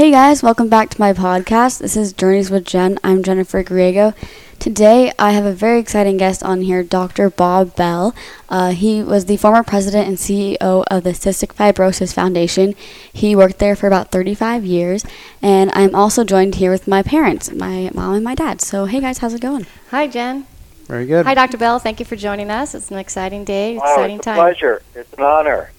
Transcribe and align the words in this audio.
Hey 0.00 0.10
guys, 0.10 0.42
welcome 0.42 0.70
back 0.70 0.88
to 0.88 0.98
my 0.98 1.12
podcast. 1.12 1.80
This 1.80 1.94
is 1.94 2.14
Journeys 2.14 2.50
with 2.50 2.64
Jen. 2.64 2.98
I'm 3.04 3.22
Jennifer 3.22 3.62
Griego. 3.62 4.14
Today 4.58 5.12
I 5.18 5.32
have 5.32 5.44
a 5.44 5.52
very 5.52 5.78
exciting 5.78 6.16
guest 6.16 6.42
on 6.42 6.62
here, 6.62 6.82
Dr. 6.82 7.28
Bob 7.28 7.76
Bell. 7.76 8.14
Uh, 8.48 8.70
he 8.70 9.02
was 9.02 9.26
the 9.26 9.36
former 9.36 9.62
president 9.62 10.08
and 10.08 10.16
CEO 10.16 10.84
of 10.90 11.04
the 11.04 11.10
Cystic 11.10 11.54
Fibrosis 11.54 12.14
Foundation. 12.14 12.74
He 13.12 13.36
worked 13.36 13.58
there 13.58 13.76
for 13.76 13.88
about 13.88 14.10
35 14.10 14.64
years, 14.64 15.04
and 15.42 15.70
I'm 15.74 15.94
also 15.94 16.24
joined 16.24 16.54
here 16.54 16.70
with 16.70 16.88
my 16.88 17.02
parents, 17.02 17.52
my 17.52 17.90
mom 17.92 18.14
and 18.14 18.24
my 18.24 18.34
dad. 18.34 18.62
So, 18.62 18.86
hey 18.86 19.02
guys, 19.02 19.18
how's 19.18 19.34
it 19.34 19.42
going? 19.42 19.66
Hi, 19.90 20.06
Jen. 20.06 20.46
Very 20.86 21.04
good. 21.04 21.26
Hi, 21.26 21.34
Dr. 21.34 21.58
Bell. 21.58 21.78
Thank 21.78 22.00
you 22.00 22.06
for 22.06 22.16
joining 22.16 22.50
us. 22.50 22.74
It's 22.74 22.90
an 22.90 22.96
exciting 22.96 23.44
day, 23.44 23.76
Wow, 23.76 23.84
exciting 23.84 24.16
it's 24.16 24.26
a 24.26 24.30
time. 24.30 24.36
pleasure. 24.36 24.82
It's 24.94 25.12
an 25.12 25.24
honor. 25.24 25.72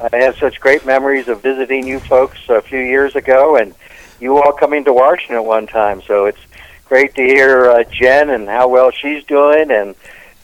I 0.00 0.16
have 0.16 0.36
such 0.36 0.60
great 0.60 0.84
memories 0.84 1.28
of 1.28 1.42
visiting 1.42 1.86
you 1.86 2.00
folks 2.00 2.38
a 2.48 2.60
few 2.60 2.78
years 2.80 3.16
ago, 3.16 3.56
and 3.56 3.74
you 4.20 4.36
all 4.36 4.52
coming 4.52 4.84
to 4.84 4.92
Washington 4.92 5.36
at 5.36 5.44
one 5.44 5.66
time. 5.66 6.02
So 6.02 6.26
it's 6.26 6.38
great 6.84 7.14
to 7.14 7.22
hear 7.22 7.70
uh, 7.70 7.84
Jen 7.84 8.30
and 8.30 8.46
how 8.48 8.68
well 8.68 8.90
she's 8.90 9.24
doing, 9.24 9.70
and 9.70 9.94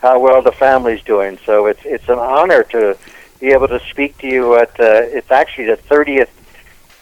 how 0.01 0.19
well 0.19 0.43
the 0.43 0.53
family's 0.53 1.03
doing. 1.03 1.39
So 1.45 1.67
it's 1.67 1.81
it's 1.85 2.09
an 2.09 2.19
honor 2.19 2.63
to 2.65 2.97
be 3.41 3.49
able 3.49 3.69
to 3.69 3.81
speak 3.91 4.17
to 4.19 4.27
you 4.27 4.57
at. 4.57 4.71
Uh, 4.81 5.03
it's 5.05 5.31
actually 5.31 5.67
the 5.67 5.77
30th 5.77 6.29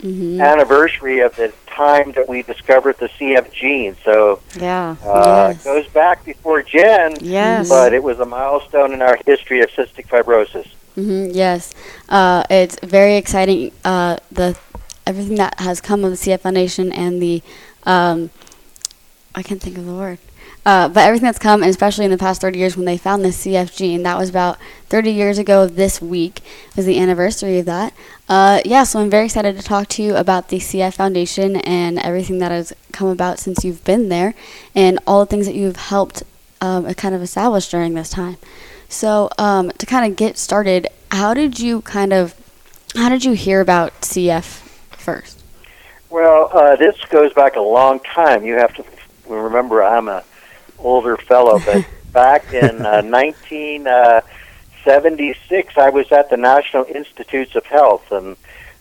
Mm-hmm. 0.02 0.40
anniversary 0.40 1.20
of 1.20 1.36
the 1.36 1.52
time 1.66 2.12
that 2.12 2.26
we 2.26 2.40
discovered 2.42 2.96
the 2.98 3.08
CF 3.18 3.52
gene. 3.52 3.94
So 4.02 4.40
Yeah. 4.58 4.96
uh, 5.04 5.48
Yes. 5.50 5.58
it 5.58 5.64
goes 5.64 5.86
back 5.88 6.24
before 6.24 6.62
Jen, 6.62 7.18
Yes. 7.20 7.68
but 7.68 7.92
it 7.92 8.02
was 8.02 8.18
a 8.18 8.24
milestone 8.24 8.94
in 8.94 9.02
our 9.02 9.18
history 9.26 9.60
of 9.60 9.68
cystic 9.72 10.06
fibrosis. 10.08 10.66
Hmm 10.94 11.28
yes, 11.30 11.74
uh, 12.08 12.44
it's 12.50 12.78
very 12.80 13.16
exciting. 13.16 13.72
Uh, 13.84 14.16
the 14.30 14.58
everything 15.06 15.36
that 15.36 15.58
has 15.60 15.80
come 15.80 16.04
of 16.04 16.10
the 16.10 16.16
CF 16.16 16.40
Foundation 16.40 16.92
and 16.92 17.22
the 17.22 17.42
um, 17.84 18.30
I 19.34 19.42
can't 19.42 19.60
think 19.60 19.78
of 19.78 19.86
the 19.86 19.94
word. 19.94 20.18
Uh, 20.66 20.88
but 20.88 21.00
everything 21.00 21.24
that's 21.24 21.38
come, 21.38 21.62
and 21.62 21.70
especially 21.70 22.04
in 22.04 22.10
the 22.10 22.18
past 22.18 22.42
30 22.42 22.58
years 22.58 22.76
when 22.76 22.84
they 22.84 22.98
found 22.98 23.24
the 23.24 23.30
CF 23.30 23.74
gene, 23.74 24.02
that 24.02 24.18
was 24.18 24.28
about 24.28 24.58
30 24.88 25.10
years 25.10 25.38
ago 25.38 25.66
this 25.66 26.02
week, 26.02 26.42
was 26.76 26.84
the 26.84 26.98
anniversary 26.98 27.58
of 27.58 27.66
that. 27.66 27.94
Uh, 28.28 28.60
yeah, 28.64 28.82
so 28.82 29.00
I'm 29.00 29.08
very 29.08 29.24
excited 29.24 29.56
to 29.56 29.62
talk 29.62 29.88
to 29.88 30.02
you 30.02 30.16
about 30.16 30.48
the 30.48 30.58
CF 30.58 30.94
Foundation 30.94 31.56
and 31.56 31.98
everything 32.00 32.38
that 32.38 32.50
has 32.50 32.74
come 32.92 33.08
about 33.08 33.38
since 33.38 33.64
you've 33.64 33.82
been 33.84 34.10
there 34.10 34.34
and 34.74 34.98
all 35.06 35.20
the 35.20 35.26
things 35.26 35.46
that 35.46 35.54
you've 35.54 35.76
helped 35.76 36.24
um, 36.60 36.92
kind 36.94 37.14
of 37.14 37.22
establish 37.22 37.68
during 37.70 37.94
this 37.94 38.10
time. 38.10 38.36
So, 38.90 39.30
um, 39.38 39.70
to 39.78 39.86
kind 39.86 40.10
of 40.10 40.16
get 40.16 40.36
started, 40.36 40.88
how 41.12 41.32
did 41.32 41.60
you 41.60 41.80
kind 41.82 42.12
of, 42.12 42.34
how 42.96 43.08
did 43.08 43.24
you 43.24 43.32
hear 43.32 43.60
about 43.60 43.92
CF 44.00 44.42
first? 44.90 45.44
Well, 46.10 46.50
uh, 46.52 46.74
this 46.74 46.96
goes 47.08 47.32
back 47.32 47.54
a 47.54 47.60
long 47.60 48.00
time. 48.00 48.44
You 48.44 48.54
have 48.54 48.74
to 48.74 48.84
remember 49.28 49.84
I'm 49.84 50.08
a 50.08 50.24
older 50.78 51.16
fellow, 51.16 51.60
but 51.64 51.86
back 52.12 52.52
in 52.52 52.84
uh, 52.84 53.02
1976, 53.02 55.78
I 55.78 55.90
was 55.90 56.10
at 56.10 56.28
the 56.28 56.36
National 56.36 56.84
Institutes 56.84 57.54
of 57.54 57.64
Health, 57.66 58.10
and 58.10 58.36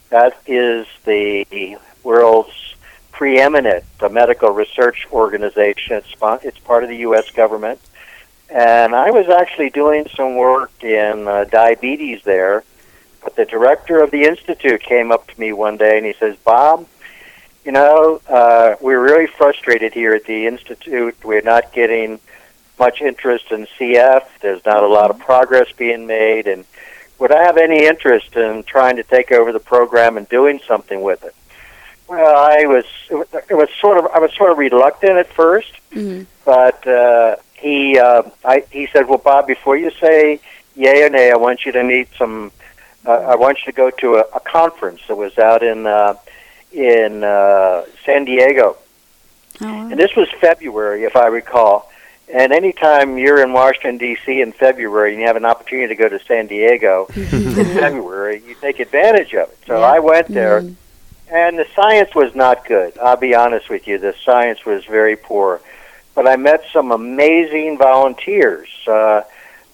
that 0.09 0.41
is 0.47 0.87
the 1.05 1.77
world's 2.01 2.73
preeminent 3.11 3.83
uh, 3.99 4.09
medical 4.09 4.49
research 4.49 5.07
organization. 5.11 5.97
It's, 5.97 6.15
it's 6.43 6.57
part 6.57 6.81
of 6.83 6.89
the 6.89 6.97
U.S. 6.97 7.29
government. 7.29 7.79
And 8.51 8.95
I 8.95 9.11
was 9.11 9.29
actually 9.29 9.69
doing 9.69 10.07
some 10.15 10.35
work 10.35 10.71
in 10.83 11.27
uh, 11.27 11.43
diabetes 11.45 12.23
there. 12.23 12.63
But 13.23 13.35
the 13.35 13.45
director 13.45 14.01
of 14.01 14.11
the 14.11 14.23
institute 14.23 14.81
came 14.81 15.11
up 15.11 15.27
to 15.27 15.39
me 15.39 15.53
one 15.53 15.77
day 15.77 15.97
and 15.97 16.05
he 16.05 16.13
says, 16.13 16.35
Bob, 16.37 16.87
you 17.65 17.71
know, 17.71 18.21
uh, 18.27 18.75
we're 18.81 19.01
really 19.01 19.27
frustrated 19.27 19.93
here 19.93 20.13
at 20.13 20.25
the 20.25 20.47
institute. 20.47 21.15
We're 21.23 21.41
not 21.41 21.73
getting 21.73 22.19
much 22.79 23.01
interest 23.01 23.51
in 23.51 23.67
CF. 23.77 24.25
There's 24.41 24.65
not 24.65 24.83
a 24.83 24.87
lot 24.87 25.11
of 25.11 25.19
progress 25.19 25.71
being 25.73 26.07
made, 26.07 26.47
and 26.47 26.63
would 27.19 27.31
I 27.33 27.43
have 27.43 27.57
any 27.57 27.85
interest 27.85 28.35
in 28.37 28.63
trying 28.63 28.95
to 28.95 29.03
take 29.03 29.33
over 29.33 29.51
the 29.51 29.59
program 29.59 30.15
and 30.17 30.27
doing 30.29 30.61
something 30.65 31.01
with 31.01 31.23
it? 31.25 31.35
Well, 32.07 32.37
I 32.37 32.65
was. 32.65 32.85
It 33.49 33.53
was, 33.55 33.69
sort 33.79 33.97
of. 33.97 34.07
I 34.07 34.19
was 34.19 34.33
sort 34.33 34.51
of 34.51 34.57
reluctant 34.57 35.17
at 35.17 35.29
1st 35.29 35.73
Mm-hmm. 35.91 36.23
but 36.45 36.87
uh, 36.87 37.35
he. 37.59 37.99
Uh, 37.99 38.23
I. 38.45 38.63
He 38.71 38.87
said, 38.87 39.07
"Well, 39.07 39.17
Bob, 39.19 39.47
before 39.47 39.77
you 39.77 39.91
say 39.91 40.39
yay 40.75 41.03
or 41.03 41.09
nay, 41.09 41.31
I 41.31 41.35
want 41.35 41.65
you 41.65 41.71
to 41.73 41.83
meet 41.83 42.07
some. 42.17 42.51
Uh, 43.05 43.11
I 43.11 43.35
want 43.35 43.59
you 43.59 43.65
to 43.71 43.75
go 43.75 43.89
to 43.89 44.15
a, 44.15 44.21
a 44.35 44.39
conference 44.39 45.01
that 45.07 45.15
was 45.15 45.37
out 45.37 45.63
in." 45.63 45.85
Uh, 45.85 46.15
in 46.71 47.23
uh, 47.23 47.83
San 48.05 48.25
Diego. 48.25 48.77
Oh. 49.59 49.89
And 49.89 49.99
this 49.99 50.15
was 50.15 50.27
February, 50.39 51.03
if 51.03 51.15
I 51.15 51.25
recall. 51.25 51.91
And 52.31 52.53
anytime 52.53 53.17
you're 53.17 53.41
in 53.41 53.53
Washington, 53.53 53.97
D.C. 53.97 54.39
in 54.39 54.51
February 54.51 55.13
and 55.13 55.19
you 55.19 55.25
have 55.25 55.35
an 55.35 55.45
opportunity 55.45 55.87
to 55.87 55.95
go 55.95 56.07
to 56.07 56.19
San 56.25 56.45
Diego 56.45 57.07
in 57.15 57.25
February, 57.65 58.43
you 58.47 58.53
take 58.61 58.79
advantage 58.79 59.33
of 59.33 59.49
it. 59.49 59.57
So 59.65 59.79
Yeah. 59.79 59.85
I 59.85 59.97
went 59.97 60.27
there, 60.27 60.61
Mhm. 60.61 60.75
and 61.31 61.57
the 61.57 61.65
science 61.75 62.13
was 62.13 62.35
not 62.35 62.67
good. 62.67 62.95
I'll 62.99 63.17
be 63.17 63.33
honest 63.33 63.67
with 63.67 63.87
you, 63.87 63.97
the 63.97 64.13
science 64.23 64.63
was 64.63 64.85
very 64.85 65.15
poor. 65.15 65.59
But 66.19 66.27
I 66.27 66.35
met 66.35 66.65
some 66.73 66.91
amazing 66.91 67.77
volunteers. 67.77 68.67
Uh, 68.85 69.21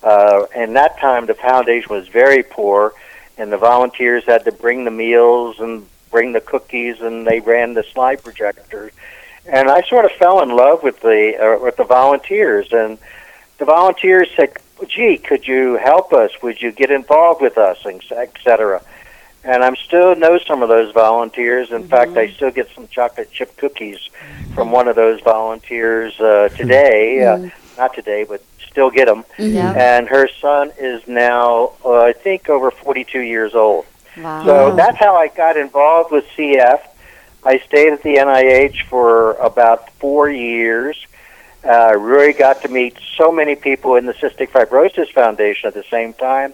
uh, 0.03 0.45
and 0.55 0.75
that 0.75 0.99
time, 0.99 1.25
the 1.25 1.33
foundation 1.33 1.89
was 1.89 2.07
very 2.07 2.43
poor, 2.43 2.93
and 3.35 3.51
the 3.51 3.57
volunteers 3.57 4.25
had 4.25 4.45
to 4.45 4.51
bring 4.51 4.85
the 4.85 4.91
meals 4.91 5.59
and 5.59 5.87
bring 6.11 6.33
the 6.33 6.41
cookies, 6.41 7.01
and 7.01 7.25
they 7.25 7.39
ran 7.39 7.73
the 7.73 7.81
slide 7.81 8.23
projector. 8.23 8.91
And 9.47 9.71
I 9.71 9.81
sort 9.89 10.05
of 10.05 10.11
fell 10.11 10.43
in 10.43 10.49
love 10.49 10.83
with 10.83 10.99
the 10.99 11.35
uh, 11.35 11.63
with 11.63 11.77
the 11.77 11.83
volunteers, 11.83 12.71
and 12.71 12.99
the 13.57 13.65
volunteers 13.65 14.29
said, 14.35 14.53
"Gee, 14.87 15.17
could 15.17 15.47
you 15.47 15.77
help 15.77 16.13
us? 16.13 16.29
Would 16.43 16.61
you 16.61 16.71
get 16.71 16.91
involved 16.91 17.41
with 17.41 17.57
us, 17.57 17.83
and 17.85 18.03
et? 18.11 18.37
And 19.43 19.63
I'm 19.63 19.75
still 19.77 20.15
know 20.15 20.37
some 20.37 20.61
of 20.61 20.69
those 20.69 20.93
volunteers. 20.93 21.71
In 21.71 21.87
fact, 21.87 22.17
I 22.17 22.31
still 22.31 22.51
get 22.51 22.69
some 22.75 22.87
chocolate 22.87 23.31
chip 23.31 23.57
cookies 23.57 24.09
from 24.55 24.71
one 24.71 24.87
of 24.87 24.95
those 24.95 25.19
volunteers 25.21 26.19
uh, 26.19 26.49
today. 26.49 27.23
Uh, 27.23 27.49
not 27.77 27.93
today, 27.93 28.23
but 28.23 28.41
still 28.67 28.89
get 28.89 29.05
them. 29.05 29.25
Yeah. 29.37 29.71
And 29.71 30.07
her 30.07 30.27
son 30.41 30.71
is 30.79 31.05
now, 31.07 31.73
uh, 31.83 31.99
I 31.99 32.13
think, 32.13 32.49
over 32.49 32.71
42 32.71 33.19
years 33.19 33.53
old. 33.53 33.85
Wow. 34.17 34.45
So 34.45 34.75
that's 34.75 34.97
how 34.97 35.15
I 35.15 35.27
got 35.27 35.57
involved 35.57 36.11
with 36.11 36.25
CF. 36.37 36.81
I 37.43 37.59
stayed 37.59 37.93
at 37.93 38.01
the 38.01 38.15
NIH 38.15 38.83
for 38.83 39.33
about 39.33 39.91
four 39.93 40.29
years. 40.29 41.05
Uh, 41.63 41.95
really 41.97 42.33
got 42.33 42.61
to 42.61 42.69
meet 42.69 42.97
so 43.17 43.31
many 43.31 43.55
people 43.55 43.95
in 43.95 44.05
the 44.05 44.13
Cystic 44.13 44.49
Fibrosis 44.49 45.11
Foundation 45.11 45.67
at 45.67 45.73
the 45.73 45.83
same 45.89 46.13
time. 46.13 46.53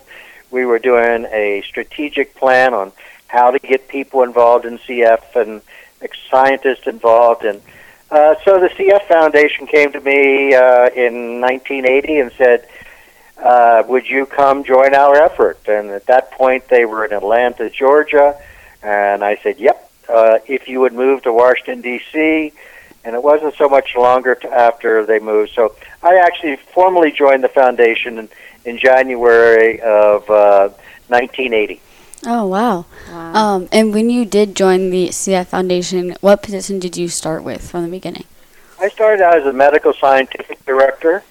We 0.50 0.66
were 0.66 0.80
doing 0.80 1.26
a 1.26 1.64
strategic 1.68 2.36
plan 2.36 2.74
on 2.74 2.92
how 3.28 3.52
to 3.52 3.60
get 3.60 3.88
people 3.88 4.24
involved 4.24 4.66
in 4.66 4.78
CF 4.80 5.36
and 5.36 5.62
scientists 6.30 6.88
involved. 6.88 7.44
And 7.46 7.62
uh, 8.12 8.36
so 8.44 8.60
the 8.60 8.68
CF 8.68 9.04
Foundation 9.08 9.68
came 9.68 9.92
to 9.94 10.02
me 10.02 10.54
uh, 10.54 10.90
in 10.90 11.40
1980 11.40 12.20
and 12.20 12.32
said, 12.34 12.68
uh, 13.38 13.84
would 13.88 14.08
you 14.08 14.26
come 14.26 14.64
join 14.64 14.94
our 14.94 15.16
effort? 15.16 15.60
And 15.68 15.90
at 15.90 16.06
that 16.08 16.32
point, 16.32 16.68
they 16.68 16.86
were 16.86 17.06
in 17.06 17.14
Atlanta, 17.14 17.70
Georgia, 17.70 18.40
and 18.84 19.24
I 19.24 19.38
said, 19.38 19.60
yep, 19.60 19.90
uh, 20.10 20.40
if 20.46 20.68
you 20.68 20.82
would 20.82 20.94
move 20.94 21.24
to 21.24 21.34
Washington, 21.34 21.82
D.C., 21.82 22.54
and 23.04 23.16
it 23.16 23.24
wasn't 23.24 23.56
so 23.56 23.68
much 23.68 23.96
longer 23.96 24.36
to 24.36 24.50
after 24.52 25.06
they 25.06 25.20
moved. 25.20 25.52
So 25.56 25.76
I 26.04 26.18
actually 26.18 26.58
formally 26.58 27.12
joined 27.12 27.44
the 27.44 27.50
foundation 27.50 28.20
in, 28.20 28.30
in 28.66 28.78
January 28.78 29.80
of 29.82 30.30
uh, 30.30 30.70
1980. 31.08 31.82
Oh, 32.26 32.46
wow. 32.46 32.86
wow. 33.10 33.34
Um, 33.34 33.70
and 33.72 33.94
when 33.94 34.10
you 34.10 34.26
did 34.26 34.56
join 34.56 34.90
the 34.92 35.10
CF 35.10 35.48
Foundation, 35.48 36.16
what 36.22 36.44
position 36.44 36.80
did 36.80 36.96
you 36.96 37.08
start 37.08 37.44
with 37.44 37.70
from 37.70 37.84
the 37.84 37.90
beginning? 37.90 38.26
I 38.80 38.90
started 38.90 39.24
out 39.24 39.38
as 39.38 39.46
a 39.46 39.54
medical 39.54 39.94
scientific 39.94 40.64
director, 40.66 41.24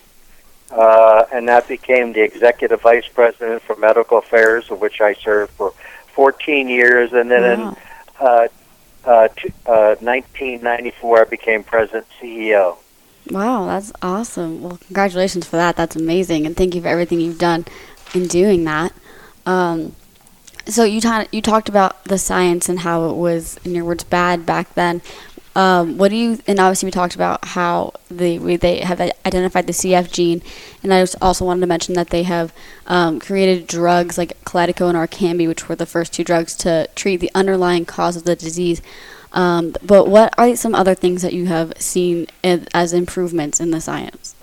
uh, 0.70 1.24
and 1.32 1.48
that 1.48 1.68
became 1.68 2.12
the 2.12 2.22
executive 2.22 2.80
vice 2.80 3.08
president 3.08 3.62
for 3.62 3.76
medical 3.76 4.18
affairs, 4.18 4.70
of 4.70 4.80
which 4.80 5.00
I 5.00 5.14
served 5.14 5.52
for 5.52 5.72
14 6.14 6.68
years. 6.68 7.12
And 7.12 7.30
then 7.30 7.44
in 7.44 7.76
uh, 8.20 8.48
uh, 9.04 9.28
t- 9.28 9.52
uh, 9.66 9.96
1994, 10.00 11.20
I 11.20 11.24
became 11.24 11.64
president 11.64 12.06
CEO. 12.20 12.76
Wow, 13.30 13.66
that's 13.66 13.92
awesome. 14.02 14.62
Well, 14.62 14.78
congratulations 14.86 15.46
for 15.46 15.56
that. 15.56 15.76
That's 15.76 15.96
amazing, 15.96 16.46
and 16.46 16.56
thank 16.56 16.74
you 16.74 16.82
for 16.82 16.88
everything 16.88 17.20
you've 17.20 17.38
done 17.38 17.64
in 18.14 18.26
doing 18.26 18.64
that. 18.64 18.92
Um, 19.46 19.94
so 20.70 20.84
you 20.84 21.00
ta- 21.00 21.26
you 21.32 21.42
talked 21.42 21.68
about 21.68 22.04
the 22.04 22.18
science 22.18 22.68
and 22.68 22.80
how 22.80 23.10
it 23.10 23.16
was, 23.16 23.58
in 23.64 23.74
your 23.74 23.84
words, 23.84 24.04
bad 24.04 24.46
back 24.46 24.74
then. 24.74 25.02
Um, 25.56 25.98
what 25.98 26.10
do 26.10 26.16
you? 26.16 26.38
And 26.46 26.60
obviously, 26.60 26.86
we 26.86 26.90
talked 26.92 27.14
about 27.14 27.44
how 27.44 27.94
the 28.08 28.38
they 28.56 28.80
have 28.80 29.00
identified 29.00 29.66
the 29.66 29.72
CF 29.72 30.12
gene, 30.12 30.42
and 30.82 30.94
I 30.94 31.04
also 31.20 31.44
wanted 31.44 31.60
to 31.60 31.66
mention 31.66 31.94
that 31.94 32.10
they 32.10 32.22
have 32.22 32.52
um, 32.86 33.18
created 33.18 33.66
drugs 33.66 34.16
like 34.16 34.42
Kalydeco 34.44 34.88
and 34.88 34.96
Orkambi, 34.96 35.48
which 35.48 35.68
were 35.68 35.76
the 35.76 35.86
first 35.86 36.12
two 36.12 36.24
drugs 36.24 36.54
to 36.58 36.88
treat 36.94 37.16
the 37.16 37.30
underlying 37.34 37.84
cause 37.84 38.16
of 38.16 38.24
the 38.24 38.36
disease. 38.36 38.80
Um, 39.32 39.74
but 39.82 40.08
what 40.08 40.34
are 40.38 40.56
some 40.56 40.74
other 40.74 40.94
things 40.94 41.22
that 41.22 41.32
you 41.32 41.46
have 41.46 41.72
seen 41.80 42.26
as 42.42 42.92
improvements 42.92 43.60
in 43.60 43.70
the 43.70 43.80
science? 43.80 44.34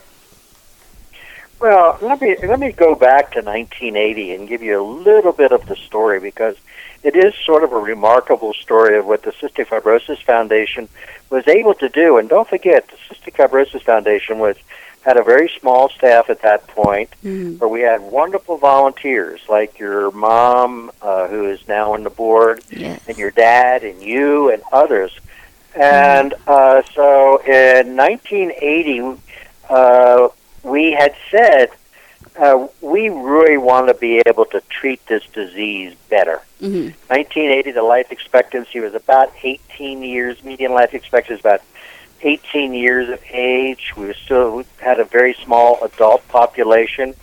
Well, 1.59 1.97
let 2.01 2.21
me 2.21 2.35
let 2.43 2.59
me 2.59 2.71
go 2.71 2.93
back 2.93 3.31
to 3.31 3.41
1980 3.41 4.33
and 4.35 4.47
give 4.47 4.61
you 4.61 4.79
a 4.79 4.83
little 4.83 5.31
bit 5.31 5.51
of 5.51 5.65
the 5.67 5.75
story 5.75 6.19
because 6.19 6.55
it 7.03 7.15
is 7.15 7.33
sort 7.35 7.63
of 7.63 7.71
a 7.73 7.77
remarkable 7.77 8.53
story 8.53 8.97
of 8.97 9.05
what 9.05 9.23
the 9.23 9.31
Cystic 9.31 9.67
Fibrosis 9.67 10.21
Foundation 10.23 10.87
was 11.29 11.47
able 11.47 11.73
to 11.75 11.89
do. 11.89 12.17
And 12.17 12.29
don't 12.29 12.47
forget, 12.47 12.87
the 12.87 13.15
Cystic 13.15 13.35
Fibrosis 13.35 13.81
Foundation 13.81 14.39
was 14.39 14.55
had 15.01 15.17
a 15.17 15.23
very 15.23 15.49
small 15.59 15.89
staff 15.89 16.29
at 16.29 16.41
that 16.41 16.67
point, 16.67 17.09
Mhm. 17.23 17.59
where 17.59 17.69
we 17.69 17.79
had 17.81 18.01
wonderful 18.01 18.57
volunteers 18.57 19.39
like 19.47 19.79
your 19.79 20.11
mom, 20.11 20.91
uh, 21.01 21.27
who 21.27 21.45
is 21.49 21.65
now 21.67 21.93
on 21.93 22.03
the 22.03 22.09
board, 22.09 22.61
Yes. 22.69 22.99
and 23.07 23.17
your 23.17 23.31
dad, 23.31 23.83
and 23.83 24.01
you, 24.01 24.49
and 24.51 24.61
others. 24.71 25.17
And 25.73 26.33
uh, 26.45 26.81
so 26.93 27.37
in 27.37 27.95
1980, 27.95 29.17
uh, 29.69 30.27
we 30.67 30.91
had 30.91 31.15
said 31.31 31.69
uh, 32.39 32.67
we 32.81 33.09
really 33.09 33.57
want 33.57 33.87
to 33.87 33.93
be 33.95 34.21
able 34.27 34.45
to 34.45 34.61
treat 34.69 35.03
this 35.07 35.23
disease 35.33 35.95
better. 36.09 36.41
Mhm. 36.61 36.93
1980, 37.09 37.71
the 37.71 37.81
life 37.81 38.11
expectancy 38.11 38.79
was 38.79 38.93
about 38.93 39.31
18 39.43 40.03
years. 40.03 40.43
Median 40.43 40.73
life 40.73 40.93
expectancy 40.93 41.33
was 41.33 41.39
about 41.41 41.61
18 42.21 42.73
years 42.73 43.09
of 43.09 43.19
age. 43.31 43.93
We 43.97 44.05
were 44.07 44.13
still 44.13 44.63
had 44.79 44.99
a 44.99 45.03
very 45.05 45.35
small 45.43 45.79
adult 45.83 46.27
population. 46.27 47.15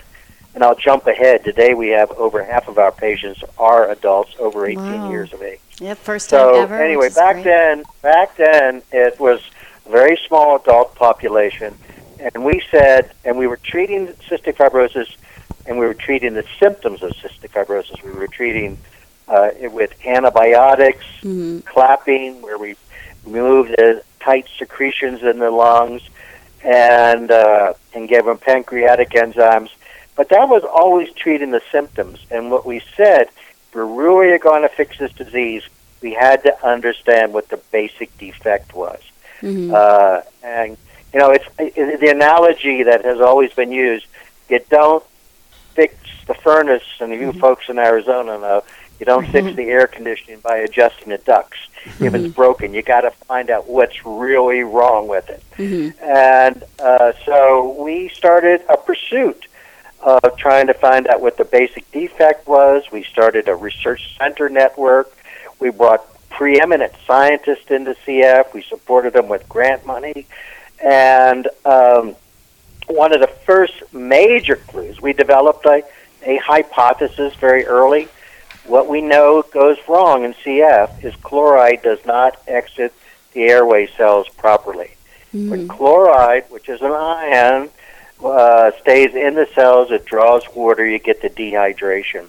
And 0.54 0.62
I'll 0.62 0.76
jump 0.76 1.06
ahead. 1.08 1.44
Today 1.44 1.74
we 1.74 1.88
have 1.90 2.10
over 2.12 2.42
half 2.44 2.68
of 2.68 2.78
our 2.78 2.92
patients 2.92 3.42
are 3.58 3.90
adults 3.90 4.34
over 4.38 4.66
18 4.66 5.02
Wow. 5.02 5.10
years 5.10 5.32
of 5.32 5.42
age. 5.42 5.58
Yep, 5.80 5.98
first 5.98 6.30
time 6.30 6.38
So 6.40 6.62
ever. 6.62 6.80
anyway, 6.80 7.08
back 7.10 7.34
great. 7.34 7.44
then, 7.44 7.84
back 8.02 8.36
then 8.36 8.82
it 8.92 9.18
was 9.18 9.40
a 9.86 9.90
very 9.90 10.16
small 10.28 10.54
adult 10.56 10.94
population, 10.94 11.76
and 12.24 12.44
we 12.44 12.62
said, 12.70 13.12
and 13.24 13.36
we 13.36 13.46
were 13.46 13.58
treating 13.58 14.08
cystic 14.28 14.56
fibrosis, 14.56 15.14
and 15.66 15.78
we 15.78 15.86
were 15.86 15.94
treating 15.94 16.34
the 16.34 16.44
symptoms 16.58 17.02
of 17.02 17.10
cystic 17.12 17.50
fibrosis. 17.50 18.02
We 18.02 18.12
were 18.12 18.28
treating 18.28 18.78
uh, 19.28 19.50
it 19.58 19.72
with 19.72 19.90
antibiotics, 20.04 21.04
Mhm. 21.22 21.64
clapping, 21.64 22.42
where 22.42 22.58
we 22.58 22.76
removed 23.24 23.70
the 23.70 24.02
tight 24.20 24.46
secretions 24.58 25.22
in 25.22 25.38
the 25.38 25.50
lungs, 25.50 26.02
and 26.62 27.30
uh, 27.30 27.72
and 27.94 28.08
gave 28.08 28.24
them 28.26 28.38
pancreatic 28.38 29.10
enzymes. 29.10 29.70
But 30.16 30.28
that 30.28 30.48
was 30.48 30.62
always 30.64 31.10
treating 31.12 31.50
the 31.50 31.62
symptoms. 31.72 32.18
And 32.30 32.50
what 32.50 32.64
we 32.66 32.82
said, 32.96 33.22
if 33.22 33.74
we're 33.74 33.84
really 33.84 34.38
going 34.38 34.62
to 34.62 34.68
fix 34.68 34.98
this 34.98 35.12
disease, 35.12 35.62
we 36.02 36.12
had 36.12 36.42
to 36.44 36.66
understand 36.66 37.32
what 37.32 37.48
the 37.48 37.56
basic 37.56 38.16
defect 38.18 38.74
was. 38.74 39.00
Mhm. 39.42 39.72
Uh, 39.72 40.20
and 40.42 40.76
you 41.14 41.20
know, 41.20 41.30
it's 41.30 41.44
it, 41.58 42.00
the 42.00 42.08
analogy 42.08 42.82
that 42.82 43.04
has 43.04 43.20
always 43.20 43.52
been 43.54 43.70
used. 43.70 44.06
You 44.48 44.60
don't 44.68 45.04
fix 45.74 45.94
the 46.26 46.34
furnace, 46.34 46.82
and 47.00 47.12
you 47.12 47.32
folks 47.32 47.68
in 47.68 47.78
Arizona 47.78 48.36
know 48.36 48.64
you 48.98 49.06
don't 49.06 49.26
fix 49.28 49.54
the 49.56 49.64
air 49.64 49.86
conditioning 49.86 50.40
by 50.40 50.56
adjusting 50.58 51.10
the 51.10 51.18
ducts. 51.18 51.58
If 52.00 52.14
it's 52.14 52.34
broken, 52.34 52.74
you 52.74 52.82
got 52.82 53.02
to 53.02 53.10
find 53.10 53.50
out 53.50 53.68
what's 53.68 54.04
really 54.04 54.62
wrong 54.62 55.08
with 55.08 55.28
it. 55.30 55.42
Mhm. 55.56 55.94
And 56.02 56.64
uh, 56.78 57.12
so 57.24 57.76
we 57.82 58.08
started 58.08 58.62
a 58.68 58.76
pursuit 58.76 59.46
of 60.00 60.36
trying 60.36 60.66
to 60.66 60.74
find 60.74 61.06
out 61.06 61.20
what 61.20 61.36
the 61.36 61.44
basic 61.44 61.90
defect 61.92 62.46
was. 62.46 62.84
We 62.92 63.04
started 63.04 63.48
a 63.48 63.54
research 63.54 64.16
center 64.18 64.48
network. 64.48 65.14
We 65.58 65.70
brought 65.70 66.06
preeminent 66.30 66.92
scientists 67.06 67.70
into 67.70 67.94
CF. 68.06 68.52
We 68.52 68.62
supported 68.62 69.12
them 69.12 69.28
with 69.28 69.48
grant 69.48 69.86
money. 69.86 70.26
And 70.84 71.48
um, 71.64 72.14
one 72.86 73.14
of 73.14 73.20
the 73.20 73.26
first 73.46 73.72
major 73.92 74.56
clues, 74.56 75.00
we 75.00 75.14
developed 75.14 75.64
a, 75.64 75.82
a 76.22 76.36
hypothesis 76.36 77.34
very 77.36 77.64
early. 77.66 78.08
What 78.66 78.88
we 78.88 79.00
know 79.00 79.42
goes 79.42 79.78
wrong 79.88 80.24
in 80.24 80.34
CF 80.34 81.02
is 81.02 81.14
chloride 81.16 81.82
does 81.82 82.04
not 82.04 82.40
exit 82.46 82.92
the 83.32 83.44
airway 83.44 83.88
cells 83.96 84.28
properly. 84.28 84.90
When 85.32 85.66
chloride, 85.66 86.44
which 86.48 86.68
is 86.68 86.80
an 86.80 86.92
ion, 86.92 87.68
uh, 88.22 88.70
stays 88.80 89.14
in 89.16 89.34
the 89.34 89.48
cells, 89.52 89.90
it 89.90 90.04
draws 90.04 90.44
water, 90.54 90.86
you 90.86 91.00
get 91.00 91.22
the 91.22 91.28
dehydration. 91.28 92.28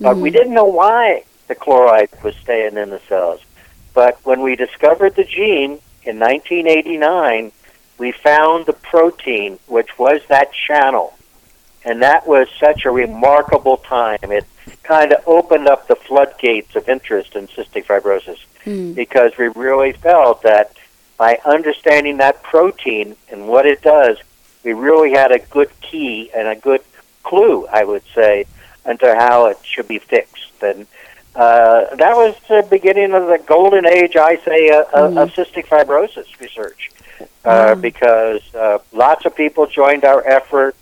But 0.00 0.16
we 0.16 0.30
didn't 0.30 0.52
know 0.52 0.64
why 0.64 1.24
the 1.46 1.54
chloride 1.54 2.10
was 2.24 2.34
staying 2.36 2.76
in 2.76 2.90
the 2.90 3.00
cells. 3.08 3.40
But 3.94 4.18
when 4.24 4.40
we 4.42 4.56
discovered 4.56 5.14
the 5.14 5.22
gene 5.22 5.78
in 6.02 6.18
1989, 6.18 7.52
we 7.98 8.12
found 8.12 8.66
the 8.66 8.72
protein, 8.72 9.58
which 9.66 9.98
was 9.98 10.20
that 10.28 10.52
channel. 10.52 11.14
And 11.84 12.02
that 12.02 12.26
was 12.26 12.48
such 12.58 12.84
a 12.84 12.90
remarkable 12.90 13.76
time. 13.78 14.18
It 14.22 14.44
kind 14.82 15.12
of 15.12 15.22
opened 15.26 15.68
up 15.68 15.86
the 15.86 15.96
floodgates 15.96 16.74
of 16.76 16.88
interest 16.88 17.36
in 17.36 17.46
cystic 17.48 17.84
fibrosis 17.86 18.38
Mhm. 18.64 18.94
because 18.94 19.36
we 19.36 19.48
really 19.48 19.92
felt 19.92 20.42
that 20.42 20.72
by 21.18 21.38
understanding 21.44 22.16
that 22.18 22.42
protein 22.42 23.16
and 23.30 23.46
what 23.46 23.66
it 23.66 23.82
does, 23.82 24.18
we 24.64 24.72
really 24.72 25.12
had 25.12 25.30
a 25.30 25.38
good 25.38 25.70
key 25.82 26.30
and 26.34 26.48
a 26.48 26.54
good 26.56 26.80
clue, 27.22 27.66
I 27.70 27.84
would 27.84 28.02
say, 28.14 28.46
into 28.86 29.14
how 29.14 29.46
it 29.46 29.58
should 29.62 29.86
be 29.88 29.98
fixed. 29.98 30.62
And 30.62 30.86
uh, 31.36 31.94
that 31.96 32.16
was 32.16 32.34
the 32.48 32.66
beginning 32.68 33.12
of 33.12 33.26
the 33.26 33.38
golden 33.38 33.86
age, 33.86 34.16
I 34.16 34.36
say, 34.44 34.70
uh, 34.70 34.84
of- 34.92 35.16
of 35.18 35.30
cystic 35.34 35.66
fibrosis 35.66 36.26
research, 36.40 36.90
uh, 37.44 37.74
because 37.74 38.42
uh, 38.54 38.78
lots 38.92 39.24
of 39.24 39.36
people 39.36 39.66
joined 39.66 40.04
our 40.04 40.26
effort, 40.26 40.74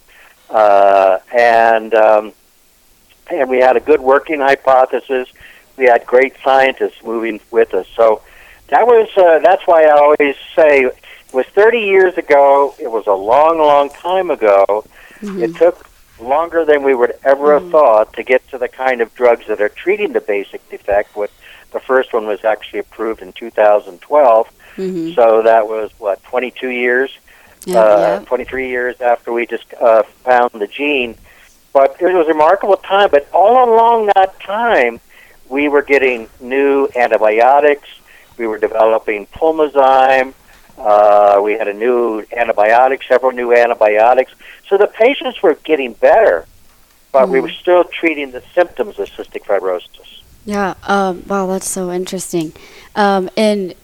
uh, 0.50 1.18
and 1.34 1.94
um, 1.94 2.32
and 3.30 3.48
we 3.48 3.58
had 3.58 3.76
a 3.76 3.80
good 3.80 4.00
working 4.00 4.40
hypothesis. 4.40 5.28
We 5.76 5.86
had 5.86 6.06
great 6.06 6.34
scientists 6.44 7.02
moving 7.02 7.40
with 7.50 7.74
us, 7.74 7.86
so 7.96 8.22
that 8.68 8.86
was 8.86 9.08
uh, 9.16 9.38
that's 9.40 9.66
why 9.66 9.84
I 9.84 9.90
always 9.90 10.36
say 10.54 10.82
it 10.82 10.96
was 11.32 11.46
30 11.46 11.80
years 11.80 12.16
ago. 12.18 12.74
It 12.78 12.90
was 12.90 13.06
a 13.06 13.12
long, 13.12 13.58
long 13.58 13.90
time 13.90 14.30
ago. 14.30 14.84
It 15.22 15.54
took 15.56 15.88
longer 16.20 16.64
than 16.64 16.82
we 16.82 16.94
would 16.94 17.14
ever 17.24 17.58
have 17.58 17.70
thought 17.70 18.12
to 18.14 18.22
get 18.22 18.46
to 18.48 18.58
the 18.58 18.68
kind 18.68 19.00
of 19.00 19.14
drugs 19.14 19.46
that 19.46 19.60
are 19.60 19.68
treating 19.68 20.12
the 20.12 20.20
basic 20.20 20.68
defect. 20.68 21.16
What 21.16 21.30
the 21.72 21.80
first 21.80 22.12
one 22.12 22.26
was 22.26 22.44
actually 22.44 22.80
approved 22.80 23.22
in 23.22 23.32
2012. 23.32 24.52
Mhm. 24.76 25.14
So 25.14 25.42
that 25.42 25.68
was 25.68 25.90
what 25.98 26.22
22 26.24 26.68
years, 26.68 27.10
Yeah. 27.64 27.80
uh, 27.80 28.20
23 28.20 28.68
years 28.68 29.00
after 29.00 29.32
we 29.32 29.46
just 29.46 29.64
uh, 29.80 30.02
found 30.24 30.50
the 30.54 30.66
gene. 30.66 31.16
But 31.72 31.96
it 32.00 32.12
was 32.12 32.26
a 32.26 32.32
remarkable 32.32 32.76
time. 32.76 33.08
But 33.10 33.28
all 33.32 33.64
along 33.72 34.10
that 34.14 34.38
time, 34.40 35.00
we 35.48 35.68
were 35.68 35.82
getting 35.82 36.28
new 36.40 36.88
antibiotics. 36.96 37.88
We 38.36 38.46
were 38.46 38.58
developing 38.58 39.26
pulmozyme. 39.26 40.34
Uh, 40.78 41.40
we 41.42 41.52
had 41.52 41.68
a 41.68 41.72
new 41.74 42.22
antibiotic, 42.36 43.06
several 43.06 43.32
new 43.32 43.54
antibiotics. 43.54 44.32
So 44.68 44.76
the 44.78 44.86
patients 44.86 45.42
were 45.42 45.54
getting 45.64 45.92
better, 45.92 46.46
but 47.12 47.28
we 47.28 47.40
were 47.40 47.50
still 47.50 47.84
treating 47.84 48.32
the 48.32 48.42
symptoms 48.54 48.98
of 48.98 49.08
cystic 49.10 49.44
fibrosis. 49.44 50.22
Yeah. 50.44 50.74
Um, 50.86 51.22
wow, 51.28 51.46
that's 51.46 51.68
so 51.68 51.92
interesting. 51.92 52.52
Um, 52.96 53.30
and 53.36 53.74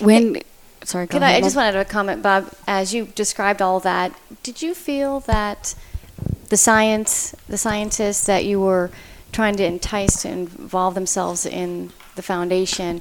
when, 0.00 0.42
sorry, 0.82 1.06
go 1.06 1.12
Can 1.12 1.22
I, 1.22 1.30
ahead. 1.30 1.42
I 1.42 1.46
just 1.46 1.56
wanted 1.56 1.72
to 1.72 1.84
comment, 1.84 2.22
Bob, 2.22 2.52
as 2.66 2.94
you 2.94 3.06
described 3.06 3.62
all 3.62 3.80
that, 3.80 4.12
did 4.42 4.62
you 4.62 4.74
feel 4.74 5.20
that 5.20 5.74
the 6.48 6.56
science, 6.56 7.34
the 7.48 7.58
scientists 7.58 8.26
that 8.26 8.44
you 8.44 8.60
were 8.60 8.90
trying 9.32 9.56
to 9.56 9.64
entice 9.64 10.22
to 10.22 10.28
involve 10.28 10.94
themselves 10.94 11.46
in 11.46 11.90
the 12.16 12.22
foundation, 12.22 13.00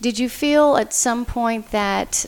did 0.00 0.18
you 0.18 0.28
feel 0.28 0.76
at 0.76 0.92
some 0.92 1.24
point 1.24 1.70
that 1.70 2.26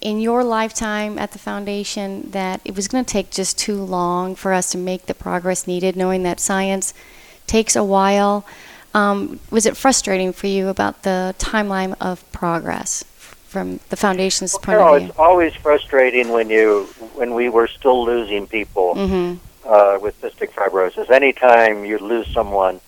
in 0.00 0.20
your 0.20 0.42
lifetime 0.42 1.18
at 1.18 1.32
the 1.32 1.38
foundation 1.38 2.30
that 2.30 2.60
it 2.64 2.74
was 2.74 2.88
going 2.88 3.04
to 3.04 3.12
take 3.12 3.30
just 3.30 3.58
too 3.58 3.82
long 3.82 4.34
for 4.34 4.52
us 4.52 4.72
to 4.72 4.78
make 4.78 5.06
the 5.06 5.14
progress 5.14 5.66
needed, 5.66 5.96
knowing 5.96 6.22
that 6.22 6.40
science 6.40 6.94
takes 7.46 7.76
a 7.76 7.84
while? 7.84 8.46
Um, 8.94 9.38
was 9.50 9.66
it 9.66 9.76
frustrating 9.76 10.32
for 10.32 10.46
you 10.46 10.68
about 10.68 11.02
the 11.02 11.34
timeline 11.38 11.94
of 12.00 12.30
progress 12.32 13.04
from 13.50 13.80
the 13.88 13.96
foundation's 13.96 14.56
point 14.58 14.78
No, 14.78 14.94
of 14.94 15.00
view? 15.02 15.08
it's 15.10 15.18
always 15.18 15.52
frustrating 15.54 16.28
when 16.30 16.48
you 16.50 16.84
when 17.14 17.34
we 17.34 17.48
were 17.48 17.66
still 17.66 18.04
losing 18.04 18.46
people 18.46 18.94
hmm 18.94 19.34
uh, 19.66 19.98
with 20.00 20.14
cystic 20.22 20.50
fibrosis. 20.52 21.10
Anytime 21.10 21.84
you 21.84 21.98
lose 21.98 22.26
someone, 22.32 22.80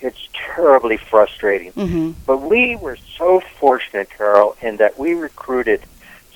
it's 0.00 0.28
terribly 0.54 0.96
frustrating. 0.96 1.70
hmm 1.72 2.10
But 2.26 2.38
we 2.42 2.76
were 2.76 2.98
so 3.18 3.40
fortunate, 3.60 4.08
Carol, 4.10 4.56
in 4.60 4.76
that 4.78 4.98
we 4.98 5.14
recruited 5.14 5.80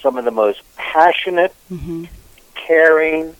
some 0.02 0.16
of 0.16 0.24
the 0.24 0.30
most 0.30 0.60
passionate, 0.76 1.52
hmm 1.68 2.04
caring 2.54 3.34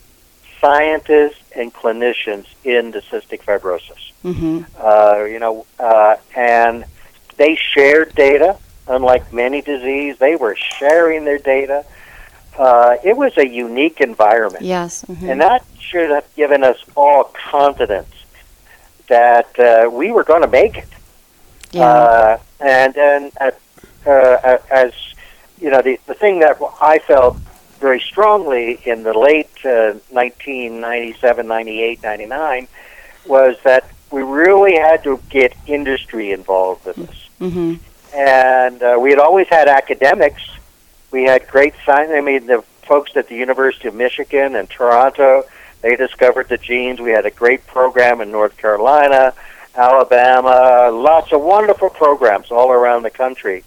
scientists 0.61 1.43
and 1.57 1.73
clinicians 1.75 2.47
into 2.65 2.99
cystic 3.11 3.41
fibrosis. 3.49 4.03
hmm 4.23 4.63
Uh, 4.79 5.25
you 5.33 5.39
know, 5.39 5.55
uh, 5.79 6.17
and 6.37 6.85
they 7.37 7.55
shared 7.73 8.09
data. 8.15 8.51
Unlike 8.89 9.33
many 9.33 9.61
diseases. 9.63 10.19
They 10.19 10.37
were 10.37 10.57
sharing 10.57 11.25
their 11.25 11.39
data. 11.39 11.85
Uh, 12.59 12.97
it 13.05 13.17
was 13.17 13.37
a 13.37 13.47
unique 13.47 14.01
environment. 14.01 14.65
Yes. 14.65 15.05
mhm. 15.05 15.31
And 15.31 15.41
that 15.41 15.65
should 15.79 16.11
have 16.11 16.25
given 16.37 16.65
us 16.65 16.79
all 16.97 17.25
confidence 17.51 18.15
that 19.09 19.59
uh, 19.59 19.89
we 19.91 20.11
were 20.11 20.25
going 20.25 20.43
to 20.43 20.49
make 20.49 20.77
it. 20.79 20.89
yeah. 21.73 21.83
Uh, 21.85 22.39
and 22.61 22.95
then, 22.95 23.31
uh, 23.41 23.51
uh, 24.07 24.59
as 24.71 24.93
you 25.61 25.71
know, 25.71 25.83
the, 25.83 25.99
the 26.07 26.15
thing 26.15 26.41
that 26.41 26.59
I 26.81 26.99
felt 26.99 27.37
very 27.79 28.01
strongly 28.01 28.81
in 28.85 29.03
the 29.03 29.13
late 29.13 29.51
uh, 29.65 29.93
1997, 30.11 31.47
98, 31.47 32.03
99 32.03 32.69
was 33.27 33.57
that 33.65 33.89
we 34.11 34.23
really 34.23 34.77
had 34.77 35.03
to 35.05 35.21
get 35.29 35.55
industry 35.67 36.33
involved 36.33 36.87
with 36.87 36.97
this. 36.97 37.29
hmm 37.39 37.75
And 38.15 38.83
uh, 38.83 38.99
we 39.01 39.11
had 39.11 39.19
always 39.19 39.49
had 39.49 39.69
academics. 39.69 40.43
We 41.11 41.25
had 41.25 41.47
great 41.49 41.75
science. 41.85 42.11
I 42.13 42.21
mean, 42.21 42.47
the 42.47 42.63
folks 42.83 43.17
at 43.17 43.29
the 43.29 43.35
University 43.35 43.89
of 43.89 43.95
Michigan 43.95 44.57
and 44.57 44.69
Toronto, 44.69 45.45
they 45.83 45.97
discovered 45.97 46.49
the 46.49 46.59
genes. 46.59 47.01
We 47.01 47.11
had 47.11 47.27
a 47.27 47.31
great 47.31 47.67
program 47.67 48.21
in 48.21 48.31
North 48.31 48.57
Carolina, 48.57 49.35
Alabama, 49.75 50.91
lots 50.93 51.33
of 51.33 51.43
wonderful 51.43 51.91
programs 51.91 52.51
all 52.51 52.71
around 52.71 53.03
the 53.03 53.11
country. 53.11 53.65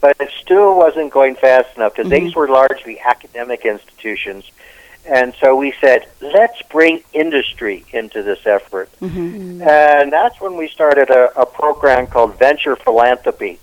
But 0.00 0.16
it 0.20 0.30
still 0.40 0.76
wasn't 0.76 1.12
going 1.12 1.36
fast 1.36 1.76
enough 1.76 1.94
because 1.94 2.10
these 2.10 2.34
were 2.34 2.48
largely 2.48 2.98
academic 3.00 3.66
institutions. 3.66 4.50
And 5.06 5.34
so 5.40 5.56
we 5.56 5.72
said, 5.80 6.06
let's 6.20 6.60
bring 6.62 7.02
industry 7.12 7.84
into 7.92 8.22
this 8.22 8.46
effort. 8.46 8.88
hmm 9.00 9.62
And 9.62 10.12
that's 10.12 10.40
when 10.40 10.56
we 10.56 10.68
started 10.68 11.10
a, 11.10 11.40
a 11.40 11.46
program 11.46 12.06
called 12.06 12.38
Venture 12.38 12.76
Philanthropy. 12.76 13.58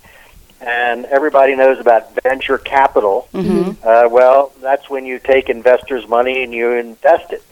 And 0.60 1.04
everybody 1.06 1.54
knows 1.54 1.78
about 1.78 2.12
venture 2.22 2.58
capital. 2.58 3.28
hmm 3.32 3.70
Uh, 3.82 4.08
well, 4.10 4.52
that's 4.60 4.90
when 4.90 5.06
you 5.06 5.18
take 5.18 5.48
investors' 5.48 6.06
money 6.08 6.42
and 6.42 6.52
you 6.52 6.72
invest 6.72 7.32
it. 7.32 7.42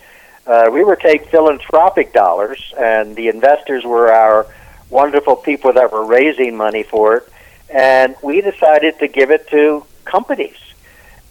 Uh, 0.46 0.68
we 0.72 0.84
were 0.84 0.96
taking 0.96 1.26
philanthropic 1.28 2.12
dollars, 2.12 2.72
and 2.78 3.16
the 3.16 3.28
investors 3.28 3.84
were 3.84 4.12
our 4.12 4.46
wonderful 4.90 5.34
people 5.36 5.72
that 5.72 5.90
were 5.92 6.04
raising 6.04 6.56
money 6.56 6.82
for 6.84 7.16
it. 7.16 7.28
And 7.68 8.14
we 8.22 8.40
decided 8.42 8.98
to 9.00 9.08
give 9.08 9.30
it 9.32 9.48
to 9.50 9.84
companies, 10.04 10.56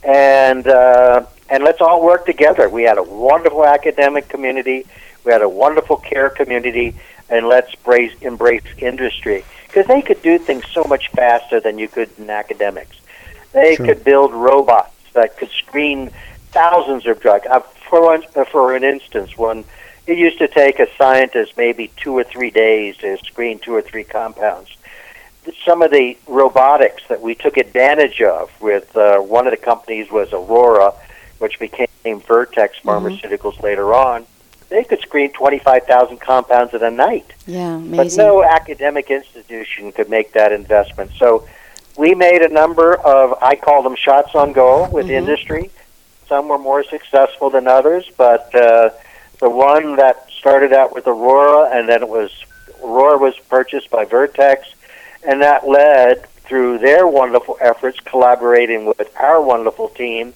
and 0.04 0.68
uh, 0.68 1.26
and 1.50 1.64
let's 1.64 1.82
all 1.82 2.04
work 2.04 2.26
together. 2.26 2.70
We 2.70 2.84
had 2.84 2.98
a 2.98 3.04
wonderful 3.04 3.66
academic 3.66 4.30
community, 4.30 4.86
we 5.24 5.32
had 5.32 5.42
a 5.42 5.50
wonderful 5.50 5.98
care 5.98 6.30
community, 6.30 6.96
and 7.30 7.48
let's 7.48 7.74
embrace 7.74 8.14
embrace 8.22 8.64
industry 8.78 9.44
because 9.68 9.88
they 9.88 10.02
could 10.02 10.22
do 10.22 10.38
things 10.38 10.66
so 10.72 10.84
much 10.84 11.10
faster 11.12 11.60
than 11.60 11.78
you 11.78 11.88
could 11.88 12.10
in 12.18 12.30
academics. 12.30 12.98
They 13.52 13.76
Sure. 13.76 13.86
could 13.88 14.04
build 14.04 14.34
robots 14.34 14.92
that 15.14 15.38
could 15.38 15.50
screen 15.50 16.12
thousands 16.52 17.06
of 17.06 17.20
drugs. 17.20 17.48
Uh, 17.50 17.60
for 17.90 18.02
one, 18.02 18.24
uh, 18.36 18.46
for 18.46 18.76
an 18.76 18.84
instance, 18.84 19.38
one 19.38 19.66
it 20.08 20.18
used 20.18 20.38
to 20.38 20.48
take 20.48 20.80
a 20.80 20.88
scientist 20.98 21.54
maybe 21.58 21.92
two 21.98 22.14
or 22.18 22.24
three 22.24 22.52
days 22.52 22.98
to 22.98 23.18
screen 23.18 23.60
two 23.60 23.74
or 23.74 23.82
three 23.82 24.04
compounds. 24.04 24.78
Some 25.64 25.82
of 25.82 25.92
the 25.92 26.18
robotics 26.28 27.04
that 27.10 27.22
we 27.22 27.36
took 27.36 27.58
advantage 27.58 28.22
of 28.22 28.50
with 28.62 28.96
uh, 28.96 29.20
one 29.20 29.48
of 29.48 29.52
the 29.52 29.58
companies 29.58 30.12
was 30.12 30.32
Aurora, 30.32 30.94
which 31.40 31.60
became 31.60 31.88
Vertex 32.28 32.78
Pharmaceuticals 32.84 33.62
later 33.62 33.94
on. 33.94 34.26
They 34.70 34.84
could 34.84 35.00
screen 35.02 35.32
25,000 35.32 36.20
compounds 36.20 36.74
in 36.74 36.82
a 36.84 36.90
night. 36.90 37.26
Yeah. 37.46 37.78
But 37.84 38.14
no 38.18 38.44
academic 38.44 39.12
institution 39.12 39.92
could 39.92 40.10
make 40.10 40.34
that 40.34 40.52
investment. 40.52 41.12
So 41.18 41.48
we 41.98 42.16
made 42.16 42.42
a 42.42 42.50
number 42.50 42.96
of, 42.96 43.38
I 43.42 43.56
call 43.56 43.84
them 43.84 43.96
shots 43.96 44.34
on 44.34 44.54
goal 44.54 44.88
with 44.92 45.08
Mhm. 45.08 45.12
industry. 45.12 45.70
Some 46.28 46.48
were 46.48 46.58
more 46.58 46.84
successful 46.84 47.50
than 47.52 47.68
others, 47.68 48.10
but 48.18 48.54
uh, 48.56 48.90
the 49.40 49.50
one 49.50 49.98
that 49.98 50.28
started 50.32 50.74
out 50.74 50.94
with 50.94 51.06
Aurora 51.08 51.70
and 51.72 51.88
then 51.88 52.02
it 52.02 52.10
was, 52.10 52.32
Aurora 52.84 53.18
was 53.18 53.36
purchased 53.50 53.92
by 53.92 54.04
Vertex, 54.06 54.68
and 55.24 55.42
that 55.44 55.68
led 55.68 56.26
through 56.46 56.80
their 56.80 57.08
wonderful 57.08 57.58
efforts 57.62 58.00
collaborating 58.00 58.86
with 58.86 59.10
our 59.20 59.42
wonderful 59.42 59.90
team 59.90 60.34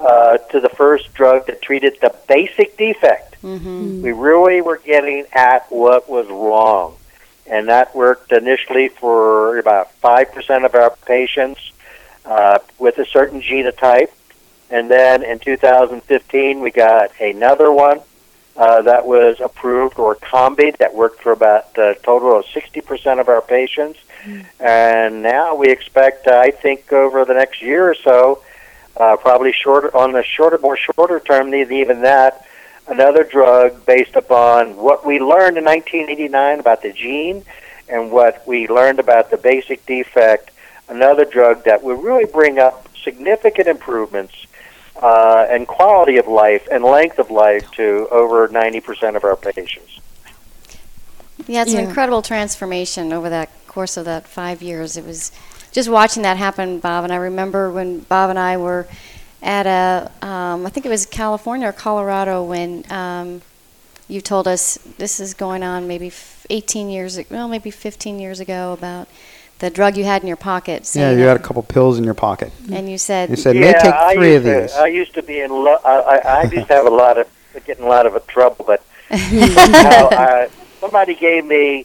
uh, 0.00 0.38
to 0.38 0.60
the 0.60 0.68
first 0.70 1.12
drug 1.14 1.46
that 1.46 1.62
treated 1.62 1.96
the 2.00 2.14
basic 2.28 2.76
defect 2.76 3.36
hmm 3.42 4.02
we 4.02 4.12
really 4.12 4.60
were 4.60 4.78
getting 4.78 5.24
at 5.32 5.70
what 5.70 6.08
was 6.08 6.26
wrong. 6.28 6.96
And 7.46 7.68
that 7.68 7.94
worked 7.94 8.32
initially 8.32 8.88
for 8.88 9.58
about 9.58 9.90
5% 10.00 10.64
of 10.64 10.74
our 10.74 10.90
patients 11.06 11.72
uh, 12.24 12.60
with 12.78 12.98
a 12.98 13.06
certain 13.06 13.42
genotype. 13.42 14.10
And 14.70 14.90
then 14.90 15.22
in 15.22 15.38
2015, 15.38 16.60
we 16.60 16.70
got 16.70 17.10
another 17.20 17.72
one 17.72 18.00
uh, 18.56 18.82
that 18.82 19.06
was 19.06 19.40
approved, 19.40 19.96
Orkambi, 19.96 20.76
that 20.78 20.94
worked 20.94 21.22
for 21.22 21.32
about 21.32 21.76
a 21.76 21.96
total 22.02 22.38
of 22.38 22.44
60% 22.46 23.20
of 23.20 23.28
our 23.28 23.42
patients. 23.42 23.98
And 24.60 25.22
now 25.22 25.54
we 25.54 25.70
expect, 25.70 26.26
uh, 26.26 26.38
I 26.38 26.50
think, 26.50 26.92
over 26.92 27.24
the 27.24 27.34
next 27.34 27.62
year 27.62 27.90
or 27.90 27.94
so, 27.94 28.42
uh, 28.96 29.16
probably 29.16 29.52
shorter 29.52 29.94
on 29.96 30.12
the 30.12 30.22
shorter, 30.22 30.58
more 30.58 30.76
shorter 30.76 31.20
term 31.20 31.50
than 31.50 31.72
even 31.72 32.02
that, 32.02 32.46
another 32.86 33.24
drug 33.24 33.84
based 33.86 34.16
upon 34.16 34.76
what 34.76 35.06
we 35.06 35.18
learned 35.20 35.56
in 35.56 35.64
1989 35.64 36.60
about 36.60 36.82
the 36.82 36.92
gene 36.92 37.44
and 37.88 38.10
what 38.10 38.46
we 38.46 38.68
learned 38.68 38.98
about 38.98 39.30
the 39.30 39.36
basic 39.36 39.84
defect. 39.86 40.50
Another 40.88 41.24
drug 41.24 41.64
that 41.64 41.82
will 41.82 41.96
really 41.96 42.24
bring 42.24 42.58
up 42.58 42.88
significant 43.02 43.68
improvements 43.68 44.34
uh, 45.00 45.46
and 45.48 45.66
quality 45.66 46.18
of 46.18 46.26
life 46.26 46.66
and 46.70 46.84
length 46.84 47.18
of 47.18 47.30
life 47.30 47.70
to 47.72 48.08
over 48.10 48.48
90% 48.48 49.16
of 49.16 49.24
our 49.24 49.36
patients. 49.36 50.00
Yeah, 51.46 51.62
it's 51.62 51.72
an 51.72 51.84
incredible 51.84 52.22
transformation 52.22 53.12
over 53.12 53.30
that 53.30 53.50
course 53.66 53.96
of 53.96 54.04
that 54.04 54.26
five 54.26 54.62
years. 54.62 54.96
It 54.96 55.04
was 55.04 55.32
just 55.72 55.88
watching 55.88 56.22
that 56.22 56.36
happen, 56.36 56.78
Bob. 56.80 57.04
And 57.04 57.12
I 57.12 57.16
remember 57.16 57.70
when 57.70 58.00
Bob 58.00 58.30
and 58.30 58.38
I 58.38 58.56
were 58.56 58.86
at 59.42 59.66
a, 59.66 60.10
um, 60.26 60.66
I 60.66 60.70
think 60.70 60.84
it 60.86 60.88
was 60.90 61.06
California 61.06 61.68
or 61.68 61.72
Colorado, 61.72 62.42
when 62.44 62.84
um, 62.92 63.42
you 64.08 64.20
told 64.20 64.46
us 64.48 64.78
this 64.98 65.20
is 65.20 65.34
going 65.34 65.62
on 65.62 65.86
maybe 65.88 66.12
18 66.50 66.90
years, 66.90 67.18
ag- 67.18 67.26
well, 67.30 67.48
maybe 67.48 67.70
15 67.70 68.18
years 68.18 68.40
ago 68.40 68.72
about 68.72 69.08
the 69.60 69.70
drug 69.70 69.96
you 69.96 70.04
had 70.04 70.22
in 70.22 70.28
your 70.28 70.36
pocket. 70.36 70.80
Yeah, 70.80 70.84
saying 70.84 71.18
you 71.18 71.24
had 71.26 71.36
a 71.36 71.42
couple 71.42 71.62
pills 71.62 71.98
in 71.98 72.04
your 72.04 72.14
pocket. 72.14 72.52
And 72.72 72.90
you 72.90 72.98
said, 72.98 73.30
You 73.30 73.36
said, 73.36 73.56
may 73.56 73.70
yeah, 73.70 73.78
take 73.78 74.16
three 74.16 74.34
of 74.34 74.44
used 74.44 74.54
to- 74.56 74.60
these. 74.62 74.72
I 74.74 74.86
used 74.86 75.14
to 75.14 75.22
be 75.22 75.40
in. 75.40 75.50
Lo- 75.50 75.78
I, 75.84 75.94
I, 76.00 76.16
I 76.16 76.42
used 76.44 76.66
to 76.68 76.74
have 76.74 76.86
a 76.86 76.90
lot 76.90 77.18
of 77.18 77.28
getting 77.66 77.84
a 77.84 77.88
lot 77.88 78.06
of 78.06 78.26
trouble, 78.26 78.64
but 78.66 78.82
Now, 79.10 80.08
uh, 80.08 80.48
somebody 80.80 81.14
gave 81.14 81.44
me 81.44 81.84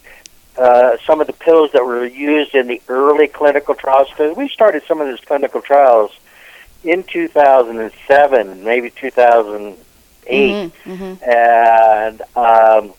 uh, 0.58 0.98
some 1.06 1.20
of 1.22 1.28
the 1.28 1.34
pills 1.34 1.72
that 1.74 1.86
were 1.86 2.06
used 2.06 2.56
in 2.56 2.68
the 2.68 2.82
early 2.88 3.28
clinical 3.28 3.76
trials 3.76 4.10
because 4.10 4.36
we 4.38 4.48
started 4.50 4.84
some 4.88 5.02
of 5.02 5.08
these 5.08 5.20
clinical 5.26 5.62
trials 5.62 6.12
in 6.84 7.04
2007, 7.04 8.64
maybe 8.64 8.90
2008, 8.92 9.76
Mhm, 10.28 10.72
mhm. 10.86 11.28
and 11.28 12.22
um, 12.36 12.94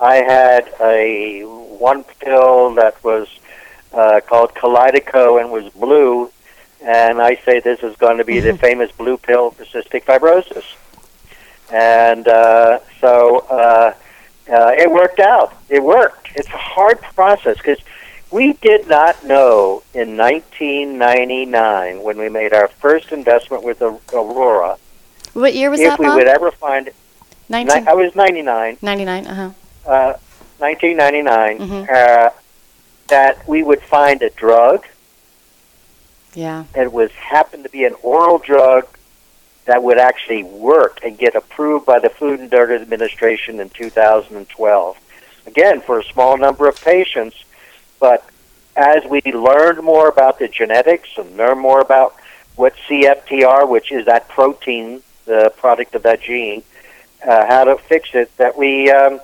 I 0.00 0.16
had 0.16 0.72
a 0.80 1.42
one 1.42 2.04
pill 2.20 2.74
that 2.74 3.02
was 3.04 3.28
uh, 3.92 4.20
called 4.26 4.54
Kalydeco 4.54 5.40
and 5.40 5.50
was 5.50 5.68
blue, 5.72 6.30
and 6.82 7.20
I 7.20 7.36
say 7.44 7.60
this 7.60 7.80
is 7.82 7.96
going 7.96 8.18
to 8.18 8.24
be 8.24 8.40
the 8.40 8.56
famous 8.58 8.90
blue 8.92 9.16
pill 9.18 9.50
for 9.52 9.64
cystic 9.64 10.04
fibrosis. 10.04 10.64
And 11.72 12.28
uh, 12.28 12.80
so 13.00 13.38
uh, 13.50 13.94
uh, 14.48 14.72
it 14.76 14.90
worked 14.90 15.20
out. 15.20 15.54
It 15.68 15.82
worked. 15.82 16.28
It's 16.34 16.48
a 16.48 16.56
hard 16.56 17.00
process 17.00 17.56
because 17.58 17.78
we 18.30 18.52
did 18.54 18.88
not 18.88 19.24
know 19.24 19.82
in 19.94 20.16
1999 20.16 22.02
when 22.02 22.18
we 22.18 22.28
made 22.28 22.52
our 22.52 22.68
first 22.68 23.12
investment 23.12 23.62
with 23.64 23.80
Au- 23.82 24.00
Aurora 24.12 24.76
what 25.34 25.54
year 25.54 25.68
was 25.70 25.80
if 25.80 25.88
that, 25.88 25.98
we 25.98 26.06
Bob? 26.06 26.16
would 26.16 26.28
ever 26.28 26.50
find. 26.52 26.86
Ni- 27.48 27.64
1999. 27.64 27.88
I 27.88 27.94
was 27.94 28.14
99. 28.14 28.78
99, 28.80 29.26
uh-huh. 29.26 29.50
Uh, 29.90 30.12
1999. 30.58 31.58
Mhm. 31.58 31.90
Uh, 31.90 32.30
that 33.08 33.46
we 33.48 33.62
would 33.62 33.82
find 33.82 34.22
a 34.22 34.30
drug 34.30 34.86
Yeah. 36.34 36.64
It 36.74 36.92
was 36.92 37.10
happened 37.12 37.64
to 37.64 37.70
be 37.70 37.84
an 37.84 37.94
oral 38.02 38.38
drug 38.38 38.86
that 39.66 39.82
would 39.82 39.98
actually 39.98 40.42
work 40.42 41.00
and 41.02 41.18
get 41.18 41.34
approved 41.34 41.86
by 41.86 41.98
the 41.98 42.10
Food 42.10 42.40
and 42.40 42.50
Drug 42.50 42.70
Administration 42.70 43.60
in 43.60 43.70
2012. 43.70 44.98
Again, 45.46 45.80
for 45.80 45.98
a 45.98 46.04
small 46.04 46.36
number 46.36 46.68
of 46.68 46.80
patients, 46.82 47.44
but 47.98 48.28
as 48.76 49.04
we 49.04 49.20
learned 49.22 49.82
more 49.82 50.08
about 50.08 50.38
the 50.38 50.48
genetics 50.48 51.08
and 51.16 51.36
learned 51.36 51.60
more 51.60 51.80
about 51.80 52.14
what 52.56 52.74
CFTR, 52.88 53.68
which 53.68 53.92
is 53.92 54.06
that 54.06 54.28
protein, 54.28 55.02
the 55.24 55.52
product 55.56 55.94
of 55.94 56.02
that 56.02 56.20
gene, 56.20 56.62
uh, 57.26 57.46
how 57.46 57.64
to 57.64 57.76
fix 57.76 58.10
it, 58.14 58.34
that 58.36 58.56
we, 58.58 58.90
um, 58.90 59.20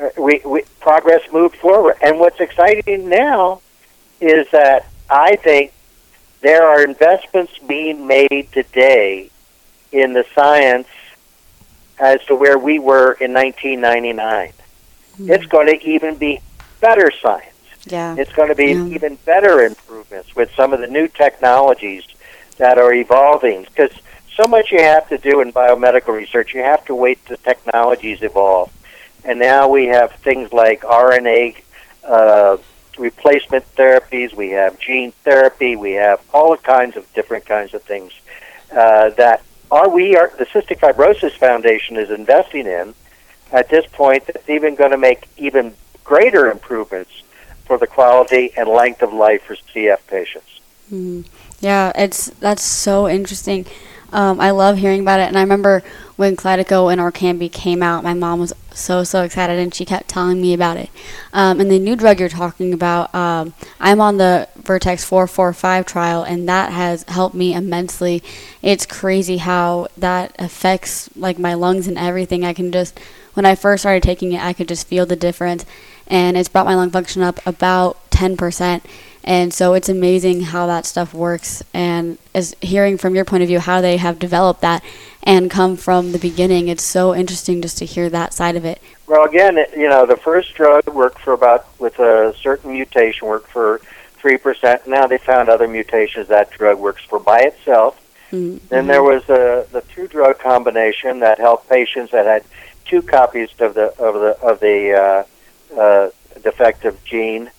uh, 0.00 0.08
we, 0.18 0.40
we 0.44 0.62
progress 0.80 1.22
moved 1.32 1.56
forward. 1.56 1.96
And 2.02 2.18
what's 2.18 2.40
exciting 2.40 3.08
now 3.08 3.60
is 4.20 4.48
that 4.50 4.86
I 5.08 5.36
think 5.36 5.72
there 6.40 6.66
are 6.66 6.82
investments 6.82 7.58
being 7.66 8.06
made 8.06 8.48
today 8.52 9.30
in 9.92 10.12
the 10.12 10.24
science 10.34 10.88
as 11.98 12.22
to 12.26 12.34
where 12.34 12.58
we 12.58 12.78
were 12.78 13.12
in 13.12 13.32
1999. 13.32 14.52
It's 15.22 15.46
going 15.46 15.66
to 15.66 15.86
even 15.86 16.16
be 16.16 16.40
better 16.80 17.10
science. 17.10 17.46
Yeah. 17.86 18.14
It's 18.18 18.32
going 18.32 18.48
to 18.48 18.54
be 18.54 18.72
Yeah. 18.72 18.86
even 18.86 19.16
better 19.26 19.60
improvements 19.64 20.34
with 20.34 20.50
some 20.54 20.72
of 20.72 20.80
the 20.80 20.86
new 20.86 21.08
technologies 21.08 22.04
that 22.56 22.78
are 22.78 22.92
evolving. 22.92 23.64
Because 23.64 23.90
so 24.34 24.46
much 24.46 24.70
you 24.72 24.80
have 24.80 25.08
to 25.08 25.18
do 25.18 25.40
in 25.40 25.52
biomedical 25.52 26.14
research, 26.14 26.54
you 26.54 26.62
have 26.62 26.84
to 26.86 26.94
wait 26.94 27.24
till 27.26 27.36
technologies 27.38 28.22
evolve. 28.22 28.72
And 29.24 29.38
now 29.38 29.68
we 29.68 29.86
have 29.86 30.12
things 30.12 30.52
like 30.52 30.80
RNA 30.82 31.56
uh, 32.04 32.56
replacement 32.98 33.64
therapies, 33.76 34.34
we 34.34 34.50
have 34.50 34.78
gene 34.78 35.12
therapy, 35.24 35.76
we 35.76 35.92
have 35.92 36.20
all 36.32 36.56
kinds 36.56 36.96
of 36.96 37.12
different 37.12 37.44
kinds 37.46 37.74
of 37.74 37.82
things 37.82 38.12
uh, 38.72 39.10
that 39.10 39.42
are 39.70 39.88
we 39.88 40.16
are 40.16 40.32
the 40.38 40.46
Cystic 40.46 40.80
Fibrosis 40.80 41.32
Foundation 41.32 41.96
is 41.96 42.10
investing 42.10 42.66
in 42.66 42.94
at 43.52 43.68
this 43.68 43.86
point 43.86 44.26
that's 44.26 44.48
even 44.48 44.74
going 44.74 44.90
to 44.90 44.98
make 44.98 45.28
even 45.36 45.74
greater 46.04 46.50
improvements 46.50 47.22
for 47.66 47.78
the 47.78 47.86
quality 47.86 48.52
and 48.56 48.68
length 48.68 49.02
of 49.02 49.12
life 49.12 49.42
for 49.44 49.54
CF 49.54 50.04
patients. 50.06 50.60
Mhm. 50.92 51.24
Yeah, 51.60 51.92
it's 51.94 52.26
that's 52.40 52.62
so 52.62 53.08
interesting. 53.08 53.66
Um, 54.12 54.40
I 54.40 54.50
love 54.50 54.78
hearing 54.78 55.00
about 55.00 55.20
it, 55.20 55.28
and 55.28 55.38
I 55.38 55.42
remember 55.42 55.82
when 56.20 56.36
Kalydeco 56.36 56.92
and 56.92 57.00
Orkambi 57.00 57.50
came 57.50 57.82
out, 57.82 58.04
my 58.04 58.12
mom 58.12 58.40
was 58.40 58.52
so 58.74 59.04
so 59.04 59.22
excited, 59.22 59.58
and 59.58 59.74
she 59.74 59.86
kept 59.86 60.06
telling 60.06 60.38
me 60.38 60.52
about 60.52 60.76
it. 60.76 60.90
Um, 61.32 61.60
and 61.60 61.70
the 61.70 61.78
new 61.78 61.96
drug 61.96 62.20
you're 62.20 62.28
talking 62.28 62.74
about, 62.74 63.14
um, 63.14 63.54
I'm 63.80 64.02
on 64.02 64.18
the 64.18 64.46
Vertex 64.54 65.02
445 65.02 65.86
trial, 65.86 66.22
and 66.22 66.46
that 66.46 66.72
has 66.72 67.04
helped 67.04 67.34
me 67.34 67.54
immensely. 67.54 68.22
It's 68.60 68.84
crazy 68.84 69.38
how 69.38 69.88
that 69.96 70.36
affects 70.38 71.08
like 71.16 71.38
my 71.38 71.54
lungs 71.54 71.88
and 71.88 71.96
everything. 71.96 72.44
I 72.44 72.52
can 72.52 72.70
just 72.70 73.00
when 73.32 73.46
I 73.46 73.54
first 73.54 73.84
started 73.84 74.02
taking 74.02 74.34
it, 74.34 74.44
I 74.44 74.52
could 74.52 74.68
just 74.68 74.86
feel 74.86 75.06
the 75.06 75.16
difference, 75.16 75.64
and 76.06 76.36
it's 76.36 76.50
brought 76.50 76.66
my 76.66 76.74
lung 76.74 76.90
function 76.90 77.22
up 77.22 77.40
about 77.46 77.96
10%. 78.10 78.82
And 79.22 79.52
so 79.52 79.74
it's 79.74 79.88
amazing 79.88 80.40
how 80.42 80.66
that 80.66 80.86
stuff 80.86 81.12
works. 81.12 81.62
And 81.74 82.18
as 82.34 82.54
hearing 82.60 82.96
from 82.98 83.14
your 83.14 83.24
point 83.24 83.42
of 83.42 83.48
view 83.48 83.60
how 83.60 83.80
they 83.80 83.98
have 83.98 84.18
developed 84.18 84.62
that 84.62 84.82
and 85.22 85.50
come 85.50 85.76
from 85.76 86.12
the 86.12 86.18
beginning, 86.18 86.68
it's 86.68 86.82
so 86.82 87.14
interesting 87.14 87.60
just 87.60 87.78
to 87.78 87.84
hear 87.84 88.08
that 88.08 88.32
side 88.32 88.56
of 88.56 88.64
it. 88.64 88.80
Well, 89.06 89.24
again, 89.24 89.58
it- 89.58 89.72
you 89.76 89.88
know, 89.88 90.06
the 90.06 90.16
first 90.16 90.54
drug 90.54 90.86
worked 90.88 91.20
for 91.20 91.32
about 91.32 91.66
with 91.78 91.98
a 91.98 92.34
certain 92.40 92.72
mutation 92.72 93.28
worked 93.28 93.48
for 93.50 93.80
three 94.20 94.36
percent. 94.36 94.86
Now 94.86 95.06
they 95.06 95.18
found 95.18 95.48
other 95.48 95.66
mutations 95.68 96.28
that 96.28 96.50
drug 96.50 96.78
works 96.78 97.02
for 97.04 97.18
by 97.18 97.40
itself. 97.40 97.98
Mm-hmm. 98.32 98.58
Then 98.68 98.86
there 98.86 99.02
was 99.02 99.24
the 99.26 99.66
the 99.72 99.80
two 99.94 100.06
drug 100.06 100.38
combination 100.38 101.20
that 101.20 101.38
helped 101.38 101.68
patients 101.68 102.12
that 102.12 102.26
had 102.26 102.44
two 102.84 103.02
copies 103.02 103.50
of 103.58 103.74
the 103.74 103.86
of 103.98 104.14
the 104.14 104.38
of 104.40 104.60
the 104.60 105.26
uh, 105.76 105.80
uh, 105.80 106.10
defective 106.42 107.02
gene, 107.04 107.50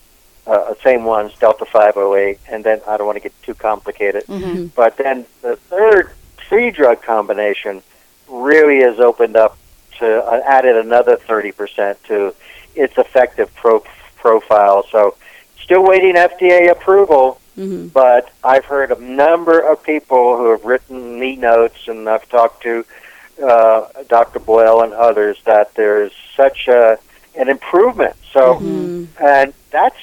uh, 0.48 0.74
same 0.84 1.04
ones, 1.04 1.34
Delta 1.40 1.66
five 1.66 1.98
oh 1.98 2.16
eight, 2.16 2.40
and 2.50 2.64
then 2.64 2.82
I 2.88 2.98
don't 2.98 3.06
want 3.06 3.18
to 3.18 3.22
get 3.22 3.34
too 3.44 3.54
complicated. 3.54 4.26
Mm-hmm. 4.28 4.68
But 4.76 4.98
then 4.98 5.26
the 5.42 5.56
third 5.56 6.12
three 6.50 6.72
drug 6.72 7.02
combination 7.02 7.84
really 8.28 8.82
has 8.82 9.00
opened 9.00 9.36
up 9.36 9.58
to 10.00 10.24
uh, 10.24 10.42
added 10.46 10.76
another 10.78 11.16
30% 11.16 11.96
to 12.08 12.34
its 12.76 12.98
effective 12.98 13.54
pro- 13.56 13.84
profile. 14.18 14.86
So 14.92 15.16
still 15.62 15.84
waiting 15.84 16.16
FDA 16.16 16.70
approval, 16.70 17.40
hmm 17.56 17.88
but 17.88 18.32
I've 18.44 18.66
heard 18.66 18.92
a 18.92 19.02
number 19.02 19.60
of 19.60 19.84
people 19.84 20.38
who 20.38 20.52
have 20.52 20.64
written 20.64 21.20
me 21.20 21.36
notes, 21.36 21.88
and 21.88 22.08
I've 22.08 22.28
talked 22.30 22.64
to 22.64 22.86
uh, 23.44 23.88
Dr. 24.08 24.40
Boyle 24.40 24.82
and 24.82 24.94
others 24.94 25.38
that 25.46 25.74
there's 25.76 26.14
such 26.36 26.68
a, 26.68 26.98
an 27.36 27.50
improvement. 27.50 28.16
So, 28.34 28.56
hmm 28.56 29.06
and 29.22 29.54
that's 29.72 30.00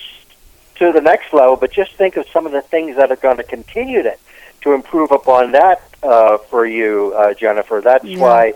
to 0.78 0.92
the 0.92 1.00
next 1.00 1.32
level. 1.32 1.56
But 1.56 1.72
just 1.72 1.92
think 1.94 2.16
of 2.16 2.26
some 2.28 2.46
of 2.46 2.52
the 2.52 2.62
things 2.62 2.96
that 2.96 3.10
are 3.10 3.16
going 3.16 3.36
to 3.38 3.42
continue 3.44 4.02
to 4.02 4.16
to 4.62 4.72
improve 4.72 5.12
upon 5.12 5.52
that 5.52 5.82
uh, 6.02 6.38
for 6.38 6.66
you, 6.66 7.14
uh, 7.16 7.34
Jennifer. 7.34 7.80
That's 7.82 8.04
Yeah. 8.04 8.18
why 8.18 8.54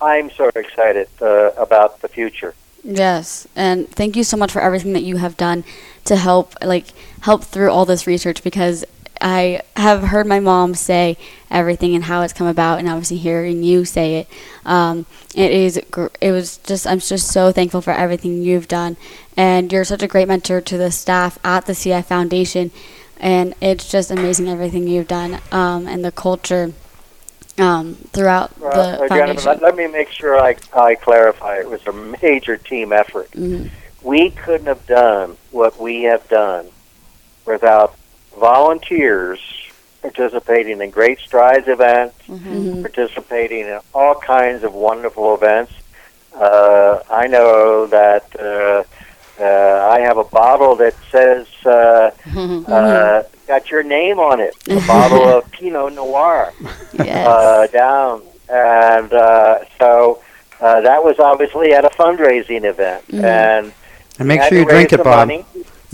I'm 0.00 0.30
so 0.30 0.50
excited 0.54 1.08
uh, 1.22 1.50
about 1.56 2.00
the 2.00 2.08
future. 2.08 2.54
Yes, 2.82 3.48
and 3.56 3.88
thank 3.88 4.14
you 4.16 4.24
so 4.24 4.36
much 4.36 4.52
for 4.52 4.60
everything 4.60 4.92
that 4.92 5.04
you 5.04 5.16
have 5.16 5.36
done 5.36 5.64
to 6.04 6.16
help, 6.16 6.54
like, 6.62 6.86
help 7.22 7.42
through 7.44 7.70
all 7.70 7.86
this 7.86 8.06
research 8.06 8.42
because 8.42 8.84
I 9.24 9.62
have 9.74 10.02
heard 10.02 10.26
my 10.26 10.38
mom 10.38 10.74
say 10.74 11.16
everything 11.50 11.94
and 11.94 12.04
how 12.04 12.20
it's 12.20 12.34
come 12.34 12.46
about, 12.46 12.78
and 12.78 12.86
obviously 12.90 13.16
hearing 13.16 13.62
you 13.62 13.86
say 13.86 14.16
it, 14.16 14.28
um, 14.66 15.06
it 15.34 15.50
is. 15.50 15.80
gr- 15.90 16.08
It 16.20 16.30
was 16.30 16.58
just. 16.58 16.86
I'm 16.86 16.98
just 16.98 17.28
so 17.32 17.50
thankful 17.50 17.80
for 17.80 17.92
everything 17.92 18.42
you've 18.42 18.68
done, 18.68 18.98
and 19.34 19.72
you're 19.72 19.84
such 19.84 20.02
a 20.02 20.06
great 20.06 20.28
mentor 20.28 20.60
to 20.60 20.76
the 20.76 20.90
staff 20.92 21.38
at 21.42 21.64
the 21.64 21.74
CI 21.74 22.02
Foundation, 22.02 22.70
and 23.18 23.54
it's 23.62 23.90
just 23.90 24.10
amazing 24.10 24.46
everything 24.46 24.86
you've 24.86 25.08
done, 25.08 25.40
um, 25.50 25.86
and 25.88 26.04
the 26.04 26.12
culture. 26.12 26.72
Um, 27.56 27.94
throughout 28.12 28.50
Well, 28.58 29.00
the 29.02 29.08
foundation. 29.08 29.44
let, 29.46 29.62
let 29.62 29.76
me 29.76 29.86
make 29.86 30.10
sure 30.10 30.38
I, 30.40 30.56
I 30.74 30.96
clarify. 30.96 31.58
It 31.60 31.70
was 31.70 31.86
a 31.86 31.92
major 32.20 32.56
team 32.56 32.92
effort. 32.92 33.30
Mhm. 33.30 33.70
We 34.02 34.30
couldn't 34.30 34.66
have 34.66 34.84
done 34.88 35.36
what 35.52 35.80
we 35.80 36.02
have 36.02 36.28
done 36.28 36.66
without 37.46 37.94
volunteers 38.38 39.40
participating 40.02 40.80
in 40.82 40.90
Great 40.90 41.18
Strides 41.18 41.66
events, 41.68 42.16
Mhm. 42.28 42.82
participating 42.82 43.60
in 43.66 43.78
all 43.94 44.14
kinds 44.14 44.62
of 44.64 44.74
wonderful 44.74 45.34
events. 45.34 45.72
Uh, 46.38 46.98
I 47.10 47.26
know 47.26 47.86
that 47.86 48.24
uh, 48.38 48.82
uh, 49.42 49.88
I 49.96 50.00
have 50.00 50.18
a 50.18 50.24
bottle 50.24 50.76
that 50.76 50.94
says 51.10 51.46
uh, 51.64 52.10
Mm-hmm. 52.32 52.64
uh, 52.70 53.22
got 53.46 53.70
your 53.70 53.82
name 53.82 54.18
on 54.18 54.40
it, 54.40 54.54
a 54.68 54.80
bottle 54.86 55.26
of 55.28 55.50
Pinot 55.56 55.94
Noir 55.94 56.52
Yes. 56.92 57.26
uh, 57.26 57.66
down, 57.68 58.22
and 58.48 59.12
uh, 59.12 59.58
so 59.78 60.20
uh, 60.60 60.80
that 60.82 61.02
was 61.02 61.18
obviously 61.18 61.72
at 61.72 61.84
a 61.84 61.88
fundraising 61.90 62.64
event, 62.64 63.04
Mhm. 63.08 63.24
and 63.24 63.72
And 64.18 64.28
make 64.28 64.42
sure 64.44 64.58
you 64.58 64.64
drink 64.64 64.92
it, 64.92 65.02
Bob. 65.02 65.28
money. 65.28 65.44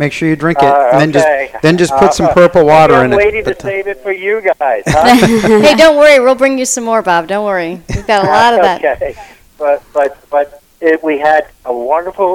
Make 0.01 0.15
sure 0.15 0.31
you 0.31 0.35
drink 0.37 0.59
it, 0.63 0.65
Uh, 0.65 0.89
and 0.93 1.01
then 1.01 1.11
okay. 1.11 1.51
just 1.53 1.63
then 1.63 1.77
just 1.77 1.95
put 2.03 2.15
some 2.15 2.27
Uh, 2.27 2.33
purple 2.33 2.65
water 2.65 2.95
I'm 2.95 3.13
in 3.13 3.19
waiting 3.19 3.41
it. 3.41 3.45
to 3.45 3.51
But, 3.51 3.65
uh, 3.65 3.69
save 3.69 3.87
it 3.87 3.99
for 4.03 4.13
you 4.13 4.41
guys. 4.41 4.83
Huh? 4.87 5.15
hey, 5.67 5.75
don't 5.75 5.97
worry. 5.99 6.19
We'll 6.25 6.35
bring 6.45 6.57
you 6.59 6.65
some 6.65 6.85
more, 6.85 7.03
Bob. 7.03 7.27
Don't 7.27 7.45
worry. 7.45 7.83
We've 7.95 8.07
got 8.07 8.25
a 8.25 8.29
lot 8.39 8.55
of 8.55 8.61
that. 8.63 8.83
Okay, 8.83 9.15
but 9.59 9.83
but 9.93 10.11
but 10.31 10.63
it, 10.81 11.05
we 11.05 11.19
had 11.19 11.43
a 11.67 11.75
wonderful 11.93 12.33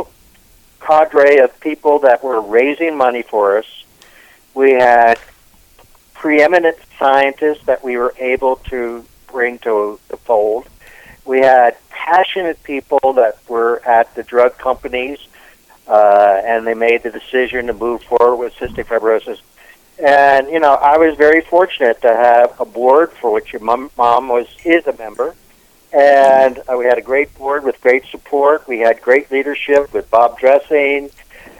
cadre 0.80 1.38
of 1.39 1.49
people 1.60 1.97
that 2.08 2.23
were 2.23 2.39
raising 2.39 2.95
money 2.95 3.23
for 3.23 3.58
us. 3.58 3.65
We 4.54 4.73
had 4.73 5.17
preeminent 6.13 6.78
scientists 6.99 7.65
that 7.65 7.84
we 7.84 7.97
were 7.97 8.13
able 8.19 8.58
to 8.71 9.04
bring 9.32 9.58
to 9.60 9.99
the 10.10 10.17
fold. 10.17 10.67
We 11.25 11.39
had 11.39 11.75
passionate 11.89 12.62
people 12.63 13.13
that 13.13 13.39
were 13.49 13.82
at 13.86 14.13
the 14.13 14.21
drug 14.21 14.51
companies, 14.60 15.17
uh, 15.88 16.41
and 16.45 16.65
they 16.65 16.74
made 16.74 17.04
the 17.04 17.12
decision 17.12 17.67
to 17.67 17.74
move 17.74 18.02
forward 18.04 18.38
with 18.38 18.54
cystic 18.56 18.86
fibrosis. 18.86 19.39
And 20.04 20.50
you 20.50 20.60
know, 20.60 20.74
I 20.74 20.98
was 20.98 21.15
very 21.17 21.41
fortunate 21.41 22.02
to 22.02 22.13
have 22.13 22.60
a 22.60 22.65
board 22.65 23.12
for 23.13 23.32
which 23.32 23.54
your 23.54 23.62
mom, 23.62 23.91
mom 23.98 24.28
was 24.28 24.48
is 24.65 24.86
a 24.88 24.93
member, 24.98 25.36
and 25.93 26.60
uh, 26.69 26.76
we 26.78 26.86
had 26.86 26.98
a 26.98 27.02
great 27.02 27.34
board 27.38 27.63
with 27.63 27.80
great 27.82 28.06
support. 28.08 28.67
We 28.67 28.80
had 28.80 29.02
great 29.02 29.32
leadership 29.32 29.93
with 29.93 30.10
Bob 30.12 30.38
Dresing 30.39 31.12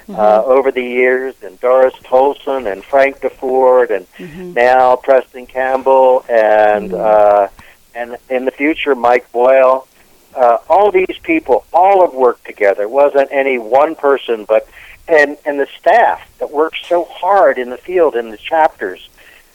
uh, 0.10 0.44
over 0.46 0.72
the 0.72 0.84
years, 0.84 1.36
and 1.42 1.60
Doris 1.62 1.94
Tulcin 2.04 2.72
and 2.72 2.84
Frank 2.84 3.22
Deford, 3.22 3.90
and 3.92 4.06
Mm-hmm. 4.18 4.54
now 4.54 4.96
Preston 4.98 5.46
Campbell, 5.48 6.24
and 6.30 6.94
uh, 6.94 7.48
and 7.94 8.18
in 8.30 8.46
the 8.46 8.52
future 8.52 8.96
Mike 8.96 9.32
Boyle. 9.32 9.88
Uh, 10.36 10.58
all 10.70 10.92
these 10.92 11.18
people, 11.24 11.66
all 11.74 12.06
have 12.06 12.14
worked 12.14 12.46
together. 12.46 12.84
It 12.84 12.90
wasn't 12.90 13.32
any 13.32 13.58
one 13.58 13.96
person, 13.96 14.46
but 14.46 14.68
and 15.08 15.38
and 15.46 15.60
the 15.60 15.68
staff 15.80 16.28
that 16.40 16.52
works 16.52 16.80
so 16.88 17.06
hard 17.06 17.58
in 17.58 17.70
the 17.70 17.78
field 17.78 18.16
in 18.16 18.32
the 18.32 18.38
chapters, 18.38 19.10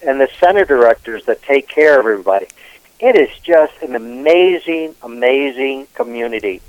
and 0.06 0.20
the 0.20 0.28
center 0.38 0.64
directors 0.64 1.24
that 1.26 1.42
take 1.42 1.68
care 1.68 2.00
of 2.00 2.06
everybody. 2.06 2.46
It 2.98 3.16
is 3.16 3.30
just 3.40 3.72
an 3.82 3.94
amazing, 3.94 4.94
amazing 5.02 5.86
community. 5.94 6.60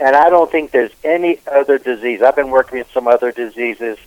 And 0.00 0.14
I 0.14 0.30
don't 0.30 0.50
think 0.50 0.70
there's 0.70 0.92
any 1.02 1.40
other 1.50 1.78
disease. 1.78 2.22
I've 2.22 2.36
been 2.36 2.50
working 2.50 2.78
with 2.78 2.90
some 2.92 3.08
other 3.08 3.32
diseases 3.32 3.98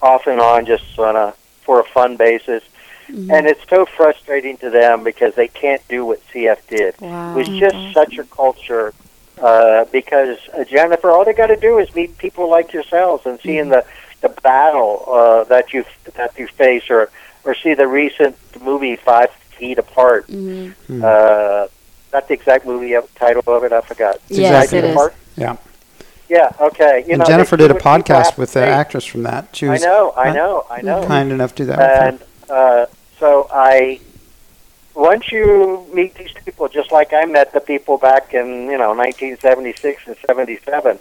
off 0.00 0.26
and 0.26 0.40
on 0.40 0.66
just 0.66 0.98
on 0.98 1.16
a 1.16 1.34
for 1.62 1.80
a 1.80 1.84
fun 1.84 2.16
basis. 2.16 2.62
And 3.12 3.46
it's 3.46 3.60
so 3.68 3.84
frustrating 3.84 4.56
to 4.58 4.70
them 4.70 5.04
because 5.04 5.34
they 5.34 5.48
can't 5.48 5.86
do 5.88 6.04
what 6.06 6.20
CF 6.28 6.66
did. 6.68 7.00
Wow. 7.00 7.32
It 7.32 7.36
was 7.36 7.48
just 7.48 7.92
such 7.92 8.16
a 8.18 8.24
culture 8.24 8.94
uh, 9.40 9.84
because 9.86 10.38
uh, 10.56 10.64
Jennifer, 10.64 11.10
all 11.10 11.24
they 11.24 11.32
got 11.34 11.48
to 11.48 11.56
do 11.56 11.78
is 11.78 11.94
meet 11.94 12.16
people 12.18 12.48
like 12.48 12.72
yourselves 12.72 13.26
and 13.26 13.38
seeing 13.40 13.68
the 13.68 13.84
the 14.22 14.28
battle 14.28 15.04
uh, 15.08 15.44
that 15.44 15.72
you 15.72 15.84
that 16.14 16.38
you 16.38 16.46
face, 16.46 16.88
or 16.90 17.10
or 17.44 17.54
see 17.54 17.74
the 17.74 17.88
recent 17.88 18.36
movie 18.62 18.96
Five 18.96 19.30
Feet 19.58 19.78
Apart. 19.78 20.28
Mhm. 20.28 20.72
Hmm. 20.86 21.04
Uh, 21.04 21.66
not 22.12 22.28
the 22.28 22.34
exact 22.34 22.66
movie 22.66 22.94
uh, 22.94 23.02
title 23.16 23.42
of 23.46 23.64
it. 23.64 23.72
I 23.72 23.80
forgot. 23.80 24.16
It's 24.28 24.38
Yes, 24.38 24.64
exactly 24.64 24.78
it 24.78 24.84
is. 24.84 24.92
Apart? 24.92 25.14
Yeah. 25.36 25.56
Yeah. 26.28 26.52
Okay. 26.60 27.04
You 27.06 27.14
and 27.14 27.18
know, 27.20 27.24
Jennifer 27.24 27.56
did 27.56 27.64
a 27.64 27.68
do 27.68 27.74
what 27.74 27.82
people 27.82 28.14
have 28.16 28.26
podcast 28.26 28.38
with 28.38 28.52
the 28.52 28.64
actress 28.64 29.04
from 29.04 29.22
that. 29.24 29.54
She 29.54 29.66
I 29.68 29.78
know. 29.78 30.12
I 30.16 30.32
know. 30.32 30.66
I 30.70 30.82
know. 30.82 31.06
kind 31.06 31.32
enough 31.32 31.54
to 31.56 31.64
do 31.64 31.66
that 31.66 31.78
with 31.78 32.22
And 32.48 32.50
uh, 32.50 32.86
so 33.22 33.46
I, 33.52 34.00
once 34.96 35.30
you 35.30 35.86
meet 35.94 36.16
these 36.16 36.32
people, 36.44 36.66
just 36.68 36.90
like 36.90 37.12
I 37.12 37.24
met 37.24 37.52
the 37.52 37.60
people 37.60 37.96
back 37.96 38.34
in 38.34 38.64
you 38.68 38.76
know 38.76 38.94
1976 38.94 40.08
and 40.08 40.16
77, 40.26 40.98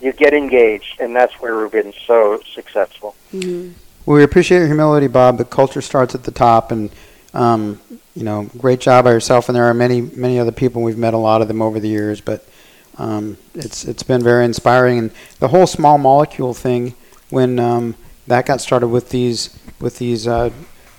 you 0.00 0.14
get 0.14 0.32
engaged, 0.32 0.98
and 1.00 1.14
that's 1.14 1.34
where 1.34 1.60
we've 1.60 1.70
been 1.70 1.92
so 2.06 2.40
successful. 2.54 3.14
Mhm. 3.34 3.74
We 4.06 4.22
appreciate 4.22 4.60
your 4.60 4.68
humility, 4.68 5.06
Bob. 5.06 5.36
But 5.36 5.50
culture 5.50 5.82
starts 5.82 6.14
at 6.14 6.24
the 6.24 6.30
top, 6.30 6.72
and 6.72 6.88
um, 7.34 7.78
you 8.16 8.24
know, 8.24 8.48
great 8.56 8.80
job 8.80 9.04
by 9.04 9.12
yourself. 9.12 9.50
And 9.50 9.56
there 9.56 9.64
are 9.64 9.74
many, 9.74 10.00
many 10.00 10.38
other 10.38 10.50
people. 10.50 10.80
We've 10.80 10.96
met 10.96 11.12
a 11.12 11.18
lot 11.18 11.42
of 11.42 11.48
them 11.48 11.60
over 11.60 11.78
the 11.78 11.88
years, 11.88 12.22
but 12.22 12.48
um, 12.96 13.36
it's 13.54 13.84
it's 13.84 14.02
been 14.02 14.22
very 14.22 14.46
inspiring. 14.46 14.98
And 14.98 15.10
the 15.40 15.48
whole 15.48 15.66
small 15.66 15.98
molecule 15.98 16.54
thing, 16.54 16.94
when 17.28 17.58
um, 17.58 17.96
that 18.26 18.46
got 18.46 18.62
started 18.62 18.88
with 18.88 19.10
these 19.10 19.50
with 19.78 19.98
these 19.98 20.26
uh, 20.26 20.48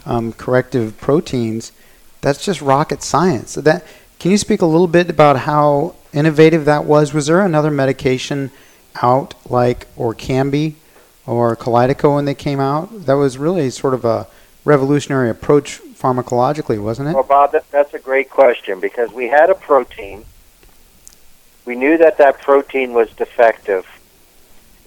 um, 0.10 0.34
corrective 0.34 0.98
proteins, 1.00 1.72
that's 2.19 2.43
just 2.43 2.62
rocket 2.62 3.04
science. 3.04 3.52
So 3.52 3.62
that 3.62 3.86
can 4.17 4.32
you 4.32 4.38
speak 4.38 4.62
a 4.62 4.65
little 4.65 4.88
bit 4.88 5.10
about 5.10 5.38
how 5.38 5.95
innovative 6.12 6.65
that 6.65 6.84
was? 6.84 7.13
Was 7.13 7.28
there 7.28 7.45
another 7.45 7.72
medication 7.72 8.52
out 9.02 9.36
like 9.50 9.88
Orkambi 9.95 10.74
or 11.26 11.56
Kalydeco 11.56 12.15
when 12.15 12.26
they 12.26 12.34
came 12.34 12.60
out? 12.60 13.06
That 13.06 13.13
was 13.13 13.38
really 13.38 13.69
sort 13.69 13.93
of 13.93 14.04
a 14.04 14.28
revolutionary 14.65 15.30
approach 15.30 15.80
pharmacologically, 15.80 16.82
wasn't 16.82 17.10
it? 17.10 17.13
Well, 17.13 17.24
Bob, 17.24 17.52
that, 17.52 17.69
that's 17.72 17.93
a 17.93 18.00
great 18.00 18.30
question 18.30 18.80
because 18.80 19.13
we 19.13 19.28
had 19.28 19.50
a 19.50 19.56
protein. 19.56 20.26
We 21.65 21.76
knew 21.76 21.98
that 21.98 22.17
that 22.17 22.41
protein 22.41 22.93
was 22.93 23.12
defective, 23.12 23.86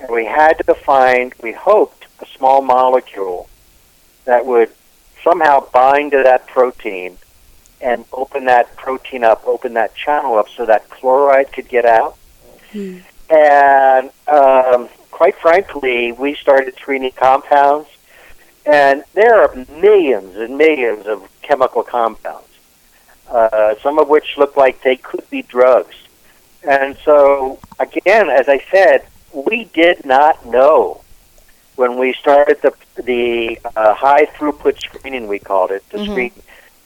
and 0.01 0.11
we 0.11 0.25
had 0.25 0.55
to 0.67 0.75
find. 0.75 1.33
We 1.41 1.53
hoped 1.53 2.07
a 2.19 2.27
small 2.27 2.61
molecule 2.61 3.49
that 4.25 4.45
would 4.45 4.71
somehow 5.23 5.69
bind 5.73 6.13
to 6.13 6.23
that 6.23 6.47
protein 6.47 7.19
and 7.81 8.05
open 8.13 8.45
that 8.45 8.75
protein 8.77 9.25
up, 9.25 9.43
open 9.47 9.75
that 9.75 9.95
channel 9.95 10.39
up, 10.39 10.49
so 10.49 10.65
that 10.67 10.89
chloride 10.89 11.53
could 11.53 11.69
get 11.69 11.85
out. 11.85 12.17
Hmm. 12.71 12.99
And 13.29 14.11
um, 14.29 14.89
quite 15.11 15.37
frankly, 15.37 16.13
we 16.13 16.35
started 16.35 16.75
screening 16.77 17.13
compounds, 17.13 17.89
and 18.65 19.05
there 19.15 19.43
are 19.43 19.55
millions 19.81 20.37
and 20.37 20.57
millions 20.57 21.07
of 21.07 21.29
chemical 21.43 21.83
compounds, 21.83 22.49
uh, 23.29 23.75
some 23.83 23.99
of 23.99 24.09
which 24.09 24.37
look 24.39 24.57
like 24.57 24.83
they 24.83 24.97
could 24.97 25.29
be 25.31 25.43
drugs. 25.43 25.97
And 26.63 26.97
so, 27.05 27.59
again, 27.81 28.31
as 28.31 28.49
I 28.49 28.63
said, 28.71 29.07
we 29.33 29.65
did 29.65 30.05
not 30.05 30.47
know 30.47 31.02
when 31.77 31.99
we 31.99 32.13
started 32.15 32.61
the 32.63 32.73
the 33.03 33.59
uh, 33.77 33.95
high 33.95 34.27
throughput 34.27 34.79
screening, 34.81 35.27
we 35.29 35.39
called 35.39 35.71
it, 35.71 35.89
to 35.91 35.97
Mhm. 35.99 36.11
screen 36.11 36.33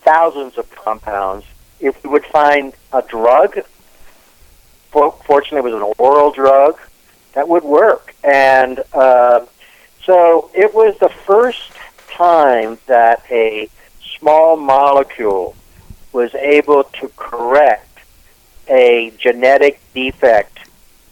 thousands 0.02 0.56
of 0.56 0.70
compounds, 0.70 1.44
if 1.80 2.02
we 2.04 2.10
would 2.10 2.24
find 2.26 2.72
a 2.92 3.02
drug. 3.02 3.60
For, 4.92 5.12
fortunately, 5.26 5.68
it 5.70 5.74
was 5.74 5.82
an 5.82 5.92
oral 5.98 6.30
drug 6.30 6.78
that 7.34 7.48
would 7.48 7.64
work, 7.64 8.14
and 8.24 8.82
uh, 8.94 9.40
so 10.04 10.50
it 10.54 10.72
was 10.72 10.96
the 10.98 11.08
first 11.08 11.72
time 12.08 12.78
that 12.86 13.22
a 13.30 13.68
small 14.18 14.56
molecule 14.56 15.54
was 16.12 16.34
able 16.36 16.84
to 16.84 17.08
correct 17.16 17.98
a 18.68 19.12
genetic 19.18 19.80
defect 19.92 20.58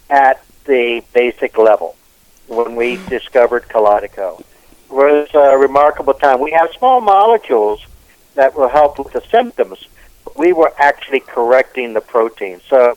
at 0.09 0.43
the 0.65 1.03
basic 1.13 1.57
level 1.57 1.95
when 2.47 2.75
we 2.75 2.99
discovered 3.09 3.67
Kalydeco. 3.69 4.39
It 4.39 4.91
was 4.91 5.27
a 5.33 5.57
remarkable 5.57 6.13
time. 6.13 6.39
We 6.39 6.51
have 6.51 6.69
small 6.77 7.01
molecules 7.01 7.85
that 8.35 8.55
will 8.55 8.69
help 8.69 8.99
with 8.99 9.13
the 9.13 9.21
symptoms. 9.31 9.79
But 10.23 10.37
we 10.37 10.53
were 10.53 10.73
actually 10.77 11.21
correcting 11.21 11.93
the 11.93 12.01
protein. 12.01 12.61
So, 12.69 12.95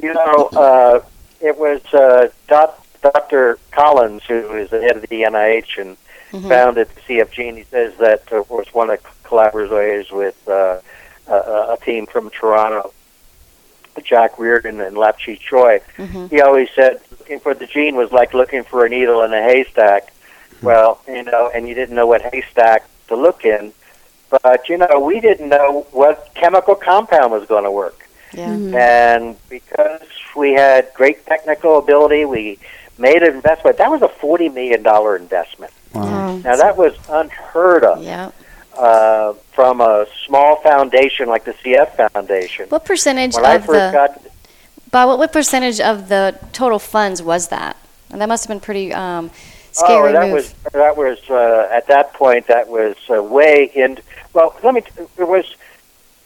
you 0.00 0.12
know, 0.14 0.50
uh, 0.54 1.00
it 1.40 1.58
was 1.58 1.82
uh, 1.94 2.28
doc, 2.48 2.84
Dr. 3.02 3.58
Collins, 3.70 4.22
who 4.26 4.54
is 4.56 4.70
the 4.70 4.80
head 4.80 4.96
of 4.96 5.02
the 5.02 5.22
NIH 5.22 5.78
and 5.78 5.96
Mhm. 6.32 6.48
founded 6.48 6.88
CFG, 7.06 7.48
and 7.48 7.58
he 7.58 7.64
says 7.70 7.92
that 8.00 8.24
uh, 8.32 8.42
was 8.48 8.66
one 8.72 8.90
of 8.90 9.00
the 9.00 9.08
collaborators 9.22 10.10
with 10.10 10.36
uh, 10.48 10.80
a, 11.28 11.32
a 11.32 11.78
team 11.84 12.06
from 12.06 12.28
Toronto, 12.30 12.92
Jack 14.02 14.38
Riordan 14.38 14.80
and 14.80 14.96
Lap 14.96 15.14
Lap-Chee 15.16 15.38
Tsui. 15.48 15.80
Mhm. 15.98 16.30
He 16.30 16.40
always 16.40 16.68
said 16.74 17.00
looking 17.18 17.40
for 17.40 17.54
the 17.54 17.66
gene 17.66 17.96
was 17.96 18.12
like 18.12 18.34
looking 18.34 18.62
for 18.64 18.84
a 18.84 18.88
needle 18.88 19.22
in 19.22 19.32
a 19.32 19.42
haystack. 19.42 20.08
Well, 20.62 21.00
you 21.06 21.22
know, 21.22 21.50
and 21.54 21.68
you 21.68 21.74
didn't 21.74 21.94
know 21.94 22.06
what 22.06 22.22
haystack 22.22 22.84
to 23.08 23.16
look 23.16 23.44
in, 23.44 23.72
but 24.30 24.68
you 24.68 24.78
know, 24.78 24.98
we 24.98 25.20
didn't 25.20 25.48
know 25.48 25.86
what 25.92 26.30
chemical 26.34 26.74
compound 26.74 27.32
was 27.32 27.46
going 27.46 27.64
to 27.64 27.70
work. 27.70 28.06
Yeah. 28.32 28.48
Mhm. 28.48 28.74
And 28.74 29.36
because 29.48 30.00
we 30.34 30.54
had 30.54 30.88
great 30.94 31.24
technical 31.26 31.78
ability, 31.78 32.24
we 32.24 32.58
made 32.98 33.22
an 33.22 33.34
investment. 33.34 33.76
That 33.78 33.90
was 33.90 34.02
a 34.02 34.08
forty 34.08 34.48
million 34.48 34.82
dollar 34.82 35.16
investment. 35.16 35.72
Wow. 35.92 36.02
Wow. 36.02 36.36
Now 36.38 36.56
that 36.56 36.76
was 36.76 36.94
unheard 37.08 37.84
of 37.84 38.02
Yeah. 38.02 38.30
Uh, 38.76 39.34
from 39.52 39.80
a 39.80 40.06
small 40.26 40.56
foundation 40.56 41.28
like 41.28 41.44
the 41.44 41.52
CF 41.52 42.10
Foundation. 42.12 42.68
What 42.68 42.84
percentage 42.84 43.34
When 43.34 43.44
of 43.44 43.64
first 43.64 43.68
the 43.68 43.90
got 43.92 44.22
Bob, 44.90 45.08
what, 45.08 45.18
what 45.18 45.32
percentage 45.32 45.80
of 45.80 46.08
the 46.08 46.38
total 46.52 46.78
funds 46.78 47.22
was 47.22 47.48
that? 47.48 47.76
And 48.10 48.20
that 48.20 48.28
must 48.28 48.44
have 48.44 48.48
been 48.48 48.60
pretty 48.60 48.92
um, 48.92 49.30
oh, 49.32 49.36
scary 49.72 50.12
that 50.12 50.22
move. 50.26 50.32
was 50.34 50.52
that 50.72 50.96
was 50.96 51.18
uh, 51.30 51.68
at 51.72 51.86
that 51.88 52.12
point 52.14 52.46
that 52.48 52.68
was 52.68 52.96
uh, 53.10 53.22
way 53.22 53.70
in. 53.74 53.98
Well, 54.32 54.56
let 54.62 54.74
me. 54.74 54.80
T- 54.82 54.90
it 55.18 55.28
was 55.28 55.54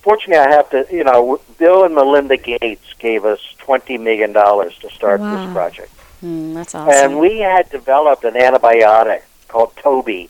fortunately 0.03 0.37
I 0.39 0.51
have 0.51 0.69
to. 0.71 0.87
You 0.91 1.05
know, 1.05 1.41
Bill 1.59 1.85
and 1.85 1.95
Melinda 1.95 2.37
Gates 2.37 2.95
gave 2.99 3.25
us 3.25 3.41
twenty 3.59 3.97
million 3.99 4.33
dollars 4.33 4.77
to 4.79 4.91
start 4.91 5.21
Wow. 5.21 5.37
this 5.45 5.53
project. 5.53 5.93
Hmm, 6.21 6.55
that's 6.55 6.75
awesome. 6.75 6.93
And 7.13 7.21
we 7.21 7.39
had 7.39 7.71
developed 7.71 8.25
an 8.25 8.35
antibiotic 8.35 9.23
called 9.49 9.75
TOBI, 9.77 10.29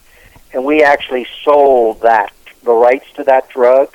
and 0.53 0.65
we 0.65 0.83
actually 0.83 1.27
sold 1.45 2.01
that, 2.03 2.33
the 2.63 2.73
rights 2.73 3.07
to 3.17 3.25
that 3.25 3.49
drug, 3.51 3.91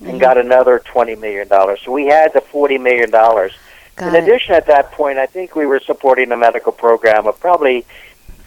Mm-hmm. 0.00 0.10
and 0.10 0.20
got 0.20 0.36
another 0.36 0.80
$20 0.80 1.20
million. 1.20 1.48
So 1.84 1.92
we 1.92 2.06
had 2.06 2.32
the 2.32 2.40
$40 2.40 2.82
million. 2.82 3.10
Got 3.12 3.52
In 4.00 4.14
it. 4.16 4.24
addition, 4.24 4.52
at 4.56 4.66
that 4.66 4.90
point, 4.90 5.18
I 5.18 5.26
think 5.26 5.54
we 5.54 5.66
were 5.66 5.78
supporting 5.78 6.32
a 6.32 6.36
medical 6.36 6.72
program 6.72 7.28
of 7.28 7.38
probably 7.38 7.86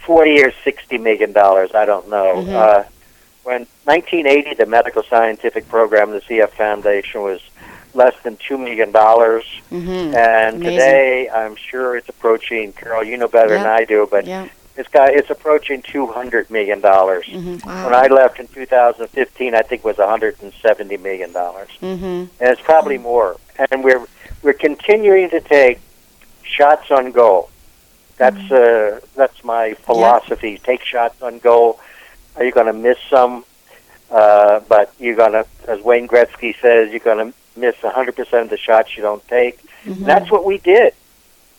40 0.06 0.43
or 0.43 0.52
60 0.65 0.98
million 0.98 1.32
dollars. 1.32 1.72
I 1.74 1.86
don't 1.86 2.10
know. 2.10 2.34
Mhm. 2.46 2.54
Uh, 2.54 2.84
when 3.43 3.65
1980, 3.86 4.56
the 4.56 4.65
medical 4.65 5.04
scientific 5.04 5.70
program, 5.70 6.12
the 6.12 6.20
CF 6.20 6.50
Foundation, 6.52 7.22
was 7.22 7.39
less 7.93 8.13
than 8.24 8.36
two 8.36 8.58
million 8.58 8.91
dollars, 8.91 9.46
Mhm. 9.72 10.13
and 10.15 10.58
Amazing. 10.58 10.63
today 10.63 11.30
I'm 11.30 11.56
sure 11.56 11.96
it's 11.96 12.10
approaching. 12.10 12.74
Carol, 12.74 13.06
you 13.06 13.15
know 13.15 13.30
better 13.30 13.52
than 13.58 13.65
I 13.65 13.86
do, 13.86 14.06
but 14.12 14.26
Yeah. 14.28 14.48
It's 14.78 14.90
got 14.90 15.10
it's 15.10 15.30
approaching 15.30 15.82
200 15.82 16.50
million 16.50 16.80
dollars. 16.82 17.26
Mhm. 17.26 17.66
When 17.66 17.94
I 17.94 18.08
left 18.08 18.40
in 18.40 18.48
2015, 18.48 19.56
I 19.56 19.62
think 19.62 19.80
it 19.82 19.86
was 19.86 19.98
170 19.98 20.98
million 20.98 21.32
dollars 21.34 21.70
Mhm. 21.82 22.30
and 22.40 22.50
it's 22.50 22.62
probably 22.62 22.98
more. 22.98 23.38
And 23.72 23.84
we're 23.84 24.06
we're 24.44 24.54
continuing 24.54 25.30
to 25.32 25.42
take 25.42 25.80
shots 26.44 26.92
on 26.92 27.12
goal. 27.12 27.50
That's 28.18 28.52
uh, 28.52 29.00
that's 29.16 29.44
my 29.44 29.74
philosophy. 29.74 30.60
Take 30.63 30.84
shots 30.84 31.22
on 31.22 31.40
goal. 31.40 31.80
Are 32.36 32.44
you 32.46 32.52
going 32.52 32.68
to 32.68 32.74
miss 32.74 32.98
some? 33.10 33.46
Uh, 34.10 34.62
but 34.70 34.94
you're 35.00 35.16
going 35.16 35.34
to, 35.34 35.46
as 35.68 35.82
Wayne 35.82 36.08
Gretzky 36.08 36.56
says, 36.62 36.92
you're 36.92 37.00
going 37.02 37.18
to 37.18 37.34
miss 37.60 37.76
100% 37.84 38.42
of 38.42 38.50
the 38.50 38.56
shots 38.58 38.96
you 38.96 39.04
don't 39.04 39.28
take. 39.28 39.60
Mhm. 39.86 40.06
That's 40.06 40.32
what 40.32 40.46
we 40.46 40.60
did. 40.60 40.94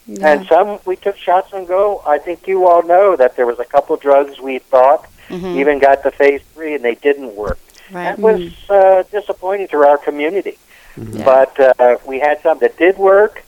Yeah. 0.08 0.32
And 0.32 0.46
some 0.46 0.80
we 0.86 0.96
took 0.96 1.16
shots 1.16 1.52
and 1.52 1.68
go. 1.68 2.02
I 2.06 2.18
think 2.18 2.48
you 2.48 2.66
all 2.66 2.82
know 2.82 3.14
that 3.16 3.36
there 3.36 3.46
was 3.46 3.58
a 3.58 3.64
couple 3.64 3.94
drugs 3.96 4.40
we 4.40 4.58
thought 4.58 5.06
Mhm. 5.28 5.56
even 5.56 5.78
got 5.78 6.02
to 6.04 6.10
phase 6.10 6.40
three 6.54 6.74
and 6.74 6.82
they 6.82 6.94
didn't 6.94 7.36
work. 7.36 7.58
Right. 7.92 8.04
That 8.04 8.18
was 8.18 8.50
uh, 8.70 9.02
disappointing 9.12 9.68
to 9.68 9.78
our 9.86 9.98
community. 9.98 10.56
Yeah. 10.96 11.24
But 11.24 11.60
uh, 11.78 11.96
we 12.06 12.18
had 12.20 12.40
some 12.42 12.58
that 12.60 12.78
did 12.78 12.96
work, 12.96 13.42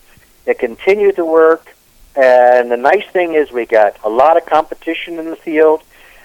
that 0.45 0.59
continued 0.59 1.17
to 1.17 1.25
work, 1.25 1.75
and 2.15 2.71
the 2.71 2.77
nice 2.77 3.07
thing 3.13 3.35
is 3.35 3.51
we 3.51 3.65
got 3.65 3.97
a 4.05 4.11
lot 4.11 4.37
of 4.37 4.45
competition 4.45 5.19
in 5.19 5.31
the 5.31 5.37
field, 5.37 5.83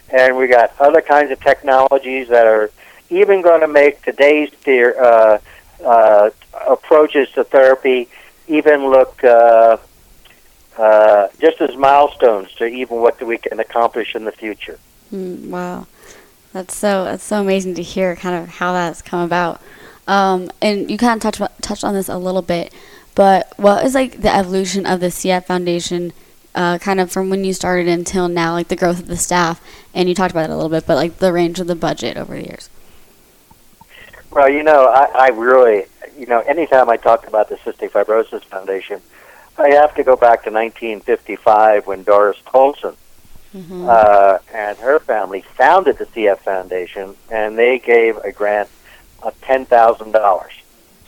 and 0.10 0.36
we 0.38 0.48
got 0.48 0.74
other 0.80 1.02
kinds 1.02 1.32
of 1.32 1.39
technologies 1.39 2.28
that 2.28 2.45
are 2.45 2.69
even 3.10 3.41
going 3.41 3.62
to 3.62 3.67
make 3.67 4.02
today's 4.02 4.50
theor- 4.65 4.98
uh, 5.00 5.38
uh, 5.86 6.30
approaches 6.67 7.30
to 7.36 7.43
therapy 7.45 8.10
even 8.48 8.89
look 8.89 9.24
uh, 9.24 9.78
uh, 10.77 11.27
just 11.39 11.61
as 11.61 11.75
milestones 11.75 12.51
to 12.53 12.65
even 12.65 12.97
what 12.97 13.21
we 13.21 13.38
can 13.38 13.59
accomplish 13.59 14.15
in 14.15 14.25
the 14.25 14.31
future. 14.31 14.79
Mm, 15.13 15.49
wow. 15.49 15.88
That's 16.53 16.73
so 16.73 17.03
that's 17.03 17.23
so 17.23 17.41
amazing 17.41 17.75
to 17.75 17.83
hear 17.83 18.15
kind 18.15 18.41
of 18.41 18.49
how 18.49 18.73
that's 18.73 19.01
come 19.01 19.21
about. 19.21 19.61
Um, 20.07 20.49
and 20.61 20.89
you 20.89 20.97
kind 20.97 21.17
of 21.17 21.21
touched 21.21 21.61
touched 21.61 21.83
on 21.83 21.93
this 21.93 22.07
a 22.07 22.17
little 22.17 22.41
bit, 22.41 22.73
but 23.13 23.51
what 23.57 23.85
is 23.85 23.93
like 23.93 24.21
the 24.21 24.33
evolution 24.33 24.85
of 24.85 24.99
the 24.99 25.07
CF 25.07 25.45
Foundation, 25.45 26.13
uh, 26.53 26.77
kind 26.77 26.99
of 26.99 27.11
from 27.11 27.29
when 27.29 27.43
you 27.43 27.53
started 27.53 27.88
until 27.88 28.27
now, 28.27 28.53
like 28.53 28.69
the 28.69 28.75
growth 28.75 28.99
of 28.99 29.07
the 29.07 29.17
staff, 29.17 29.61
and 29.93 30.07
you 30.07 30.15
talked 30.15 30.31
about 30.31 30.49
it 30.49 30.53
a 30.53 30.55
little 30.55 30.69
bit, 30.69 30.85
but 30.85 30.95
like 30.95 31.17
the 31.17 31.33
range 31.33 31.59
of 31.59 31.67
the 31.67 31.75
budget 31.75 32.17
over 32.17 32.35
the 32.35 32.45
years. 32.45 32.69
Well, 34.31 34.49
you 34.49 34.63
know, 34.63 34.88
I, 34.88 35.05
I 35.05 35.27
really, 35.29 35.85
you 36.17 36.25
know, 36.25 36.39
anytime 36.41 36.89
I 36.89 36.97
talk 36.97 37.27
about 37.27 37.49
the 37.49 37.55
Cystic 37.55 37.91
Fibrosis 37.91 38.43
Foundation, 38.43 39.01
I 39.57 39.69
have 39.71 39.95
to 39.95 40.03
go 40.03 40.15
back 40.15 40.43
to 40.43 40.51
1955 40.51 41.87
when 41.87 42.03
Doris 42.03 42.37
Tulcin 42.45 42.95
uh, 43.87 44.37
and 44.53 44.77
her 44.79 44.99
family 44.99 45.41
founded 45.41 45.97
the 45.97 46.05
CF 46.07 46.39
Foundation, 46.39 47.15
and 47.31 47.57
they 47.57 47.79
gave 47.79 48.17
a 48.17 48.31
grant 48.33 48.67
of 49.23 49.39
ten 49.41 49.65
thousand 49.65 50.11
dollars, 50.11 50.51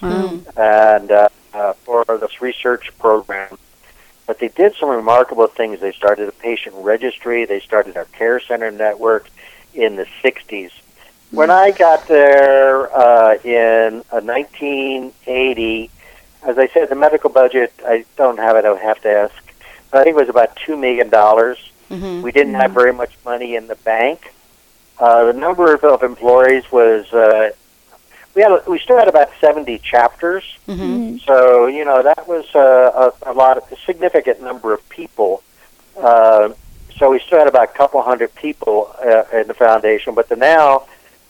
Wow. 0.02 0.40
and 0.56 1.12
uh, 1.12 1.28
uh, 1.54 1.74
for 1.74 2.06
this 2.06 2.42
research 2.42 2.92
program. 3.00 3.58
But 4.28 4.40
they 4.40 4.48
did 4.48 4.76
some 4.76 4.90
remarkable 4.90 5.48
things. 5.48 5.82
They 5.82 5.92
started 5.92 6.30
a 6.30 6.32
patient 6.32 6.76
registry. 6.78 7.44
They 7.46 7.60
started 7.60 7.98
our 7.98 8.06
care 8.06 8.40
center 8.40 8.72
network 8.72 9.28
in 9.74 9.98
the 9.98 10.06
'60s. 10.24 10.72
When 11.32 11.50
I 11.50 11.72
got 11.72 12.08
there 12.08 12.90
uh, 12.98 13.36
in 13.44 14.04
uh, 14.10 14.22
1980, 14.22 15.90
as 16.48 16.58
I 16.58 16.68
said, 16.70 16.90
the 16.90 16.96
medical 16.96 17.30
budget, 17.30 17.74
I 17.86 18.06
don't 18.16 18.40
have 18.40 18.56
it, 18.56 18.64
I 18.64 18.72
would 18.72 18.82
have 18.82 19.02
to 19.02 19.10
ask, 19.10 19.36
but 19.92 20.00
I 20.00 20.04
think 20.06 20.16
it 20.16 20.20
was 20.20 20.30
about 20.30 20.56
$2 20.56 20.80
million. 20.80 21.10
Mm-hmm. 21.10 22.22
We 22.22 22.32
didn't 22.32 22.54
have 22.56 22.72
very 22.72 22.94
much 22.94 23.14
money 23.26 23.56
in 23.56 23.68
the 23.68 23.76
bank. 23.76 24.34
Uh, 24.98 25.26
the 25.26 25.34
number 25.34 25.74
of, 25.74 25.84
of 25.84 26.04
employees 26.04 26.64
was, 26.72 27.12
uh, 27.12 27.52
we, 28.34 28.42
had, 28.42 28.66
we 28.66 28.80
still 28.80 28.98
had 28.98 29.10
about 29.10 29.30
70 29.42 29.78
chapters. 29.80 30.44
Mm-hmm. 30.70 31.18
So, 31.18 31.68
you 31.68 31.84
know, 31.84 32.02
that 32.02 32.28
was 32.30 32.46
uh, 32.56 33.12
a, 33.26 33.32
a 33.32 33.34
lot 33.34 33.58
of, 33.58 33.70
a 33.70 33.78
significant 33.86 34.42
number 34.42 34.74
of 34.74 34.88
people. 34.88 35.44
Uh, 35.98 36.54
so 36.98 37.12
we 37.12 37.20
still 37.20 37.40
had 37.40 37.48
about 37.48 37.70
a 37.70 37.74
couple 37.74 38.02
hundred 38.02 38.34
people 38.36 38.96
uh, 39.06 39.24
in 39.34 39.48
the 39.48 39.54
foundation, 39.54 40.16
but 40.16 40.30
the 40.30 40.38
now 40.38 40.88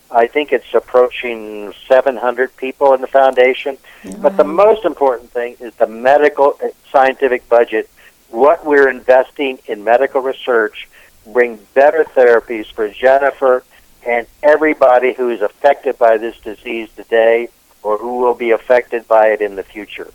I 0.10 0.28
think 0.28 0.54
it's 0.54 0.74
approaching 0.74 1.74
700 1.88 2.56
people 2.56 2.94
in 2.94 3.02
the 3.02 3.08
foundation. 3.08 3.78
But 4.20 4.38
the 4.38 4.44
most 4.44 4.86
important 4.86 5.32
thing 5.32 5.58
is 5.60 5.74
the 5.76 5.88
medical 5.88 6.58
uh, 6.64 6.70
scientific 6.92 7.48
budget. 7.50 7.90
What 8.30 8.66
we're 8.66 8.90
investing 8.90 9.60
in 9.68 9.84
medical 9.84 10.22
research 10.22 10.88
bring 11.34 11.60
better 11.74 12.04
therapies 12.04 12.72
for 12.72 12.90
Jennifer 12.90 13.64
and 14.06 14.26
everybody 14.44 15.14
who 15.14 15.30
is 15.30 15.42
affected 15.42 15.98
by 15.98 16.18
this 16.18 16.40
disease 16.40 16.90
today 16.96 17.50
or 17.84 17.98
who 17.98 18.20
will 18.20 18.34
be 18.36 18.52
affected 18.52 19.08
by 19.08 19.28
it 19.28 19.42
in 19.42 19.56
the 19.56 19.64
future. 19.64 20.10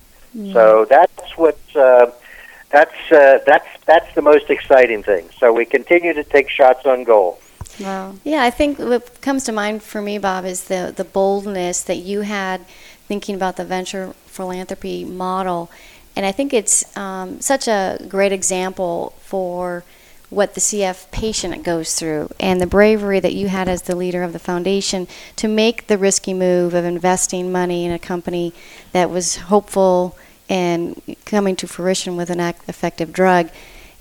So 0.53 0.87
that's 0.87 1.37
what 1.37 1.59
uh, 1.77 2.11
that's 2.71 3.13
uh, 3.13 3.39
that's 3.47 3.69
that's 3.85 4.15
the 4.15 4.23
most 4.23 4.49
exciting 4.49 5.03
thing. 5.03 5.29
So 5.39 5.53
we 5.53 5.67
continue 5.67 6.15
to 6.15 6.25
take 6.25 6.49
shots 6.49 6.87
on 6.87 7.05
goal. 7.05 7.39
Wow. 7.81 8.15
Yeah, 8.25 8.43
I 8.43 8.51
think 8.51 8.79
what 8.79 9.21
comes 9.21 9.45
to 9.45 9.53
mind 9.53 9.83
for 9.83 10.03
me, 10.03 10.19
Bob, 10.19 10.45
is 10.45 10.65
the 10.65 10.93
the 10.95 11.05
boldness 11.05 11.83
that 11.83 11.99
you 11.99 12.21
had 12.23 12.65
thinking 13.09 13.35
about 13.35 13.57
the 13.57 13.65
venture 13.65 14.15
philanthropy 14.27 15.05
model, 15.05 15.71
and 16.17 16.27
I 16.27 16.33
think 16.33 16.53
it's 16.53 16.97
um, 16.97 17.41
such 17.41 17.69
a 17.69 17.99
great 18.09 18.33
example 18.33 19.15
for 19.21 19.85
what 20.33 20.55
the 20.55 20.61
CF 20.61 21.11
patient 21.11 21.63
goes 21.63 21.95
through 21.95 22.31
and 22.41 22.59
the 22.59 22.67
bravery 22.67 23.21
that 23.21 23.35
you 23.35 23.49
had 23.49 23.69
as 23.69 23.83
the 23.83 23.95
leader 23.95 24.23
of 24.23 24.33
the 24.33 24.39
foundation 24.39 25.07
to 25.37 25.47
make 25.47 25.89
the 25.89 25.99
risky 25.99 26.33
move 26.33 26.73
of 26.73 26.87
investing 26.87 27.53
money 27.53 27.85
in 27.85 27.93
a 27.93 27.99
company 27.99 28.55
that 28.93 29.11
was 29.11 29.37
hopeful 29.37 30.17
and 30.49 31.01
coming 31.27 31.55
to 31.57 31.67
fruition 31.67 32.17
with 32.17 32.31
an 32.31 32.41
effective 32.41 33.13
drug. 33.13 33.51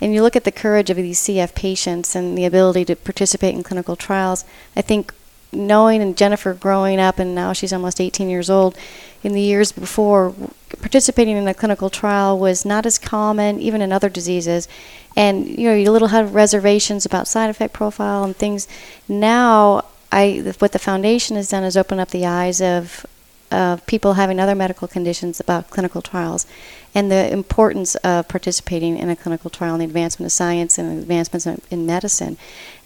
And 0.01 0.13
you 0.13 0.23
look 0.23 0.35
at 0.35 0.43
the 0.43 0.51
courage 0.51 0.89
of 0.89 0.97
these 0.97 1.21
CF 1.21 1.53
patients 1.53 2.15
and 2.15 2.37
the 2.37 2.45
ability 2.45 2.85
to 2.85 2.95
participate 2.95 3.53
in 3.53 3.63
clinical 3.63 3.95
trials. 3.95 4.43
I 4.75 4.81
think 4.81 5.13
knowing 5.53 6.01
and 6.01 6.17
Jennifer 6.17 6.53
growing 6.53 6.99
up, 6.99 7.19
and 7.19 7.35
now 7.35 7.53
she's 7.53 7.71
almost 7.71 8.01
18 8.01 8.29
years 8.29 8.49
old, 8.49 8.77
in 9.23 9.33
the 9.33 9.41
years 9.41 9.71
before, 9.71 10.33
participating 10.79 11.37
in 11.37 11.47
a 11.47 11.53
clinical 11.53 11.89
trial 11.89 12.39
was 12.39 12.65
not 12.65 12.85
as 12.85 12.97
common, 12.97 13.59
even 13.59 13.81
in 13.81 13.91
other 13.91 14.09
diseases. 14.09 14.67
And 15.15 15.47
you 15.47 15.69
know, 15.69 15.75
you 15.75 15.91
little 15.91 16.07
have 16.07 16.33
reservations 16.33 17.05
about 17.05 17.27
side 17.27 17.49
effect 17.49 17.73
profile 17.73 18.23
and 18.23 18.35
things. 18.35 18.67
Now, 19.07 19.85
I 20.11 20.53
what 20.59 20.71
the 20.71 20.79
foundation 20.79 21.35
has 21.35 21.49
done 21.49 21.63
is 21.63 21.77
open 21.77 21.99
up 21.99 22.09
the 22.09 22.25
eyes 22.25 22.61
of 22.61 23.05
of 23.51 23.85
people 23.85 24.13
having 24.13 24.39
other 24.39 24.55
medical 24.55 24.87
conditions 24.87 25.39
about 25.39 25.69
clinical 25.69 26.01
trials 26.01 26.45
and 26.93 27.11
the 27.11 27.31
importance 27.31 27.95
of 27.95 28.27
participating 28.27 28.97
in 28.97 29.09
a 29.09 29.15
clinical 29.15 29.49
trial 29.49 29.73
and 29.73 29.81
the 29.81 29.85
advancement 29.85 30.27
of 30.27 30.31
science 30.31 30.77
and 30.77 30.99
advancements 30.99 31.45
in, 31.45 31.61
in 31.69 31.85
medicine. 31.85 32.37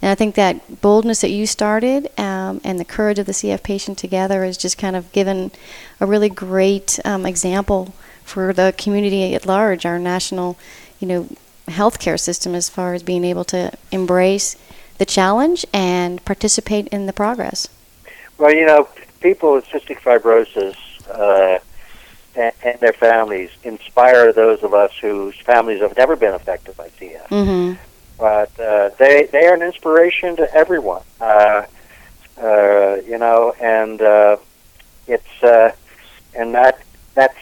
And 0.02 0.12
I 0.12 0.16
think 0.16 0.36
that 0.36 0.82
boldness 0.82 1.22
that 1.22 1.32
you 1.32 1.48
started 1.48 2.08
um, 2.20 2.62
and 2.64 2.80
the 2.80 2.86
courage 2.86 3.18
of 3.18 3.26
the 3.26 3.32
CF 3.32 3.64
patient 3.64 3.98
together 3.98 4.44
has 4.44 4.58
just 4.58 4.78
kind 4.78 4.96
of 4.96 5.12
given 5.12 5.52
a 6.00 6.06
really 6.06 6.30
great 6.30 7.00
um, 7.04 7.26
example 7.26 7.96
for 8.24 8.54
the 8.54 8.74
community 8.78 9.34
at 9.34 9.46
large, 9.46 9.86
our 9.86 10.00
national, 10.00 10.58
you 11.00 11.08
know, 11.08 11.28
healthcare 11.68 12.20
system 12.20 12.54
as 12.54 12.70
far 12.70 12.94
as 12.94 13.02
being 13.02 13.24
able 13.24 13.44
to 13.46 13.72
embrace 13.92 14.56
the 14.98 15.06
challenge 15.06 15.66
and 15.74 16.24
participate 16.26 16.88
in 16.90 17.06
the 17.06 17.14
progress. 17.14 17.68
Well, 18.38 18.54
you 18.54 18.66
know, 18.66 18.88
people 19.22 19.54
with 19.54 19.66
cystic 19.66 20.00
fibrosis 20.00 20.76
uh, 21.10 21.60
and, 22.36 22.54
and 22.64 22.80
their 22.80 22.94
families 22.94 23.50
inspire 23.64 24.32
those 24.34 24.64
of 24.64 24.74
us 24.74 24.92
whose 25.02 25.36
families 25.40 25.82
have 25.82 25.96
never 25.98 26.16
been 26.16 26.34
affected 26.34 26.76
by 26.78 26.90
CF. 26.90 27.28
Mm-hmm. 27.28 27.74
But 28.18 28.58
uh, 28.60 28.90
they 28.98 29.24
they 29.32 29.46
are 29.48 29.54
an 29.54 29.62
inspiration 29.62 30.36
to 30.38 30.54
everyone. 30.54 31.02
Uh, 31.20 31.66
uh, 32.42 32.96
you 33.08 33.18
know, 33.18 33.54
and 33.62 34.02
uh, 34.02 34.38
it's 35.08 35.44
uh, 35.44 35.72
and 36.34 36.54
that 36.56 36.80
that's 37.14 37.38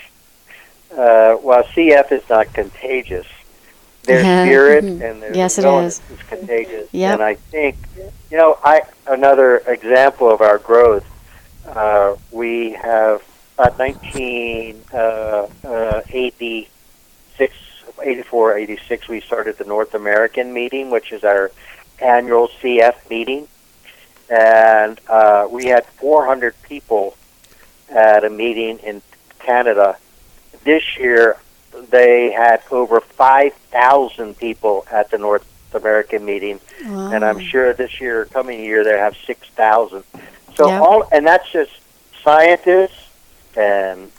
uh, 0.96 1.36
while 1.36 1.64
CF 1.64 2.12
is 2.12 2.28
not 2.30 2.54
contagious, 2.54 3.28
their 4.04 4.22
Yeah. 4.22 4.44
spirit 4.46 4.84
Mhm. 4.84 5.02
and 5.12 5.22
their 5.24 5.36
Yes, 5.36 5.58
it 5.58 5.66
is. 5.66 6.02
is 6.12 6.22
contagious. 6.28 6.88
Yep. 6.92 7.14
And 7.14 7.24
I 7.24 7.36
think, 7.36 7.76
you 8.32 8.38
know, 8.38 8.58
I 8.64 8.82
another 9.08 9.58
example 9.68 10.30
of 10.32 10.42
our 10.42 10.58
growth. 10.58 11.06
Uh, 11.68 12.16
we 12.32 12.72
have 12.74 13.22
Uh, 13.58 13.64
about 13.64 13.80
1986, 13.80 14.94
uh, 14.94 15.48
uh, 15.68 16.02
84, 18.02 18.58
86, 18.58 19.08
we 19.08 19.22
started 19.22 19.58
the 19.58 19.64
North 19.66 19.94
American 19.94 20.54
meeting, 20.54 20.90
which 20.90 21.12
is 21.12 21.24
our 21.24 21.52
annual 22.00 22.48
CF 22.62 23.10
meeting. 23.10 23.48
And 24.30 25.00
uh, 25.08 25.48
we 25.52 25.66
had 25.66 25.86
400 25.86 26.56
people 26.64 27.16
at 27.90 28.24
a 28.24 28.30
meeting 28.30 28.80
in 28.80 29.02
Canada. 29.40 29.98
This 30.64 30.98
year, 30.98 31.38
they 31.90 32.32
had 32.32 32.62
over 32.72 33.02
5,000 33.02 34.38
people 34.38 34.86
at 34.92 35.12
the 35.12 35.18
North 35.20 35.46
American 35.76 36.26
meeting 36.26 36.60
and 36.86 37.24
I'm 37.24 37.40
sure 37.40 37.74
this 37.74 38.02
year, 38.02 38.26
coming 38.26 38.60
year, 38.60 38.84
they 38.84 38.98
have 38.98 39.16
six 39.26 39.48
thousand. 39.50 40.04
So 40.56 40.68
Yeah. 40.68 40.80
all, 40.80 41.08
and 41.12 41.26
that's 41.26 41.50
just 41.52 41.72
scientists 42.24 43.03
and 43.58 44.12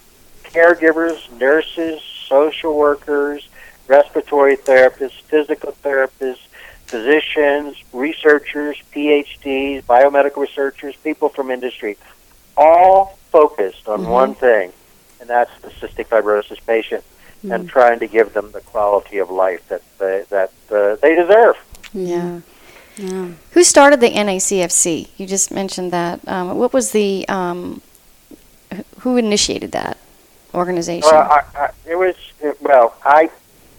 caregivers, 0.45 1.31
nurses, 1.39 2.01
social 2.29 2.77
workers, 2.77 3.49
respiratory 3.89 4.57
therapists, 4.57 5.21
physical 5.23 5.73
therapists, 5.85 6.39
physicians, 6.87 7.77
researchers, 7.93 8.77
PhDs, 8.95 9.83
biomedical 9.85 10.39
researchers, 10.39 10.95
people 10.97 11.29
from 11.29 11.51
industry, 11.51 11.97
all 12.57 13.19
focused 13.31 13.89
on 13.89 14.07
one 14.09 14.35
thing, 14.35 14.73
and 15.21 15.29
that's 15.29 15.51
the 15.61 15.69
cystic 15.69 16.07
fibrosis 16.07 16.65
patient, 16.67 17.03
and 17.51 17.69
trying 17.69 17.99
to 17.99 18.07
give 18.07 18.33
them 18.33 18.53
the 18.53 18.61
quality 18.61 19.19
of 19.19 19.29
life 19.31 19.67
that 19.69 19.83
they, 19.99 20.25
that 20.31 20.53
uh, 20.71 20.97
they 21.03 21.15
deserve. 21.15 21.57
Yeah. 21.93 22.41
Yeah. 22.97 23.29
Who 23.51 23.65
started 23.65 24.01
the 24.01 24.11
NACFC? 24.11 25.09
You 25.17 25.27
just 25.27 25.51
mentioned 25.51 25.93
that. 25.93 26.27
Um, 26.29 26.57
what 26.57 26.73
was 26.73 26.93
the 26.93 27.29
um, 27.29 27.81
wh- 27.81 27.94
who 29.01 29.17
initiated 29.17 29.73
that 29.73 29.97
organization? 30.55 31.09
Well, 31.13 31.23
I, 31.31 31.43
I, 31.55 31.71
it 31.87 31.97
was 31.97 32.15
well, 32.61 32.95
I 33.05 33.31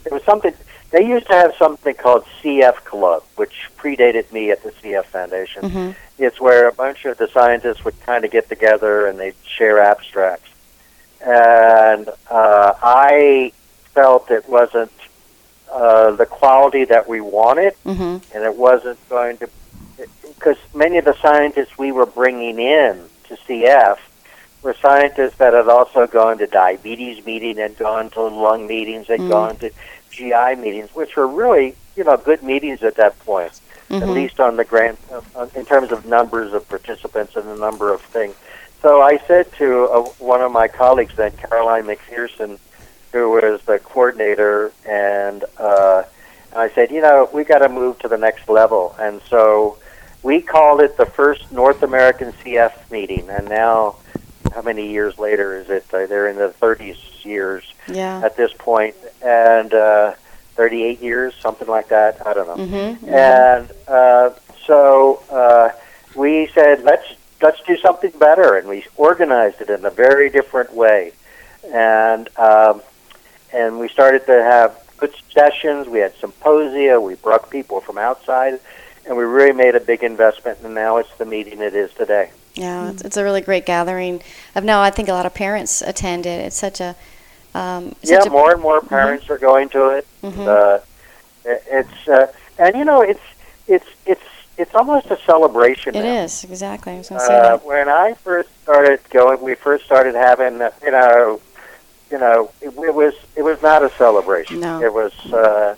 it 0.05 0.12
was 0.12 0.23
something. 0.23 0.53
They 0.91 1.05
used 1.05 1.27
to 1.27 1.34
have 1.34 1.53
something 1.58 1.95
called 1.95 2.25
CF 2.41 2.75
Club, 2.86 3.23
which 3.36 3.69
predated 3.77 4.31
me 4.31 4.51
at 4.51 4.63
the 4.63 4.71
CF 4.71 5.05
Foundation. 5.05 5.63
Mhm. 5.63 5.95
It's 6.17 6.39
where 6.39 6.67
a 6.69 6.71
bunch 6.71 7.03
of 7.05 7.17
the 7.17 7.27
scientists 7.27 7.84
would 7.84 7.99
kind 8.05 8.23
of 8.23 8.31
get 8.31 8.47
together 8.47 9.05
and 9.08 9.19
they'd 9.19 9.36
share 9.45 9.79
abstracts. 9.79 10.49
And 11.21 12.08
uh, 12.29 12.73
I 12.81 13.51
felt 13.93 14.29
it 14.31 14.47
wasn't 14.47 14.91
uh, 15.71 16.12
the 16.12 16.25
quality 16.25 16.86
that 16.86 17.10
we 17.10 17.19
wanted, 17.19 17.73
Mhm. 17.86 18.21
and 18.34 18.43
it 18.43 18.55
wasn't 18.55 18.99
going 19.10 19.38
to 19.39 19.49
because 20.27 20.58
many 20.73 20.97
of 20.97 21.05
the 21.05 21.15
scientists 21.21 21.77
we 21.77 21.91
were 21.91 22.05
bringing 22.05 22.60
in 22.60 23.10
to 23.27 23.36
CF 23.47 23.97
were 24.65 24.75
scientists 24.82 25.36
that 25.38 25.54
had 25.54 25.69
also 25.69 26.08
gone 26.08 26.39
to 26.39 26.47
diabetes 26.47 27.23
meeting 27.23 27.60
and 27.60 27.78
gone 27.78 28.10
to 28.10 28.21
lung 28.23 28.65
meetings 28.67 29.06
and 29.10 29.21
Mm. 29.23 29.30
gone 29.30 29.56
to 29.58 29.69
GI 30.12 30.56
meetings, 30.56 30.89
which 30.95 31.15
were 31.15 31.28
really 31.28 31.75
you 31.95 32.04
know 32.04 32.17
good 32.17 32.41
meetings 32.43 32.84
at 32.84 32.95
that 32.95 33.17
point, 33.19 33.51
at 33.91 34.01
Mhm. 34.01 34.13
least 34.13 34.39
on 34.39 34.58
the 34.58 34.65
grand 34.65 34.97
uh, 35.13 35.45
in 35.56 35.65
terms 35.65 35.91
of 35.91 36.06
numbers 36.06 36.51
of 36.54 36.67
participants 36.67 37.36
and 37.36 37.47
the 37.47 37.56
number 37.56 37.93
of 37.93 38.01
things. 38.01 38.36
So 38.82 39.01
I 39.01 39.19
said 39.28 39.54
to 39.60 39.86
uh, 39.86 40.01
one 40.17 40.41
of 40.41 40.51
my 40.51 40.67
colleagues 40.67 41.13
then, 41.15 41.32
Caroline 41.32 41.86
McPherson, 41.86 42.58
who 43.13 43.30
was 43.30 43.62
the 43.67 43.78
coordinator, 43.80 44.71
and 44.89 45.45
uh, 45.60 46.04
and 46.51 46.60
I 46.60 46.69
said, 46.73 46.89
you 46.89 47.01
know, 47.01 47.30
we 47.32 47.43
got 47.43 47.60
to 47.60 47.69
move 47.69 47.99
to 47.99 48.08
the 48.08 48.17
next 48.17 48.49
level, 48.49 48.95
and 48.99 49.21
so 49.30 49.78
we 50.23 50.41
called 50.41 50.82
it 50.82 50.97
the 50.97 51.06
first 51.06 51.51
North 51.51 51.84
American 51.84 52.34
CF 52.43 52.73
meeting, 52.89 53.30
and 53.30 53.47
now. 53.47 53.95
How 54.56 54.62
many 54.62 54.89
years 54.89 55.20
later 55.20 55.60
is 55.60 55.70
it? 55.70 55.86
Uh, 55.94 56.06
they're 56.06 56.30
in 56.30 56.38
the 56.38 56.48
30s 56.62 57.26
years 57.26 57.63
Yeah. 57.89 58.22
at 58.24 58.38
this 58.38 58.54
point, 58.58 58.96
and 59.22 59.74
uh, 59.74 60.13
38 60.56 61.02
years, 61.02 61.36
something 61.36 61.68
like 61.68 61.89
that. 61.89 62.26
I 62.26 62.34
don't 62.34 62.48
know. 62.48 62.65
Mm-hmm. 62.65 63.10
And 63.10 63.72
uh, 63.86 64.30
so 64.65 65.22
uh, 65.30 65.72
we 66.15 66.48
said, 66.54 66.84
let's 66.84 67.06
let's 67.41 67.62
do 67.68 67.76
something 67.78 68.12
better, 68.18 68.56
and 68.56 68.70
we 68.70 68.86
organized 68.96 69.60
it 69.60 69.70
in 69.70 69.84
a 69.84 69.89
very 69.91 70.30
different 70.30 70.74
way, 70.74 71.12
and 71.74 72.30
um, 72.38 72.82
and 73.52 73.78
we 73.78 73.89
started 73.89 74.26
to 74.28 74.41
have 74.41 74.80
good 74.98 75.13
sessions. 75.34 75.89
We 75.89 76.00
had 76.00 76.15
symposia. 76.15 77.02
We 77.02 77.15
brought 77.15 77.50
people 77.50 77.82
from 77.82 77.98
outside, 77.98 78.62
and 79.06 79.18
we 79.18 79.26
really 79.26 79.52
made 79.52 79.76
a 79.76 79.82
big 79.82 80.02
investment. 80.02 80.60
And 80.63 80.74
now 80.74 80.96
it's 80.96 81.13
the 81.18 81.26
meeting 81.26 81.60
it 81.60 81.76
is 81.76 81.94
today. 81.94 82.32
Yeah, 82.56 82.89
it's, 82.89 83.02
it's 83.02 83.18
a 83.18 83.24
really 83.24 83.41
great 83.41 83.65
gathering. 83.65 84.22
Of 84.56 84.63
now, 84.63 84.82
I 84.82 84.89
think 84.89 85.10
a 85.10 85.13
lot 85.13 85.26
of 85.26 85.34
parents 85.34 85.82
attend 85.82 86.26
it. 86.26 86.39
It's 86.46 86.56
such 86.58 86.80
a 86.82 86.96
um, 87.54 87.96
yeah, 88.02 88.20
such 88.20 88.28
a, 88.28 88.30
more 88.30 88.52
and 88.52 88.62
more 88.62 88.82
parents 88.82 89.30
are 89.30 89.38
going 89.38 89.70
to 89.70 89.89
it. 89.89 90.08
Mhm. 90.24 90.48
Uh, 90.48 90.80
it- 91.46 91.63
it's 91.70 92.08
uh, 92.08 92.28
and 92.58 92.76
you 92.76 92.86
know 92.86 93.02
it's 93.02 93.22
it's 93.68 93.86
it's 94.06 94.22
it's 94.58 94.74
almost 94.74 95.08
a 95.12 95.18
celebration. 95.26 95.96
It 95.96 96.04
now. 96.04 96.24
is 96.24 96.44
exactly. 96.46 96.94
I 96.94 96.98
was 97.00 97.10
going 97.10 97.20
to 97.20 97.28
say 97.28 97.38
Uh, 97.38 97.41
that. 97.58 97.65
when 97.65 97.89
I 97.89 98.13
first 98.24 98.50
started 98.63 99.00
going, 99.10 99.41
we 99.41 99.54
first 99.56 99.84
started 99.86 100.15
having, 100.15 100.62
uh, 100.62 100.72
you 100.82 100.91
know, 100.91 101.41
you 102.10 102.18
know, 102.18 102.52
it, 102.62 102.68
it 102.70 102.96
was 102.96 103.13
it 103.36 103.41
was 103.44 103.62
not 103.62 103.84
a 103.84 103.89
celebration. 103.98 104.62
No. 104.62 104.82
It 104.82 104.94
was. 104.94 105.12
Uh, 105.32 105.76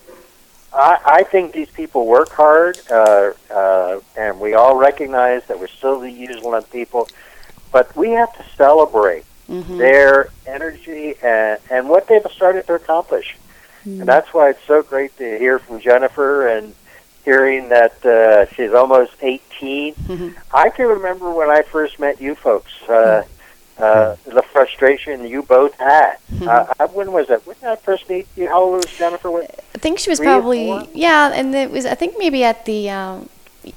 I, 0.77 0.99
I 1.05 1.23
think 1.23 1.53
these 1.53 1.69
people 1.69 2.05
work 2.05 2.29
hard, 2.29 2.79
uh, 2.89 3.31
uh, 3.49 3.99
and 4.15 4.39
we 4.39 4.53
all 4.53 4.75
recognize 4.77 5.43
that 5.47 5.59
we're 5.59 5.67
still 5.67 5.99
the 5.99 6.11
usual 6.11 6.61
people, 6.61 7.07
but 7.71 7.95
we 7.95 8.11
have 8.11 8.31
to 8.37 8.45
celebrate 8.55 9.23
hmm 9.47 9.77
their 9.77 10.29
energy 10.45 11.15
and, 11.23 11.59
and 11.69 11.87
what 11.89 12.07
they've 12.07 12.25
started 12.31 12.67
to 12.67 12.73
accomplish. 12.73 13.37
And 13.85 14.01
that's 14.05 14.33
why 14.33 14.49
it's 14.49 14.63
so 14.67 14.81
great 14.81 15.15
to 15.17 15.37
hear 15.39 15.59
from 15.59 15.79
Jennifer 15.79 16.47
and 16.49 16.75
hearing 17.23 17.69
that 17.69 18.05
uh, 18.05 18.45
she's 18.53 18.73
almost 18.73 19.13
18. 19.21 19.93
Mhm. 19.95 20.35
I 20.53 20.69
can 20.69 20.87
remember 20.87 21.31
when 21.31 21.49
I 21.49 21.61
first 21.61 21.97
met 21.99 22.19
you 22.21 22.35
folks, 22.35 22.71
uh, 22.89 23.23
uh, 23.79 24.15
the 24.25 24.41
frustration 24.41 25.25
you 25.27 25.43
both 25.43 25.73
had. 25.75 26.17
Uh, 26.45 26.65
I- 26.79 26.85
when 26.85 27.11
was 27.11 27.29
it? 27.29 27.45
When 27.45 27.55
did 27.59 27.69
I 27.69 27.75
first 27.75 28.09
meet 28.09 28.27
you? 28.35 28.47
How 28.47 28.63
old 28.63 28.75
was 28.85 28.97
Jennifer? 28.97 29.29
When, 29.29 29.43
I 29.43 29.77
think 29.77 29.99
she 29.99 30.09
was 30.09 30.19
probably 30.19 30.89
yeah, 30.93 31.31
and 31.33 31.53
it 31.53 31.69
was 31.71 31.85
I 31.85 31.95
think 31.95 32.15
maybe 32.17 32.43
at 32.43 32.65
the 32.65 32.89
um, 32.89 33.29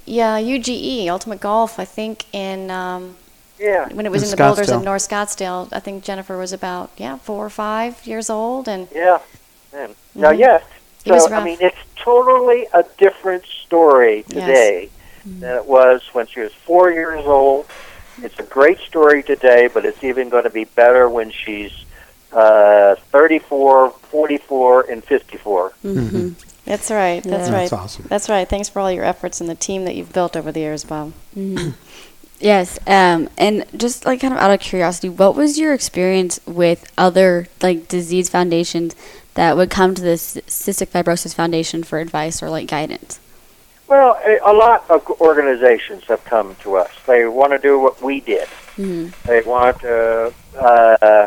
yeah 0.06 0.38
UGE 0.38 1.08
Ultimate 1.08 1.40
Golf. 1.40 1.78
I 1.78 1.84
think 1.84 2.24
in 2.32 2.70
um, 2.70 3.16
yeah. 3.58 3.88
when 3.92 4.06
it 4.06 4.12
was 4.12 4.22
In 4.22 4.26
in, 4.28 4.30
the 4.30 4.36
boulders 4.42 4.70
in 4.70 4.82
North 4.82 5.02
Scottsdale. 5.08 5.68
I 5.72 5.80
think 5.80 6.02
Jennifer 6.04 6.38
was 6.38 6.52
about 6.52 6.90
yeah 6.96 7.18
four 7.18 7.44
or 7.44 7.50
five 7.50 8.06
years 8.06 8.30
old, 8.30 8.68
and 8.68 8.88
Yeah. 8.94 9.18
And, 9.72 9.94
Now, 10.14 10.32
Mhm. 10.32 10.38
yes. 10.38 10.62
It 11.04 11.12
was 11.12 11.24
So, 11.26 11.32
I 11.34 11.44
mean, 11.44 11.58
it's 11.60 11.76
totally 11.96 12.66
a 12.72 12.84
different 12.98 13.44
story 13.46 14.24
Yes. 14.28 14.46
today 14.46 14.90
than 15.24 15.56
it 15.56 15.64
was 15.66 16.02
when 16.12 16.26
she 16.26 16.40
was 16.40 16.52
four 16.52 16.90
years 16.90 17.24
old. 17.24 17.66
It's 18.22 18.38
a 18.38 18.42
great 18.44 18.78
story 18.80 19.22
today, 19.22 19.68
but 19.72 19.84
it's 19.84 20.02
even 20.04 20.28
going 20.28 20.44
to 20.44 20.50
be 20.50 20.64
better 20.64 21.08
when 21.08 21.30
she's 21.30 21.72
uh, 22.32 22.94
34, 23.10 23.90
44, 23.90 24.90
and 24.90 25.02
54. 25.04 25.72
Mm-hmm. 25.84 26.28
that's 26.64 26.90
right. 26.90 27.22
That's 27.22 27.48
Yeah. 27.48 27.54
right. 27.54 27.60
That's 27.62 27.72
awesome. 27.72 28.06
That's 28.08 28.28
right. 28.28 28.48
Thanks 28.48 28.68
for 28.68 28.80
all 28.80 28.90
your 28.92 29.04
efforts 29.04 29.40
and 29.40 29.48
the 29.50 29.54
team 29.54 29.84
that 29.86 29.94
you've 29.96 30.12
built 30.12 30.36
over 30.36 30.52
the 30.52 30.60
years, 30.60 30.84
Bob. 30.84 31.12
Mhm. 31.36 31.74
Yes, 32.38 32.78
um, 32.86 33.28
and 33.36 33.66
just 33.76 34.06
like 34.06 34.20
kind 34.20 34.32
of 34.32 34.40
out 34.40 34.50
of 34.50 34.60
curiosity, 34.60 35.10
what 35.10 35.34
was 35.36 35.58
your 35.58 35.74
experience 35.74 36.40
with 36.46 36.90
other 36.96 37.48
like 37.62 37.86
disease 37.86 38.30
foundations 38.30 38.94
that 39.34 39.56
would 39.58 39.68
come 39.68 39.94
to 39.94 40.00
this 40.00 40.36
Cystic 40.46 40.86
Fibrosis 40.88 41.34
Foundation 41.34 41.82
for 41.82 41.98
advice 41.98 42.42
or 42.42 42.48
like 42.48 42.66
guidance? 42.68 43.20
Well, 43.90 44.20
a, 44.44 44.52
lot 44.52 44.88
of 44.88 45.04
organizations 45.20 46.04
have 46.04 46.24
come 46.24 46.54
to 46.62 46.76
us. 46.76 46.92
They 47.08 47.26
want 47.26 47.50
to 47.50 47.58
do 47.58 47.76
what 47.76 48.00
we 48.00 48.20
did. 48.20 48.46
Mm-hmm. 48.76 49.08
They 49.26 49.42
want 49.42 49.80
to 49.80 50.32
uh, 50.56 51.26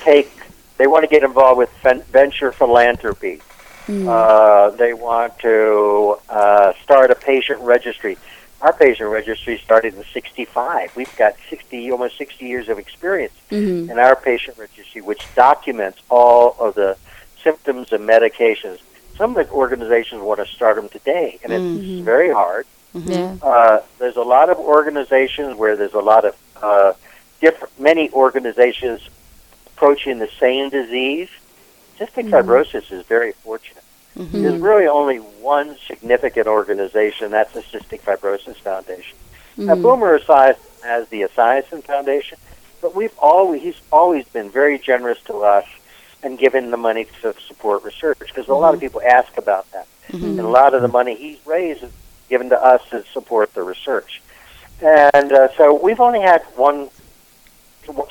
take. 0.00 0.32
They 0.78 0.86
want 0.86 1.04
to 1.04 1.08
get 1.08 1.22
involved 1.22 1.58
with 1.58 1.70
ven- 1.82 2.00
venture 2.04 2.50
philanthropy. 2.50 3.42
Mm-hmm. 3.86 4.08
Uh, 4.08 4.70
they 4.70 4.94
want 4.94 5.38
to 5.40 6.16
uh, 6.30 6.72
start 6.82 7.10
a 7.10 7.14
patient 7.14 7.60
registry. 7.60 8.16
Our 8.62 8.72
patient 8.72 9.10
registry 9.10 9.58
started 9.58 9.92
in 9.94 10.04
'65. 10.14 10.96
We've 10.96 11.14
got 11.18 11.34
60, 11.50 11.92
almost 11.92 12.16
60 12.16 12.46
years 12.46 12.70
of 12.70 12.78
experience 12.78 13.34
Mm-hmm. 13.50 13.90
in 13.90 13.98
our 13.98 14.16
patient 14.16 14.56
registry, 14.56 15.02
which 15.02 15.22
documents 15.34 16.00
all 16.08 16.56
of 16.58 16.74
the 16.74 16.96
symptoms 17.42 17.92
and 17.92 18.08
medications. 18.08 18.78
Some 19.20 19.36
of 19.36 19.46
the 19.46 19.52
organizations 19.52 20.22
want 20.22 20.40
to 20.40 20.46
start 20.46 20.76
them 20.76 20.88
today, 20.88 21.38
and 21.44 21.52
it's 21.52 21.62
Mhm. 21.62 22.04
very 22.04 22.30
hard. 22.32 22.66
Yeah. 22.94 23.34
Uh, 23.42 23.80
there's 23.98 24.16
a 24.16 24.22
lot 24.22 24.48
of 24.48 24.56
organizations 24.58 25.56
where 25.58 25.76
there's 25.76 25.92
a 25.92 26.00
lot 26.00 26.24
of 26.24 26.34
uh, 26.62 26.94
different, 27.42 27.78
many 27.78 28.10
organizations 28.12 29.00
approaching 29.66 30.20
the 30.20 30.28
same 30.38 30.70
disease. 30.70 31.28
Cystic 31.98 32.30
fibrosis 32.30 32.90
is 32.90 33.04
very 33.04 33.32
fortunate. 33.32 33.84
Mm-hmm. 34.18 34.42
There's 34.42 34.60
really 34.60 34.86
only 34.86 35.18
one 35.18 35.76
significant 35.86 36.46
organization, 36.46 37.30
that's 37.30 37.52
the 37.52 37.60
Cystic 37.60 38.00
Fibrosis 38.00 38.56
Foundation. 38.56 39.18
Now, 39.58 39.74
Mhm. 39.74 39.82
Boomer 39.82 40.18
Esiason 40.18 40.56
has 40.82 41.08
the 41.08 41.22
Esiason 41.22 41.84
Foundation, 41.84 42.38
but 42.80 42.94
we've 42.94 43.18
always 43.18 43.60
he's 43.60 43.80
always 43.92 44.24
been 44.26 44.48
very 44.48 44.78
generous 44.78 45.20
to 45.26 45.42
us 45.44 45.66
and 46.22 46.38
given 46.38 46.70
the 46.70 46.76
money 46.76 47.06
to 47.22 47.34
support 47.46 47.82
research 47.84 48.18
because 48.18 48.48
a 48.48 48.54
lot 48.54 48.74
of 48.74 48.80
people 48.80 49.00
ask 49.02 49.36
about 49.38 49.70
that, 49.72 49.86
Mhm. 50.10 50.22
and 50.22 50.40
a 50.40 50.48
lot 50.48 50.74
of 50.74 50.82
the 50.82 50.88
money 50.88 51.14
he's 51.14 51.38
raised 51.46 51.82
is 51.82 51.90
given 52.28 52.50
to 52.50 52.62
us 52.62 52.82
to 52.90 53.04
support 53.12 53.54
the 53.54 53.62
research. 53.62 54.20
And 54.82 55.32
uh, 55.32 55.48
so 55.56 55.74
we've 55.74 56.00
only 56.00 56.20
had 56.20 56.42
one 56.56 56.88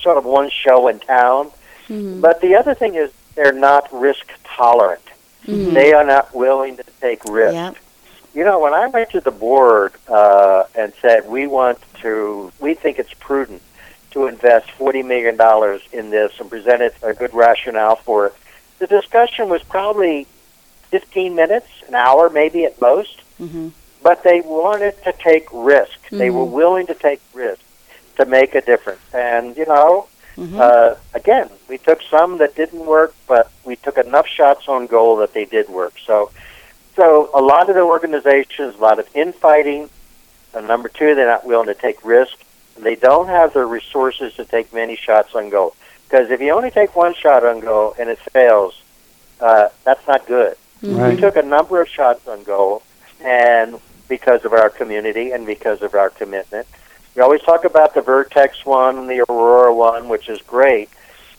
sort 0.02 0.18
of 0.18 0.26
one 0.26 0.50
show 0.50 0.88
in 0.88 1.00
town, 1.00 1.52
Mhm. 1.88 2.22
but 2.22 2.42
the 2.42 2.56
other 2.56 2.74
thing 2.74 2.96
is 2.96 3.12
they're 3.36 3.52
not 3.54 3.88
risk 3.92 4.26
tolerant. 4.44 5.02
Mhm. 5.46 5.74
They 5.74 5.94
are 5.94 6.04
not 6.04 6.34
willing 6.36 6.78
to 6.78 6.84
take 7.00 7.24
risks. 7.26 7.54
Yeah. 7.54 7.72
You 8.34 8.44
know, 8.44 8.60
when 8.60 8.74
I 8.74 8.88
went 8.88 9.10
to 9.12 9.22
the 9.22 9.32
board 9.32 9.94
uh, 10.08 10.64
and 10.76 10.94
said 11.02 11.28
we 11.30 11.48
want 11.48 11.80
to, 12.02 12.52
we 12.60 12.74
think 12.74 13.00
it's 13.00 13.14
prudent 13.20 13.62
to 14.12 14.28
invest 14.28 14.72
forty 14.72 15.04
million 15.04 15.38
dollars 15.38 15.82
in 15.92 16.10
this 16.10 16.32
and 16.40 16.50
presented 16.50 16.94
a 17.04 17.14
good 17.14 17.34
rationale 17.34 17.96
for 17.98 18.28
it, 18.28 18.34
the 18.80 18.88
discussion 18.88 19.50
was 19.50 19.62
probably 19.64 20.26
fifteen 20.90 21.36
minutes, 21.36 21.68
an 21.88 21.96
hour, 21.96 22.30
maybe 22.30 22.66
at 22.66 22.80
most. 22.82 23.22
Mm-hmm. 23.40 23.70
But 24.02 24.24
they 24.24 24.42
wanted 24.42 25.02
to 25.04 25.12
take 25.14 25.48
risk. 25.52 26.00
They 26.10 26.30
were 26.30 26.46
Mhm. 26.46 26.52
willing 26.52 26.88
to 26.88 26.94
take 26.94 27.22
risk 27.34 27.62
to 28.18 28.26
make 28.26 28.56
a 28.56 28.62
difference. 28.62 29.02
And 29.14 29.56
you 29.58 29.66
know, 29.66 30.08
Mm-hmm. 30.38 30.58
uh, 30.58 30.96
again, 31.14 31.50
we 31.68 31.78
took 31.78 32.02
some 32.10 32.38
that 32.38 32.56
didn't 32.56 32.86
work, 32.86 33.14
but 33.28 33.52
we 33.66 33.76
took 33.76 33.98
enough 33.98 34.26
shots 34.26 34.70
on 34.70 34.88
goal 34.88 35.18
that 35.18 35.34
they 35.34 35.44
did 35.44 35.68
work. 35.68 35.96
So, 36.06 36.32
so 36.96 37.30
a 37.34 37.42
lot 37.42 37.68
of 37.68 37.76
the 37.76 37.82
organizations, 37.82 38.76
a 38.76 38.78
lot 38.78 39.00
of 39.00 39.08
infighting. 39.14 39.90
And 40.54 40.66
number 40.66 40.88
two, 40.88 41.14
they're 41.14 41.28
not 41.28 41.46
willing 41.46 41.68
to 41.68 41.74
take 41.74 42.06
risk. 42.06 42.38
They 42.82 42.96
don't 42.96 43.28
have 43.28 43.54
the 43.54 43.66
resources 43.66 44.34
to 44.36 44.46
take 44.46 44.74
many 44.74 44.96
shots 44.96 45.36
on 45.36 45.50
goal. 45.50 45.76
Because 46.08 46.32
if 46.32 46.42
you 46.42 46.52
only 46.54 46.72
take 46.72 46.96
one 46.96 47.14
shot 47.14 47.44
on 47.46 47.60
goal 47.60 47.96
and 48.00 48.10
it 48.10 48.18
fails, 48.20 48.82
uh, 49.40 49.70
that's 49.84 50.06
not 50.08 50.26
good. 50.26 50.56
We 50.82 51.16
took 51.18 51.36
a 51.36 51.42
number 51.44 51.82
of 51.82 51.90
shots 51.90 52.28
on 52.28 52.44
goal, 52.44 52.82
and 53.22 53.80
because 54.08 54.46
of 54.46 54.54
our 54.54 54.70
community 54.70 55.32
and 55.32 55.46
because 55.46 55.82
of 55.82 55.94
our 55.94 56.10
commitment, 56.10 56.68
we 57.16 57.22
always 57.22 57.42
talk 57.42 57.66
about 57.66 57.94
the 57.94 58.02
Vertex 58.02 58.66
one, 58.66 59.08
the 59.08 59.26
Aurora 59.30 59.74
one, 59.76 60.08
which 60.10 60.30
is 60.30 60.42
great. 60.42 60.90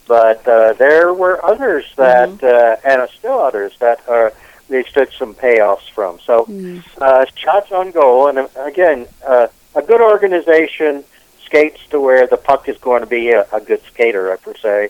But 0.06 0.46
uh, 0.46 0.74
there 0.74 1.14
were 1.14 1.44
others 1.44 1.86
that, 1.96 2.42
uh, 2.44 2.76
and 2.84 3.08
still 3.10 3.38
others 3.38 3.72
that 3.78 4.06
are 4.08 4.32
they 4.68 4.82
took 4.84 5.10
some 5.12 5.34
payoffs 5.34 5.88
from. 5.90 6.20
So 6.20 6.44
Mm. 6.44 6.82
uh, 7.00 7.24
shots 7.34 7.72
on 7.72 7.90
goal, 7.92 8.28
and 8.28 8.38
uh, 8.38 8.46
again, 8.56 9.06
uh, 9.26 9.48
a 9.74 9.82
good 9.82 10.00
organization 10.00 11.02
skates 11.50 11.80
to 11.90 12.00
where 12.00 12.26
the 12.28 12.36
puck 12.36 12.68
is 12.68 12.78
going 12.78 13.00
to 13.00 13.06
be 13.08 13.30
a, 13.30 13.44
a 13.52 13.60
good 13.60 13.82
skater, 13.90 14.32
I 14.32 14.36
per 14.36 14.54
se, 14.54 14.88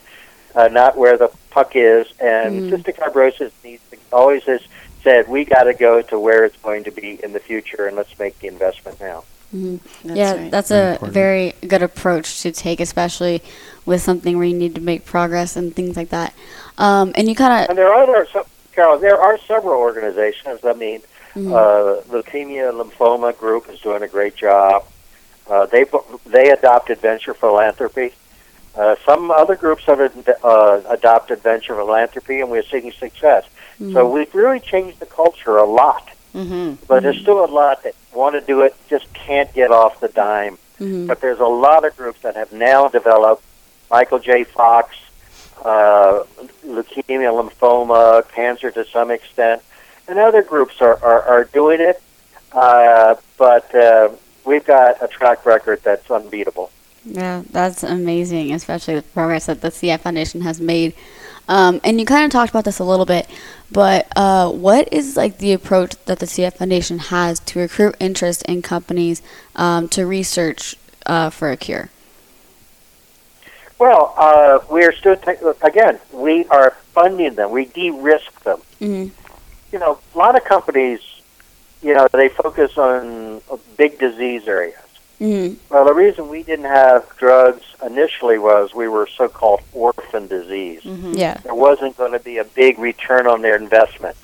uh, 0.55 0.69
not 0.69 0.97
where 0.97 1.17
the 1.17 1.31
puck 1.51 1.73
is. 1.75 2.07
And 2.21 2.63
Mm. 2.63 2.71
cystic 2.71 2.97
fibrosis 2.99 3.51
needs 3.65 3.83
to, 3.91 3.97
always 4.13 4.45
has 4.45 4.61
said 5.03 5.27
we 5.29 5.47
got 5.47 5.65
to 5.65 5.73
go 5.73 6.03
to 6.03 6.19
where 6.19 6.45
it's 6.45 6.57
going 6.59 6.85
to 6.85 6.91
be 6.91 7.19
in 7.25 7.33
the 7.33 7.41
future, 7.41 7.87
and 7.87 7.97
let's 7.97 8.19
make 8.19 8.39
the 8.41 8.49
investment 8.49 9.01
now. 9.01 9.25
That's 9.53 9.81
yeah, 10.05 10.35
right. 10.35 10.51
that's 10.51 10.69
Very 10.69 10.81
a 10.81 10.93
important. 10.93 11.15
very 11.15 11.55
good 11.67 11.83
approach 11.83 12.43
to 12.43 12.53
take, 12.53 12.79
especially 12.79 13.43
with 13.87 14.03
something 14.03 14.37
where 14.37 14.47
you 14.47 14.57
need 14.57 14.75
to 14.75 14.81
make 14.81 15.05
progress 15.07 15.57
and 15.57 15.75
things 15.75 15.97
like 15.97 16.11
that. 16.11 16.35
Um, 16.79 17.13
and 17.17 17.27
you 17.29 17.35
kind 17.35 17.65
of 17.65 17.71
And 17.71 17.79
there 17.79 17.93
are 17.93 18.03
other, 18.03 18.29
so, 18.33 18.47
Carol, 18.75 18.99
there 18.99 19.19
are 19.19 19.39
several 19.49 19.81
organizations. 19.81 20.61
I 20.63 20.75
mean, 20.75 21.01
of, 21.35 21.47
uh, 21.53 22.03
Leukemia 22.13 22.71
Lymphoma 22.73 23.37
Group 23.37 23.69
is 23.71 23.81
doing 23.81 24.03
a 24.03 24.09
great 24.09 24.37
job. 24.37 24.85
Uh, 25.51 25.67
they 25.67 25.85
they 26.27 26.51
adopted 26.51 26.99
venture 27.01 27.35
philanthropy. 27.35 28.13
Uh, 28.77 28.95
some 29.05 29.31
other 29.33 29.57
groups 29.57 29.85
have 29.85 30.01
uh, 30.45 30.81
adopted 30.89 31.43
venture 31.43 31.75
philanthropy, 31.75 32.41
and 32.41 32.51
we're 32.51 32.63
seeing 32.63 32.93
success. 32.93 33.45
So 33.93 34.09
we've 34.09 34.33
really 34.35 34.61
changed 34.61 35.01
the 35.01 35.07
culture 35.07 35.57
a 35.57 35.65
lot. 35.65 36.11
Mm-hmm. 36.35 36.85
But 36.87 37.03
there's 37.03 37.19
still 37.19 37.43
a 37.45 37.47
lot 37.47 37.83
that 37.85 37.95
want 38.13 38.35
to 38.35 38.41
do 38.41 38.61
it, 38.63 38.75
just 38.89 39.13
can't 39.15 39.53
get 39.55 39.71
off 39.71 40.01
the 40.01 40.09
dime. 40.09 40.59
Mhm. 40.79 41.07
But 41.07 41.21
there's 41.21 41.41
a 41.41 41.47
lot 41.47 41.85
of 41.85 41.97
groups 41.97 42.21
that 42.23 42.37
have 42.37 42.53
now 42.53 42.89
developed 42.89 43.43
Michael 43.91 44.19
J. 44.19 44.45
Fox, 44.45 44.97
uh, 45.65 46.23
leukemia, 46.65 47.33
lymphoma, 47.33 48.29
cancer 48.33 48.71
to 48.71 48.85
some 48.87 49.11
extent, 49.11 49.63
and 50.09 50.19
other 50.19 50.43
groups 50.43 50.81
are, 50.81 51.03
are, 51.03 51.23
are 51.23 51.45
doing 51.45 51.81
it. 51.81 52.03
Uh, 52.53 53.15
but 53.37 53.75
uh, 53.75 54.11
we've 54.45 54.65
got 54.65 55.03
a 55.03 55.09
track 55.09 55.47
record 55.47 55.81
that's 55.83 56.11
unbeatable. 56.11 56.71
Yeah, 57.05 57.43
that's 57.51 57.83
amazing, 57.83 58.53
especially 58.53 58.97
the 58.97 59.03
progress 59.03 59.47
that 59.47 59.63
the 59.63 59.69
CF 59.69 60.01
Foundation 60.01 60.43
has 60.43 60.61
made. 60.61 60.95
Um, 61.49 61.81
and 61.83 61.99
you 61.99 62.07
kind 62.07 62.25
of 62.25 62.31
talked 62.31 62.51
about 62.51 62.65
this 62.65 62.79
a 62.79 62.85
little 62.85 63.07
bit, 63.07 63.29
but 63.73 64.07
uh, 64.17 64.51
what 64.51 64.93
is 64.93 65.17
like 65.17 65.39
the 65.39 65.53
approach 65.53 65.97
that 66.05 66.19
the 66.19 66.27
CF 66.27 66.55
Foundation 66.55 66.99
has 66.99 67.41
to 67.41 67.59
recruit 67.59 67.97
interest 67.99 68.43
in 68.43 68.63
companies 68.63 69.23
um, 69.57 69.89
to 69.89 70.07
research 70.07 70.77
uh, 71.07 71.31
for 71.31 71.51
a 71.51 71.57
cure? 71.57 71.91
Well, 73.81 74.15
uh, 74.19 74.59
we're 74.69 74.93
still, 74.93 75.17
ta- 75.17 75.55
again, 75.63 75.99
we 76.13 76.45
are 76.47 76.77
funding 76.93 77.35
them. 77.35 77.51
We 77.51 77.65
de-risk 77.65 78.43
them. 78.45 78.61
hmm 78.79 79.07
You 79.73 79.79
know, 79.79 79.99
a 80.15 80.19
lot 80.19 80.37
of 80.37 80.45
companies, 80.45 81.01
you 81.83 81.95
know, 81.95 82.09
they 82.13 82.29
focus 82.29 82.77
on 82.77 83.41
big 83.77 83.99
disease 83.99 84.47
areas. 84.47 84.79
hmm 85.19 85.55
Well, 85.71 85.85
the 85.85 85.95
reason 85.95 86.29
we 86.29 86.43
didn't 86.43 86.67
have 86.67 87.07
drugs 87.17 87.65
initially 87.85 88.39
was 88.39 88.75
we 88.75 88.89
were 88.89 89.07
so-called 89.07 89.61
orphan 89.73 90.27
disease. 90.27 90.83
Mm-hmm. 90.83 91.15
Yeah. 91.15 91.35
There 91.43 91.55
wasn't 91.55 91.97
going 91.97 92.13
to 92.13 92.19
be 92.19 92.39
a 92.39 92.45
big 92.45 92.79
return 92.79 93.27
on 93.27 93.43
their 93.43 93.57
investment. 93.57 94.17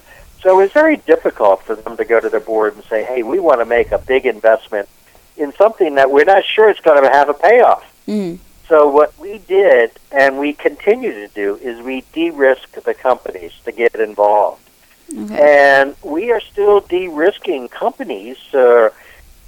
So 0.43 0.59
it 0.59 0.63
was 0.65 0.73
very 0.73 0.99
difficult 0.99 1.63
for 1.63 1.75
them 1.75 1.97
to 1.97 2.05
go 2.05 2.21
to 2.21 2.29
the 2.29 2.41
board 2.41 2.75
and 2.75 2.85
say, 2.85 3.05
hey, 3.05 3.23
we 3.23 3.39
want 3.39 3.61
to 3.61 3.65
make 3.65 3.91
a 3.93 3.99
big 3.99 4.27
investment 4.27 4.89
in 5.37 5.53
something 5.55 5.97
that 5.97 6.11
we're 6.11 6.25
not 6.25 6.45
sure 6.45 6.69
it's 6.71 6.81
going 6.81 7.03
to 7.03 7.11
have 7.11 7.29
a 7.29 7.35
payoff. 7.35 7.85
hmm 8.07 8.35
So 8.69 8.89
what 8.89 9.19
we 9.19 9.39
did, 9.39 9.91
and 10.13 10.39
we 10.39 10.53
continue 10.53 11.13
to 11.13 11.29
do, 11.29 11.57
is 11.57 11.81
we 11.85 12.03
de-risk 12.13 12.73
the 12.83 12.95
companies 12.95 13.53
to 13.65 13.73
get 13.73 13.95
involved. 13.95 14.63
Okay. 15.11 15.79
And 15.81 15.95
we 16.03 16.31
are 16.33 16.41
still 16.41 16.81
de-risking 16.81 17.69
companies 17.69 18.37
to 18.53 18.93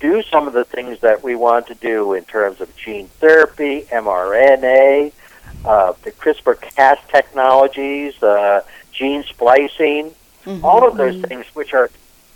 do 0.01 0.23
some 0.23 0.47
of 0.47 0.53
the 0.53 0.65
things 0.65 1.01
that 1.01 1.23
we 1.25 1.35
want 1.35 1.67
to 1.67 1.75
do 1.75 2.13
in 2.15 2.25
terms 2.25 2.61
of 2.61 2.75
gene 2.77 3.09
therapy, 3.19 3.83
mRNA, 3.91 5.13
uh, 5.65 5.93
the 6.05 6.13
CRISPR-Cas 6.13 6.99
technologies, 7.09 8.23
uh, 8.23 8.63
gene 8.93 9.25
splicing, 9.25 10.15
Mm-hmm. 10.47 10.65
all 10.65 10.87
of 10.89 10.97
those 10.97 11.21
things 11.23 11.45
which 11.53 11.75
are 11.75 11.91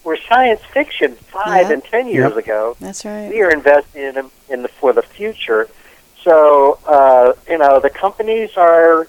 were 0.04 0.18
science 0.28 0.60
fiction 0.74 1.14
five 1.14 1.68
Yeah. 1.68 1.72
and 1.74 1.84
ten 1.84 2.08
years 2.08 2.34
Yep. 2.34 2.44
ago 2.44 2.76
That's 2.80 3.04
right. 3.06 3.30
we 3.30 3.40
are 3.40 3.48
investing 3.50 4.02
in 4.02 4.14
them 4.16 4.30
in 4.50 4.62
the 4.62 4.68
for 4.68 4.92
the 4.92 5.00
future. 5.02 5.68
So 6.22 6.78
uh, 6.84 7.32
you 7.48 7.56
know 7.56 7.78
the 7.80 7.88
companies 7.88 8.50
are, 8.56 9.06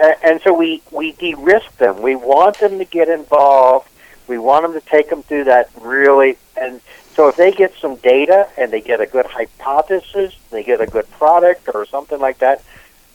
a- 0.00 0.26
and 0.26 0.40
so 0.42 0.52
we 0.52 0.82
we 0.90 1.12
de-risk 1.12 1.76
them. 1.78 2.02
We 2.02 2.14
want 2.16 2.58
them 2.58 2.78
to 2.78 2.84
get 2.84 3.08
involved. 3.08 3.88
We 4.26 4.38
want 4.38 4.62
them 4.62 4.80
to 4.80 4.86
take 4.86 5.10
them 5.10 5.22
through 5.22 5.44
that 5.44 5.70
really. 5.80 6.36
And 6.60 6.80
so 7.14 7.28
if 7.28 7.36
they 7.36 7.52
get 7.52 7.74
some 7.80 7.96
data 7.96 8.48
and 8.56 8.70
they 8.70 8.80
get 8.80 9.00
a 9.00 9.06
good 9.06 9.26
hypothesis, 9.26 10.34
they 10.50 10.62
get 10.62 10.80
a 10.80 10.86
good 10.86 11.10
product 11.12 11.68
or 11.74 11.86
something 11.86 12.20
like 12.20 12.38
that, 12.38 12.62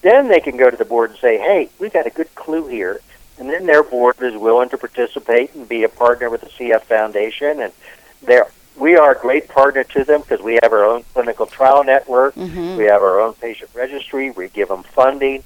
then 0.02 0.28
they 0.28 0.40
can 0.40 0.58
go 0.58 0.70
to 0.70 0.76
the 0.76 0.86
board 0.86 1.12
and 1.12 1.20
say, 1.20 1.38
"Hey, 1.38 1.70
we've 1.80 1.94
got 1.94 2.06
a 2.06 2.10
good 2.10 2.34
clue 2.36 2.68
here." 2.68 3.00
And 3.40 3.50
then 3.50 3.66
their 3.66 3.84
board 3.84 4.22
is 4.22 4.36
willing 4.36 4.70
to 4.70 4.78
participate 4.78 5.54
and 5.56 5.68
be 5.68 5.84
a 5.84 5.90
partner 5.90 6.30
with 6.30 6.42
the 6.42 6.50
CF 6.50 6.84
Foundation, 6.84 7.62
and 7.62 7.74
they're 8.22 8.48
we 8.76 8.96
are 8.96 9.12
a 9.12 9.20
great 9.20 9.48
partner 9.48 9.84
to 9.84 10.04
them 10.04 10.22
because 10.22 10.42
we 10.42 10.60
have 10.62 10.74
our 10.74 10.84
own 10.84 11.04
clinical 11.14 11.46
trial 11.46 11.84
network. 11.84 12.36
Mm-hmm. 12.36 12.78
We 12.78 12.86
have 12.86 13.02
our 13.02 13.20
own 13.20 13.34
patient 13.34 13.70
registry. 13.74 14.32
We 14.32 14.50
give 14.50 14.68
them 14.68 14.84
funding. 14.84 15.44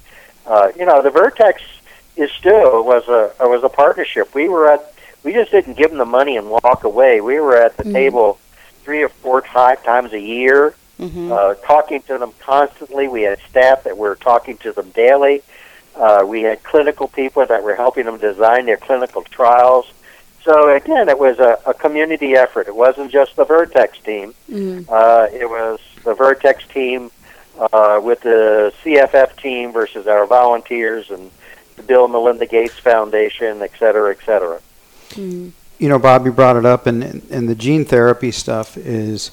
Uh, 0.48 0.72
you 0.78 0.86
know, 0.86 1.02
the 1.02 1.10
Vertex 1.10 1.62
is 2.16 2.30
still 2.32 2.82
was 2.84 3.06
a 3.08 3.32
was 3.46 3.62
a 3.62 3.68
partnership. 3.68 4.34
We 4.34 4.48
were 4.48 4.68
at 4.70 4.92
we 5.22 5.32
just 5.32 5.50
didn't 5.50 5.76
give 5.76 5.90
them 5.90 5.98
the 5.98 6.04
money 6.06 6.36
and 6.36 6.48
walk 6.50 6.84
away. 6.84 7.20
We 7.20 7.38
were 7.38 7.56
at 7.56 7.76
the 7.76 7.84
Mhm. 7.84 7.92
table 7.92 8.38
three 8.84 9.02
or 9.02 9.08
four 9.10 9.42
five 9.42 9.82
times 9.84 10.12
a 10.12 10.20
year, 10.20 10.74
Mm-hmm. 10.98 11.30
uh, 11.30 11.54
talking 11.66 12.02
to 12.02 12.18
them 12.18 12.32
constantly. 12.40 13.06
We 13.06 13.22
had 13.22 13.38
staff 13.50 13.84
that 13.84 13.96
were 13.96 14.16
talking 14.16 14.56
to 14.58 14.72
them 14.72 14.90
daily. 14.90 15.42
Uh, 15.94 16.24
we 16.26 16.42
had 16.42 16.62
clinical 16.64 17.06
people 17.08 17.44
that 17.46 17.62
were 17.62 17.74
helping 17.76 18.06
them 18.06 18.18
design 18.18 18.66
their 18.66 18.78
clinical 18.78 19.22
trials. 19.22 19.86
So 20.44 20.74
again, 20.74 21.08
it 21.08 21.18
was 21.18 21.38
a, 21.38 21.58
a 21.66 21.74
community 21.74 22.34
effort. 22.34 22.68
It 22.68 22.74
wasn't 22.74 23.10
just 23.12 23.36
the 23.36 23.44
Vertex 23.44 23.98
team. 24.00 24.34
hmm 24.48 24.80
Uh, 24.88 25.26
it 25.32 25.48
was 25.50 25.78
the 26.04 26.14
Vertex 26.14 26.64
team 26.66 27.10
uh, 27.58 28.00
with 28.02 28.20
the 28.20 28.72
CFF 28.82 29.36
team 29.36 29.72
versus 29.72 30.06
our 30.06 30.26
volunteers 30.26 31.10
and 31.10 31.30
the 31.76 31.82
Bill 31.82 32.04
and 32.04 32.12
Melinda 32.12 32.46
Gates 32.46 32.78
Foundation, 32.78 33.62
et 33.62 33.72
cetera, 33.78 34.10
et 34.10 34.18
cetera. 34.24 34.60
hmm 35.14 35.50
you 35.78 35.88
know, 35.88 35.98
Bob, 35.98 36.26
you 36.26 36.32
brought 36.32 36.56
it 36.56 36.66
up, 36.66 36.86
and 36.86 37.22
and 37.30 37.48
the 37.48 37.54
gene 37.54 37.84
therapy 37.84 38.30
stuff 38.30 38.76
is 38.76 39.30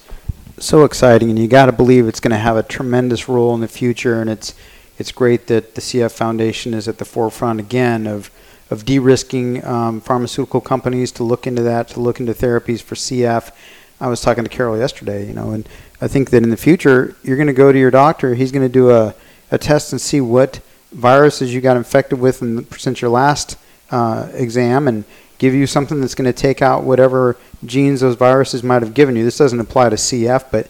so 0.59 0.84
exciting, 0.86 1.30
and 1.30 1.39
you 1.39 1.47
got 1.47 1.65
to 1.65 1.71
believe 1.71 2.07
it's 2.07 2.19
going 2.19 2.32
to 2.32 2.38
have 2.38 2.55
a 2.55 2.63
tremendous 2.63 3.28
role 3.28 3.53
in 3.55 3.61
the 3.61 3.67
future. 3.67 4.21
And 4.21 4.30
it's 4.30 4.53
it's 4.97 5.11
great 5.11 5.47
that 5.47 5.76
the 5.76 5.82
CF 5.82 6.11
Foundation 6.11 6.73
is 6.73 6.88
at 6.88 6.99
the 6.99 7.05
forefront 7.05 7.59
again 7.59 8.07
of 8.07 8.30
of 8.69 8.86
de-risking 8.86 9.63
um, 9.63 10.01
pharmaceutical 10.01 10.61
companies 10.61 11.11
to 11.11 11.23
look 11.23 11.45
into 11.45 11.61
that, 11.61 11.88
to 11.88 11.99
look 11.99 12.19
into 12.19 12.34
therapies 12.34 12.82
for 12.82 12.95
CF. 12.95 13.51
I 13.99 14.07
was 14.07 14.21
talking 14.21 14.43
to 14.43 14.49
Carol 14.49 14.77
yesterday, 14.77 15.25
you 15.25 15.33
know, 15.33 15.51
and 15.51 15.67
I 16.01 16.07
think 16.07 16.29
that 16.31 16.43
in 16.43 16.49
the 16.49 16.57
future 16.57 17.15
you're 17.23 17.37
going 17.37 17.47
to 17.47 17.53
go 17.53 17.71
to 17.71 17.79
your 17.79 17.91
doctor. 17.91 18.35
He's 18.35 18.51
going 18.51 18.65
to 18.65 18.71
do 18.71 18.91
a, 18.91 19.15
a 19.51 19.57
test 19.57 19.91
and 19.91 20.01
see 20.01 20.21
what 20.21 20.59
viruses 20.91 21.53
you 21.53 21.61
got 21.61 21.77
infected 21.77 22.19
with 22.19 22.77
since 22.77 23.01
your 23.01 23.11
last 23.11 23.57
uh, 23.91 24.29
exam, 24.33 24.87
and 24.87 25.05
give 25.37 25.53
you 25.53 25.67
something 25.67 25.99
that's 26.01 26.15
going 26.15 26.25
to 26.25 26.33
take 26.33 26.61
out 26.61 26.83
whatever 26.83 27.37
genes 27.65 28.01
those 28.01 28.15
viruses 28.15 28.63
might 28.63 28.81
have 28.81 28.93
given 28.93 29.15
you. 29.15 29.23
This 29.23 29.37
doesn't 29.37 29.59
apply 29.59 29.89
to 29.89 29.95
CF, 29.95 30.45
but 30.51 30.69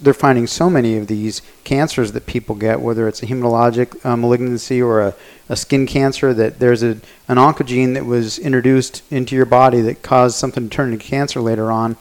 they're 0.00 0.14
finding 0.14 0.46
so 0.46 0.70
many 0.70 0.96
of 0.96 1.06
these 1.06 1.42
cancers 1.64 2.12
that 2.12 2.26
people 2.26 2.54
get, 2.54 2.80
whether 2.80 3.08
it's 3.08 3.22
a 3.22 3.26
hematologic 3.26 4.04
uh, 4.04 4.16
malignancy 4.16 4.80
or 4.80 5.00
a, 5.00 5.14
a 5.48 5.56
skin 5.56 5.86
cancer, 5.86 6.32
that 6.34 6.58
there's 6.58 6.82
a, 6.82 6.98
an 7.28 7.38
oncogene 7.38 7.94
that 7.94 8.04
was 8.04 8.38
introduced 8.38 9.02
into 9.10 9.34
your 9.34 9.46
body 9.46 9.80
that 9.80 10.02
caused 10.02 10.36
something 10.36 10.68
to 10.68 10.76
turn 10.76 10.92
into 10.92 11.04
cancer 11.04 11.40
later 11.40 11.72
on. 11.72 11.96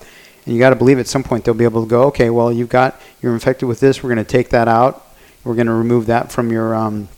And 0.45 0.53
you 0.53 0.59
got 0.59 0.71
to 0.71 0.75
believe 0.75 0.99
at 0.99 1.07
some 1.07 1.23
point 1.23 1.45
they'll 1.45 1.53
be 1.53 1.63
able 1.63 1.83
to 1.83 1.89
go, 1.89 2.03
okay, 2.03 2.29
well, 2.29 2.51
you've 2.51 2.69
got, 2.69 2.99
you're 3.21 3.33
infected 3.33 3.67
with 3.67 3.79
this, 3.79 4.01
we're 4.01 4.13
going 4.13 4.25
to 4.25 4.31
take 4.31 4.49
that 4.49 4.67
out. 4.67 5.07
We're 5.43 5.55
going 5.55 5.67
to 5.67 5.73
remove 5.73 6.07
that 6.07 6.31
from 6.31 6.51
your, 6.51 6.75
um, 6.75 7.09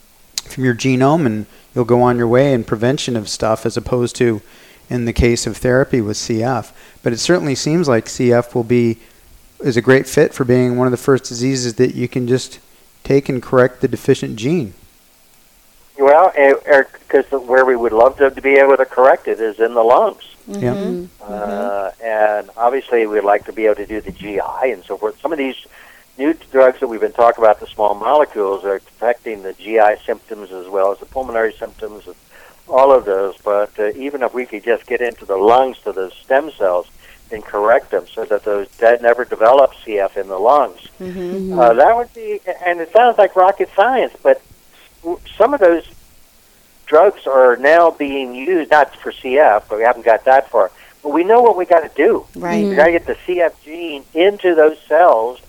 from 0.43 0.63
your 0.63 0.76
genome 0.76 1.26
and 1.26 1.45
you'll 1.74 1.86
go 1.86 2.01
on 2.01 2.17
your 2.17 2.28
way 2.28 2.53
in 2.53 2.63
prevention 2.63 3.15
of 3.15 3.30
stuff 3.30 3.65
as 3.65 3.78
opposed 3.78 4.15
to 4.17 4.41
in 4.89 5.05
the 5.05 5.13
case 5.13 5.47
of 5.47 5.57
therapy 5.57 6.01
with 6.01 6.17
CF. 6.17 6.71
But 7.01 7.13
it 7.13 7.17
certainly 7.17 7.55
seems 7.55 7.88
like 7.88 8.05
CF 8.05 8.53
will 8.53 8.63
be 8.63 8.99
is 9.59 9.78
a 9.78 9.82
great 9.82 10.07
fit 10.07 10.34
for 10.34 10.43
being 10.43 10.78
one 10.78 10.88
of 10.88 10.91
the 10.91 10.97
first 10.97 11.24
diseases 11.24 11.76
that 11.76 11.95
you 11.95 12.07
can 12.07 12.28
just 12.28 12.59
take 13.03 13.30
and 13.30 13.41
correct 13.41 13.80
the 13.82 13.88
deficient 13.88 14.36
gene. 14.36 14.74
Well, 15.97 16.34
because 16.34 17.32
where 17.32 17.63
we 17.63 17.76
would 17.76 17.93
love 17.93 18.17
to 18.17 18.30
be 18.32 18.55
able 18.55 18.78
to 18.78 18.86
correct 18.86 19.28
it 19.28 19.39
is 19.39 19.59
in 19.59 19.74
the 19.74 19.84
lungs. 19.84 20.32
Yeah. 20.47 20.73
hmm 20.75 21.05
Uh, 21.21 21.91
and 22.03 22.49
obviously, 22.57 23.05
we'd 23.07 23.23
like 23.23 23.45
to 23.45 23.53
be 23.53 23.65
able 23.65 23.75
to 23.75 23.85
do 23.85 24.01
the 24.01 24.11
GI 24.11 24.71
and 24.71 24.83
so 24.83 24.97
forth. 24.97 25.19
Some 25.21 25.31
of 25.31 25.37
these 25.37 25.55
new 26.17 26.33
drugs 26.51 26.79
that 26.79 26.87
we've 26.87 26.99
been 27.01 27.13
talking 27.13 27.43
about, 27.43 27.59
the 27.59 27.67
small 27.67 27.95
molecules, 27.95 28.63
are 28.65 28.75
affecting 28.75 29.41
the 29.43 29.53
GI 29.53 30.03
symptoms 30.05 30.51
as 30.51 30.67
well 30.67 30.91
as 30.91 30.99
the 30.99 31.05
pulmonary 31.05 31.53
symptoms 31.53 32.05
and 32.07 32.15
all 32.67 32.91
of 32.91 33.05
those. 33.05 33.35
But 33.43 33.71
uh, 33.79 33.91
even 33.95 34.21
if 34.21 34.33
we 34.33 34.45
could 34.45 34.63
just 34.63 34.85
get 34.85 35.01
into 35.01 35.25
the 35.25 35.37
lungs 35.37 35.79
to 35.85 35.91
those 35.93 36.13
stem 36.13 36.51
cells 36.51 36.87
and 37.31 37.43
correct 37.43 37.89
them 37.91 38.05
so 38.13 38.25
that 38.25 38.43
those 38.43 38.67
that 38.77 39.01
never 39.01 39.25
develop 39.25 39.71
CF 39.85 40.17
in 40.17 40.27
the 40.27 40.37
lungs, 40.39 40.81
Mm-hmm. 40.99 41.57
uh, 41.57 41.73
that 41.73 41.95
would 41.97 42.13
be. 42.13 42.39
And 42.65 42.79
it 42.79 42.91
sounds 42.91 43.17
like 43.17 43.35
rocket 43.35 43.69
science, 43.75 44.13
but 44.21 44.41
some 45.37 45.53
of 45.53 45.59
those 45.59 45.85
drugs 46.86 47.25
are 47.27 47.55
now 47.57 47.91
being 47.91 48.36
used 48.36 48.71
not 48.71 48.95
for 48.95 49.11
CF, 49.11 49.63
but 49.69 49.77
we 49.77 49.84
haven't 49.84 50.05
got 50.05 50.25
that 50.25 50.49
far. 50.49 50.71
But 51.01 51.09
we 51.09 51.23
know 51.23 51.41
what 51.41 51.57
we 51.57 51.65
got 51.65 51.81
to 51.81 51.91
do. 51.95 52.25
Right. 52.36 52.67
We 52.67 52.75
got 52.75 52.86
to 52.86 52.91
get 52.91 53.05
the 53.05 53.15
CF 53.15 53.53
gene 53.63 54.05
into 54.13 54.55
those 54.55 54.79
cells, 54.81 55.41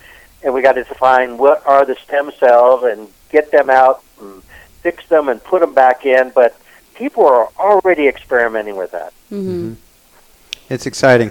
and 0.42 0.52
we 0.52 0.62
got 0.62 0.72
to 0.72 0.84
define 0.84 1.38
what 1.38 1.64
are 1.66 1.84
the 1.84 1.94
stem 1.96 2.32
cells 2.38 2.82
and 2.84 3.08
get 3.30 3.50
them 3.52 3.70
out 3.70 4.02
and 4.20 4.42
fix 4.82 5.06
them 5.08 5.28
and 5.28 5.42
put 5.42 5.60
them 5.60 5.74
back 5.74 6.04
in. 6.04 6.32
But 6.34 6.58
people 6.94 7.26
are 7.26 7.48
already 7.58 8.08
experimenting 8.08 8.76
with 8.76 8.90
that. 8.92 9.12
hmm 9.28 9.74
It's 10.68 10.86
exciting. 10.86 11.30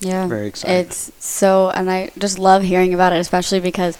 Yeah. 0.00 0.26
Very 0.26 0.48
exciting. 0.48 0.76
It's 0.76 1.12
so, 1.18 1.70
and 1.70 1.90
I 1.90 2.10
just 2.18 2.38
love 2.38 2.62
hearing 2.62 2.92
about 2.92 3.12
it, 3.12 3.20
especially 3.20 3.60
because 3.60 3.96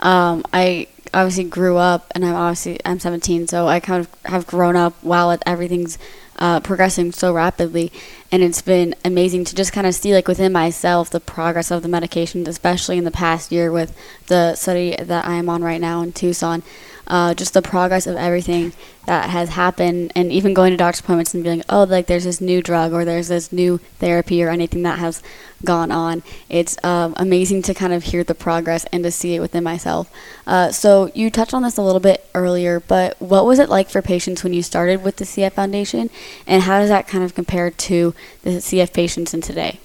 um, 0.00 0.44
I 0.52 0.88
obviously 1.14 1.44
grew 1.44 1.76
up, 1.76 2.10
and 2.14 2.24
I'm 2.24 2.34
obviously 2.34 2.80
I'm 2.84 2.98
17, 2.98 3.48
so 3.48 3.66
I 3.66 3.80
kind 3.80 4.00
of 4.04 4.14
have 4.24 4.46
grown 4.46 4.76
up 4.76 4.94
while 5.02 5.36
everything's 5.46 5.98
uh, 6.36 6.60
progressing 6.60 7.12
so 7.12 7.32
rapidly, 7.32 7.92
and 8.30 8.42
it's 8.42 8.62
been 8.62 8.94
amazing 9.04 9.44
to 9.44 9.54
just 9.54 9.72
kind 9.72 9.86
of 9.86 9.94
see 9.94 10.14
like 10.14 10.28
within 10.28 10.52
myself 10.52 11.10
the 11.10 11.20
progress 11.20 11.70
of 11.70 11.82
the 11.82 11.88
medications, 11.88 12.48
especially 12.48 12.98
in 12.98 13.04
the 13.04 13.10
past 13.10 13.52
year 13.52 13.70
with 13.70 13.96
the 14.26 14.54
study 14.54 14.96
that 14.96 15.26
I 15.26 15.34
am 15.34 15.48
on 15.48 15.62
right 15.62 15.80
now 15.80 16.02
in 16.02 16.12
Tucson. 16.12 16.62
Uh, 17.06 17.34
just 17.34 17.54
the 17.54 17.62
progress 17.62 18.06
of 18.06 18.16
everything 18.16 18.72
that 19.06 19.30
has 19.30 19.50
happened, 19.50 20.12
and 20.14 20.30
even 20.30 20.54
going 20.54 20.70
to 20.70 20.76
doctor's 20.76 21.00
appointments 21.00 21.34
and 21.34 21.42
being, 21.42 21.58
like, 21.58 21.66
oh, 21.68 21.84
like 21.84 22.06
there's 22.06 22.24
this 22.24 22.40
new 22.40 22.62
drug 22.62 22.92
or 22.92 23.04
there's 23.04 23.28
this 23.28 23.52
new 23.52 23.78
therapy 23.98 24.42
or 24.42 24.48
anything 24.48 24.82
that 24.82 24.98
has 24.98 25.22
gone 25.64 25.90
on. 25.90 26.22
It's 26.48 26.82
um, 26.84 27.14
amazing 27.16 27.62
to 27.62 27.74
kind 27.74 27.92
of 27.92 28.04
hear 28.04 28.24
the 28.24 28.34
progress 28.34 28.84
and 28.92 29.02
to 29.04 29.10
see 29.10 29.34
it 29.34 29.40
within 29.40 29.64
myself. 29.64 30.10
Uh, 30.46 30.70
so 30.70 31.10
you 31.14 31.30
touched 31.30 31.54
on 31.54 31.62
this 31.62 31.76
a 31.76 31.82
little 31.82 32.00
bit 32.00 32.28
earlier, 32.34 32.80
but 32.80 33.20
what 33.20 33.46
was 33.46 33.58
it 33.58 33.68
like 33.68 33.88
for 33.88 34.02
patients 34.02 34.44
when 34.44 34.52
you 34.52 34.62
started 34.62 35.02
with 35.02 35.16
the 35.16 35.24
CF 35.24 35.52
Foundation, 35.52 36.10
and 36.46 36.62
how 36.62 36.78
does 36.78 36.88
that 36.88 37.08
kind 37.08 37.24
of 37.24 37.34
compare 37.34 37.70
to 37.70 38.14
the 38.42 38.50
CF 38.50 38.92
patients 38.92 39.34
in 39.34 39.40
today? 39.40 39.80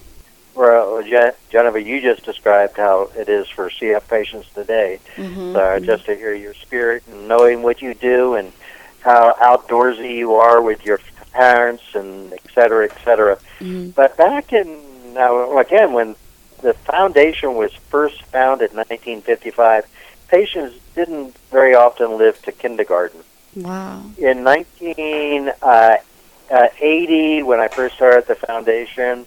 Well, 0.58 1.02
Je- 1.04 1.30
Jennifer, 1.50 1.78
you 1.78 2.00
just 2.00 2.24
described 2.24 2.76
how 2.76 3.10
it 3.16 3.28
is 3.28 3.48
for 3.48 3.70
CF 3.70 4.08
patients 4.08 4.48
today. 4.52 4.98
Mm-hmm. 5.14 5.52
So 5.52 5.78
just 5.78 6.06
to 6.06 6.16
hear 6.16 6.34
your 6.34 6.54
spirit 6.54 7.04
and 7.06 7.28
knowing 7.28 7.62
what 7.62 7.80
you 7.80 7.94
do 7.94 8.34
and 8.34 8.52
how 9.00 9.34
outdoorsy 9.34 10.16
you 10.16 10.34
are 10.34 10.60
with 10.60 10.84
your 10.84 10.98
parents 11.32 11.84
and 11.94 12.32
et 12.32 12.40
cetera, 12.52 12.86
et 12.86 12.96
cetera. 13.04 13.38
Mhm. 13.60 13.94
But 13.94 14.16
back 14.16 14.52
in 14.52 15.14
now 15.14 15.56
again 15.58 15.92
when 15.92 16.16
the 16.60 16.74
foundation 16.74 17.54
was 17.54 17.70
first 17.88 18.20
founded 18.24 18.72
in 18.72 18.76
1955, 18.78 19.86
patients 20.26 20.74
didn't 20.96 21.36
very 21.52 21.76
often 21.76 22.18
live 22.18 22.42
to 22.42 22.50
kindergarten. 22.50 23.20
Wow. 23.54 24.02
In 24.18 24.42
1980, 24.42 27.42
when 27.44 27.60
I 27.60 27.68
first 27.68 27.94
started 27.94 28.26
the 28.26 28.34
foundation, 28.34 29.24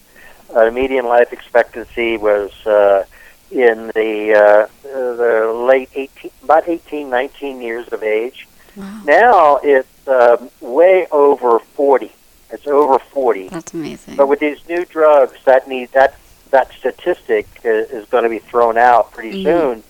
uh, 0.55 0.69
median 0.71 1.05
life 1.05 1.31
expectancy 1.33 2.17
was 2.17 2.51
uh, 2.65 3.05
in 3.51 3.87
the 3.95 4.33
uh, 4.33 4.67
the 4.83 5.65
late 5.67 5.89
18, 5.95 6.31
about 6.43 6.67
18, 6.67 7.09
19 7.09 7.61
years 7.61 7.87
of 7.89 8.03
age. 8.03 8.47
Wow. 8.75 9.01
Now 9.05 9.59
it's 9.63 10.07
um, 10.07 10.49
way 10.61 11.07
over 11.11 11.59
40. 11.59 12.11
It's 12.51 12.67
over 12.67 12.99
40. 12.99 13.49
That's 13.49 13.73
amazing. 13.73 14.15
But 14.15 14.27
with 14.27 14.39
these 14.39 14.59
new 14.67 14.85
drugs, 14.85 15.37
that 15.45 15.67
need 15.67 15.91
that 15.93 16.15
that 16.51 16.71
statistic 16.73 17.47
is 17.63 18.05
going 18.09 18.23
to 18.23 18.29
be 18.29 18.39
thrown 18.39 18.77
out 18.77 19.11
pretty 19.11 19.41
Mhm. 19.41 19.43
soon 19.43 19.83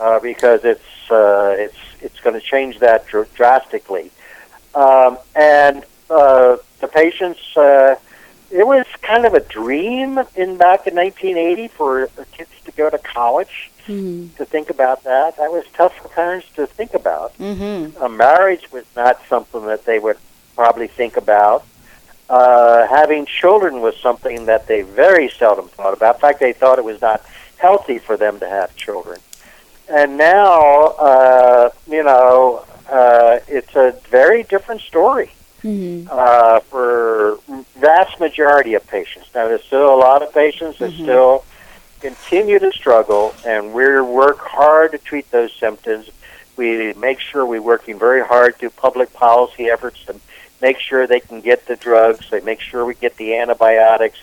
uh, 0.00 0.18
because 0.20 0.64
it's 0.64 1.10
uh, 1.10 1.54
it's 1.58 1.76
it's 2.00 2.18
going 2.20 2.34
to 2.34 2.40
change 2.44 2.78
that 2.80 3.06
dr- 3.06 3.32
drastically. 3.34 4.10
Um, 4.74 5.18
and 5.36 5.84
uh, 6.10 6.56
the 6.80 6.88
patients, 6.88 7.40
uh, 7.56 7.94
it 8.52 8.66
was 8.66 8.86
kind 9.00 9.24
of 9.24 9.34
a 9.34 9.40
dream 9.40 10.18
in 10.36 10.56
back 10.58 10.86
in 10.86 10.94
1980 10.94 11.68
for 11.68 12.08
kids 12.32 12.50
to 12.64 12.72
go 12.72 12.90
to 12.90 12.98
college. 12.98 13.70
Mhm. 13.88 14.36
To 14.36 14.44
think 14.44 14.70
about 14.70 15.02
that, 15.04 15.36
that 15.38 15.50
was 15.50 15.64
tough 15.74 15.92
for 15.98 16.08
parents 16.08 16.46
to 16.54 16.66
think 16.68 16.94
about 16.94 17.36
Mm-hmm. 17.38 18.00
a 18.02 18.08
marriage 18.08 18.70
was 18.70 18.84
not 18.94 19.18
something 19.28 19.66
that 19.66 19.84
they 19.86 19.98
would 19.98 20.18
probably 20.54 20.86
think 20.86 21.16
about. 21.16 21.64
Uh, 22.30 22.86
having 22.86 23.26
children 23.26 23.80
was 23.80 23.96
something 23.96 24.46
that 24.46 24.66
they 24.68 24.82
very 24.82 25.28
seldom 25.28 25.66
thought 25.68 25.92
about. 25.94 26.14
In 26.16 26.20
fact, 26.20 26.38
they 26.40 26.52
thought 26.52 26.78
it 26.78 26.84
was 26.84 27.00
not 27.00 27.22
healthy 27.58 27.98
for 27.98 28.16
them 28.16 28.38
to 28.38 28.48
have 28.48 28.74
children. 28.76 29.18
And 29.88 30.16
now, 30.16 30.94
uh, 30.98 31.70
you 31.88 32.02
know, 32.04 32.64
uh, 32.90 33.40
it's 33.48 33.74
a 33.74 33.94
very 34.08 34.44
different 34.44 34.80
story 34.82 35.32
Mhm. 35.64 36.08
uh, 36.10 36.60
for 36.60 37.38
vast 37.76 38.18
majority 38.18 38.74
of 38.74 38.86
patients. 38.86 39.28
Now, 39.34 39.48
there's 39.48 39.64
still 39.64 39.92
a 39.92 39.96
lot 39.96 40.22
of 40.22 40.32
patients 40.34 40.78
that 40.78 40.90
Mhm. 40.90 41.02
still 41.02 41.44
continue 42.00 42.58
to 42.58 42.72
struggle, 42.72 43.34
and 43.44 43.72
we 43.72 44.00
work 44.00 44.38
hard 44.38 44.92
to 44.92 44.98
treat 44.98 45.30
those 45.30 45.52
symptoms. 45.52 46.10
We 46.56 46.92
make 46.94 47.20
sure 47.20 47.46
we're 47.46 47.62
working 47.62 47.98
very 47.98 48.22
hard 48.22 48.56
through 48.56 48.70
public 48.70 49.12
policy 49.12 49.70
efforts 49.70 50.04
to 50.06 50.16
make 50.60 50.78
sure 50.78 51.06
they 51.06 51.20
can 51.20 51.40
get 51.40 51.66
the 51.66 51.76
drugs. 51.76 52.28
They 52.30 52.40
make 52.40 52.60
sure 52.60 52.84
we 52.84 52.94
get 52.94 53.16
the 53.16 53.36
antibiotics, 53.36 54.18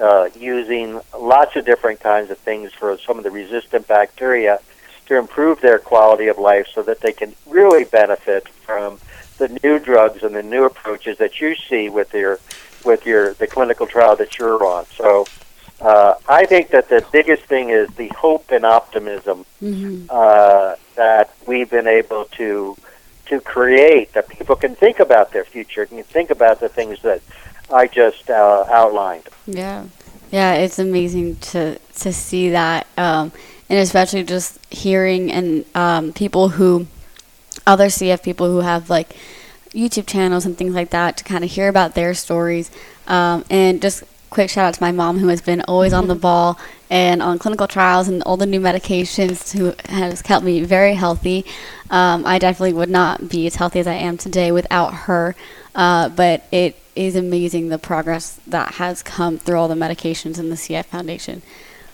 uh, 0.00 0.28
using 0.38 1.00
lots 1.18 1.56
of 1.56 1.64
different 1.64 2.00
kinds 2.00 2.30
of 2.30 2.38
things 2.38 2.72
for 2.72 2.98
some 2.98 3.18
of 3.18 3.24
the 3.24 3.30
resistant 3.30 3.86
bacteria 3.86 4.60
to 5.06 5.16
improve 5.16 5.60
their 5.60 5.78
quality 5.78 6.28
of 6.28 6.38
life 6.38 6.66
so 6.74 6.82
that 6.82 7.00
they 7.00 7.12
can 7.12 7.34
really 7.46 7.84
benefit 7.84 8.48
from 8.66 8.98
the 9.38 9.48
new 9.62 9.78
drugs 9.78 10.22
and 10.22 10.34
the 10.34 10.42
new 10.42 10.64
approaches 10.64 11.18
that 11.18 11.40
you 11.40 11.54
see 11.68 11.88
with 11.88 12.12
your 12.14 12.38
with 12.84 13.06
your 13.06 13.34
the 13.34 13.46
clinical 13.46 13.86
trial 13.86 14.16
that 14.16 14.38
you're 14.38 14.62
on. 14.64 14.86
So 14.96 15.26
uh, 15.80 16.14
I 16.28 16.46
think 16.46 16.70
that 16.70 16.88
the 16.88 17.04
biggest 17.12 17.44
thing 17.44 17.70
is 17.70 17.88
the 17.96 18.08
hope 18.08 18.50
and 18.50 18.64
optimism 18.64 19.44
Mhm. 19.62 20.06
uh, 20.08 20.76
that 20.96 21.30
we've 21.46 21.70
been 21.70 21.86
able 21.88 22.26
to 22.36 22.76
to 23.26 23.40
create 23.40 24.12
that 24.12 24.28
people 24.28 24.54
can 24.54 24.74
think 24.74 25.00
about 25.00 25.32
their 25.32 25.44
future, 25.44 25.86
can 25.86 26.02
think 26.02 26.30
about 26.30 26.60
the 26.60 26.68
things 26.68 27.00
that 27.02 27.22
I 27.72 27.86
just 27.86 28.28
uh, 28.28 28.64
outlined. 28.70 29.28
Yeah, 29.46 29.84
yeah, 30.30 30.54
it's 30.54 30.78
amazing 30.78 31.36
to 31.52 31.78
to 32.00 32.12
see 32.12 32.50
that, 32.50 32.86
um, 32.98 33.32
and 33.70 33.78
especially 33.78 34.22
just 34.24 34.58
hearing 34.70 35.32
and 35.32 35.64
um, 35.74 36.12
people 36.12 36.50
who, 36.50 36.86
other 37.66 37.86
CF 37.86 38.22
people 38.22 38.46
who 38.46 38.60
have 38.60 38.90
like 38.90 39.16
YouTube 39.72 40.06
channels 40.06 40.46
and 40.46 40.56
things 40.56 40.74
like 40.74 40.90
that 40.90 41.16
to 41.18 41.24
kind 41.24 41.44
of 41.44 41.50
hear 41.50 41.68
about 41.68 41.94
their 41.94 42.14
stories, 42.14 42.70
um, 43.08 43.44
and 43.50 43.82
just 43.82 44.04
quick 44.30 44.50
shout 44.50 44.64
out 44.64 44.74
to 44.74 44.82
my 44.82 44.90
mom 44.90 45.18
who 45.18 45.28
has 45.28 45.40
been 45.40 45.60
always 45.62 45.92
on 45.92 46.08
the 46.08 46.14
ball 46.26 46.58
and 46.90 47.22
on 47.22 47.38
clinical 47.38 47.66
trials 47.68 48.08
and 48.08 48.22
all 48.24 48.36
the 48.36 48.46
new 48.46 48.60
medications 48.60 49.56
who 49.56 49.72
has 49.90 50.22
kept 50.22 50.44
me 50.44 50.60
very 50.62 50.94
healthy. 50.94 51.44
Um, 51.90 52.26
I 52.26 52.38
definitely 52.38 52.72
would 52.72 52.90
not 52.90 53.28
be 53.28 53.46
as 53.46 53.56
healthy 53.56 53.80
as 53.80 53.86
I 53.86 53.94
am 53.94 54.16
today 54.16 54.50
without 54.52 54.94
her. 54.94 55.34
Uh, 55.74 56.08
but 56.08 56.44
it 56.52 56.76
is 56.94 57.16
amazing 57.16 57.68
the 57.68 57.78
progress 57.78 58.38
that 58.46 58.74
has 58.74 59.02
come 59.02 59.38
through 59.38 59.56
all 59.58 59.68
the 59.68 59.74
medications 59.74 60.38
in 60.38 60.50
the 60.50 60.56
CF 60.56 60.84
Foundation. 60.86 61.42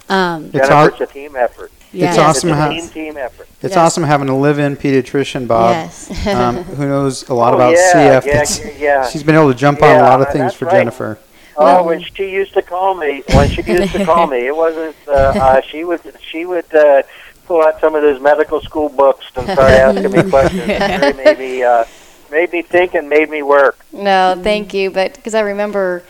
Um, 0.08 0.46
It's 0.46 0.68
Jennifer, 0.68 0.72
aw- 0.74 0.84
it's 0.86 1.00
a 1.00 1.06
team 1.06 1.36
effort. 1.36 1.72
Yeah. 1.92 2.08
It's 2.10 2.18
awesome 2.18 2.50
It's 2.50 2.58
a 2.58 2.60
how- 2.60 2.68
team 2.70 2.88
team 2.88 3.16
effort. 3.16 3.46
It's 3.62 3.74
Yes. 3.74 3.76
awesome 3.76 4.04
having 4.04 4.28
a 4.28 4.36
live-in 4.38 4.76
pediatrician, 4.76 5.46
Bob, 5.46 5.70
Yes. 5.72 6.26
um, 6.34 6.56
who 6.64 6.86
knows 6.88 7.28
a 7.28 7.34
lot 7.34 7.52
Oh, 7.52 7.56
about 7.56 7.72
yeah, 7.72 7.92
CF. 8.20 8.24
yeah, 8.26 8.32
It's- 8.42 8.60
yeah. 8.78 9.08
She's 9.08 9.22
been 9.22 9.34
able 9.34 9.52
to 9.52 9.58
jump 9.58 9.82
on 9.82 9.90
a 9.90 9.92
Yeah, 9.94 10.02
lot 10.08 10.20
of 10.20 10.28
things 10.28 10.44
that's 10.46 10.56
for 10.56 10.64
right. 10.66 10.74
Jennifer. 10.74 11.18
Oh, 11.56 11.64
Well- 11.64 11.84
when 11.86 12.02
she 12.02 12.30
used 12.30 12.54
to 12.54 12.62
call 12.62 12.94
me, 12.94 13.22
when 13.32 13.48
she 13.50 13.62
used 13.66 13.92
to 13.92 14.04
call 14.04 14.26
me, 14.26 14.46
it 14.46 14.56
wasn't. 14.56 14.96
Uh, 15.06 15.12
uh, 15.12 15.60
she 15.60 15.84
would 15.84 16.00
she 16.20 16.46
would 16.46 16.72
uh, 16.74 17.02
pull 17.46 17.62
out 17.62 17.80
some 17.80 17.94
of 17.94 18.02
those 18.02 18.20
medical 18.20 18.60
school 18.62 18.88
books 18.88 19.26
and 19.36 19.46
start 19.48 19.70
asking 19.70 20.10
me 20.12 20.30
questions. 20.30 20.62
It 20.68 21.00
really 21.00 21.24
made 21.24 21.38
me 21.38 21.62
uh, 21.62 21.84
made 22.30 22.52
me 22.52 22.62
think 22.62 22.94
and 22.94 23.08
made 23.08 23.28
me 23.28 23.42
work. 23.42 23.76
No, 23.92 24.38
thank 24.42 24.72
you. 24.72 24.90
But 24.90 25.14
because 25.14 25.34
I 25.34 25.40
remember, 25.40 26.02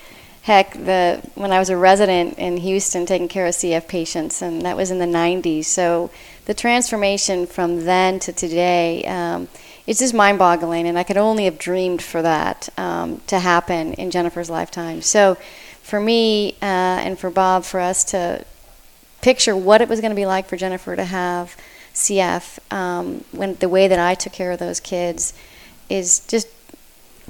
heck, 0.43 0.73
the 0.73 1.21
when 1.35 1.53
I 1.53 1.59
was 1.59 1.71
a 1.71 1.77
resident 1.77 2.39
in 2.39 2.57
Houston 2.59 3.07
taking 3.07 3.29
care 3.29 3.47
of 3.47 3.55
CF 3.55 3.87
patients, 3.89 4.43
and 4.43 4.63
that 4.63 4.77
was 4.77 4.91
in 4.91 4.99
the 4.99 5.07
90s. 5.07 5.67
So 5.67 6.11
the 6.47 6.55
transformation 6.55 7.47
from 7.47 7.85
then 7.85 8.19
to 8.21 8.33
today, 8.33 9.05
um, 9.05 9.49
it's 9.87 10.01
just 10.01 10.15
mind-boggling, 10.15 10.87
and 10.87 10.99
I 10.99 11.03
could 11.03 11.17
only 11.17 11.45
have 11.45 11.59
dreamed 11.59 12.03
for 12.03 12.23
that 12.23 12.69
um, 12.79 13.21
to 13.27 13.39
happen 13.39 13.95
in 13.95 14.11
Jennifer's 14.11 14.51
lifetime. 14.51 15.03
So 15.03 15.37
for 15.83 16.01
me 16.01 16.53
uh, 16.63 17.05
and 17.05 17.19
for 17.19 17.31
Bob, 17.31 17.65
for 17.65 17.81
us 17.81 18.05
to 18.05 18.45
picture 19.21 19.57
what 19.57 19.81
it 19.81 19.89
was 19.89 20.01
going 20.01 20.11
to 20.11 20.17
be 20.17 20.27
like 20.27 20.47
for 20.47 20.57
Jennifer 20.57 20.97
to 20.97 21.05
have 21.05 21.57
CF, 21.95 22.59
um, 22.73 23.25
when 23.33 23.57
the 23.57 23.69
way 23.69 23.89
that 23.89 23.99
I 23.99 24.15
took 24.15 24.33
care 24.33 24.53
of 24.53 24.59
those 24.59 24.81
kids 24.81 25.35
is 25.89 26.21
just 26.27 26.47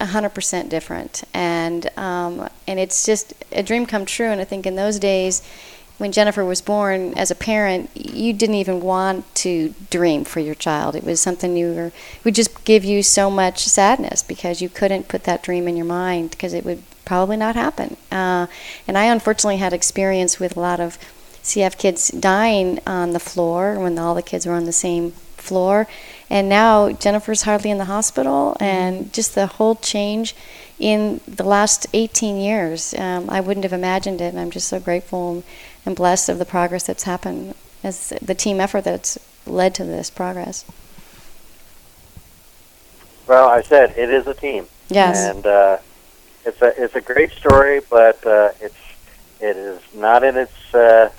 100% 0.01 0.68
different. 0.68 1.22
And, 1.34 1.90
um, 1.98 2.48
and 2.66 2.80
it's 2.80 3.05
just 3.05 3.34
a 3.53 3.62
dream 3.62 3.86
come 3.86 4.07
true. 4.07 4.26
And 4.26 4.40
I 4.40 4.44
think 4.44 4.66
in 4.66 4.76
those 4.76 4.98
days, 4.98 5.42
when 5.98 6.12
Jennifer 6.12 6.42
was 6.42 6.62
born, 6.62 7.12
as 7.14 7.30
a 7.30 7.34
parent, 7.34 7.90
you 7.94 8.32
didn't 8.32 8.55
even 8.55 8.80
want 8.80 9.32
to 9.34 9.74
dream 9.90 10.24
for 10.24 10.40
your 10.40 10.55
child. 10.55 10.96
It 10.96 11.05
was 11.05 11.20
something 11.20 11.57
you 11.57 11.74
were, 11.74 11.92
would 12.24 12.34
just 12.34 12.64
give 12.64 12.84
you 12.84 13.03
so 13.03 13.30
much 13.30 13.66
sadness 13.66 14.22
because 14.22 14.62
you 14.62 14.70
couldn't 14.70 15.09
put 15.09 15.24
that 15.24 15.42
dream 15.42 15.68
in 15.68 15.76
your 15.76 15.84
mind 15.84 16.30
because 16.30 16.55
it 16.55 16.64
would 16.64 16.82
probably 17.05 17.36
not 17.36 17.55
happen. 17.55 17.98
Uh, 18.11 18.46
and 18.88 18.96
I 18.96 19.05
unfortunately 19.05 19.59
had 19.59 19.74
experience 19.74 20.40
with 20.40 20.57
a 20.57 20.61
lot 20.61 20.80
of 20.80 20.96
CF 21.42 21.76
kids 21.76 22.09
dying 22.09 22.80
on 22.86 23.12
the 23.12 23.20
floor 23.20 23.78
when 23.78 23.98
all 23.98 24.14
the 24.14 24.22
kids 24.22 24.46
were 24.46 24.55
on 24.55 24.64
the 24.64 24.72
same 24.72 25.11
floor. 25.36 25.86
And 26.30 26.48
now 26.48 26.92
Jennifer's 26.92 27.42
hardly 27.42 27.70
in 27.70 27.78
the 27.78 27.86
hospital, 27.86 28.56
and 28.60 29.12
just 29.12 29.34
the 29.34 29.46
whole 29.46 29.74
change 29.74 30.34
in 30.78 31.20
the 31.26 31.42
last 31.42 31.86
18 31.92 32.36
years. 32.36 32.94
Um, 32.94 33.28
I 33.28 33.40
wouldn't 33.40 33.64
have 33.64 33.72
imagined 33.72 34.20
it, 34.20 34.32
and 34.32 34.38
I'm 34.38 34.50
just 34.50 34.68
so 34.68 34.78
grateful 34.78 35.42
and 35.84 35.96
blessed 35.96 36.28
of 36.28 36.38
the 36.38 36.44
progress 36.44 36.86
that's 36.86 37.02
happened 37.02 37.54
as 37.82 38.12
the 38.22 38.34
team 38.34 38.60
effort 38.60 38.84
that's 38.84 39.18
led 39.46 39.74
to 39.74 39.84
this 39.84 40.08
progress. 40.08 40.64
Well, 43.26 43.48
I 43.48 43.62
said 43.62 43.94
it 43.96 44.10
is 44.10 44.26
a 44.26 44.34
team. 44.34 44.66
Yes. 44.88 45.18
And 45.18 45.46
uh, 45.46 45.78
it's 46.44 46.60
a 46.62 46.82
it's 46.82 46.94
a 46.94 47.00
great 47.00 47.30
story, 47.32 47.80
but 47.88 48.24
uh, 48.26 48.50
it's 48.60 48.74
it 49.40 49.56
is 49.56 49.80
not 49.94 50.24
in 50.24 50.36
its. 50.36 50.74
Uh, 50.74 51.10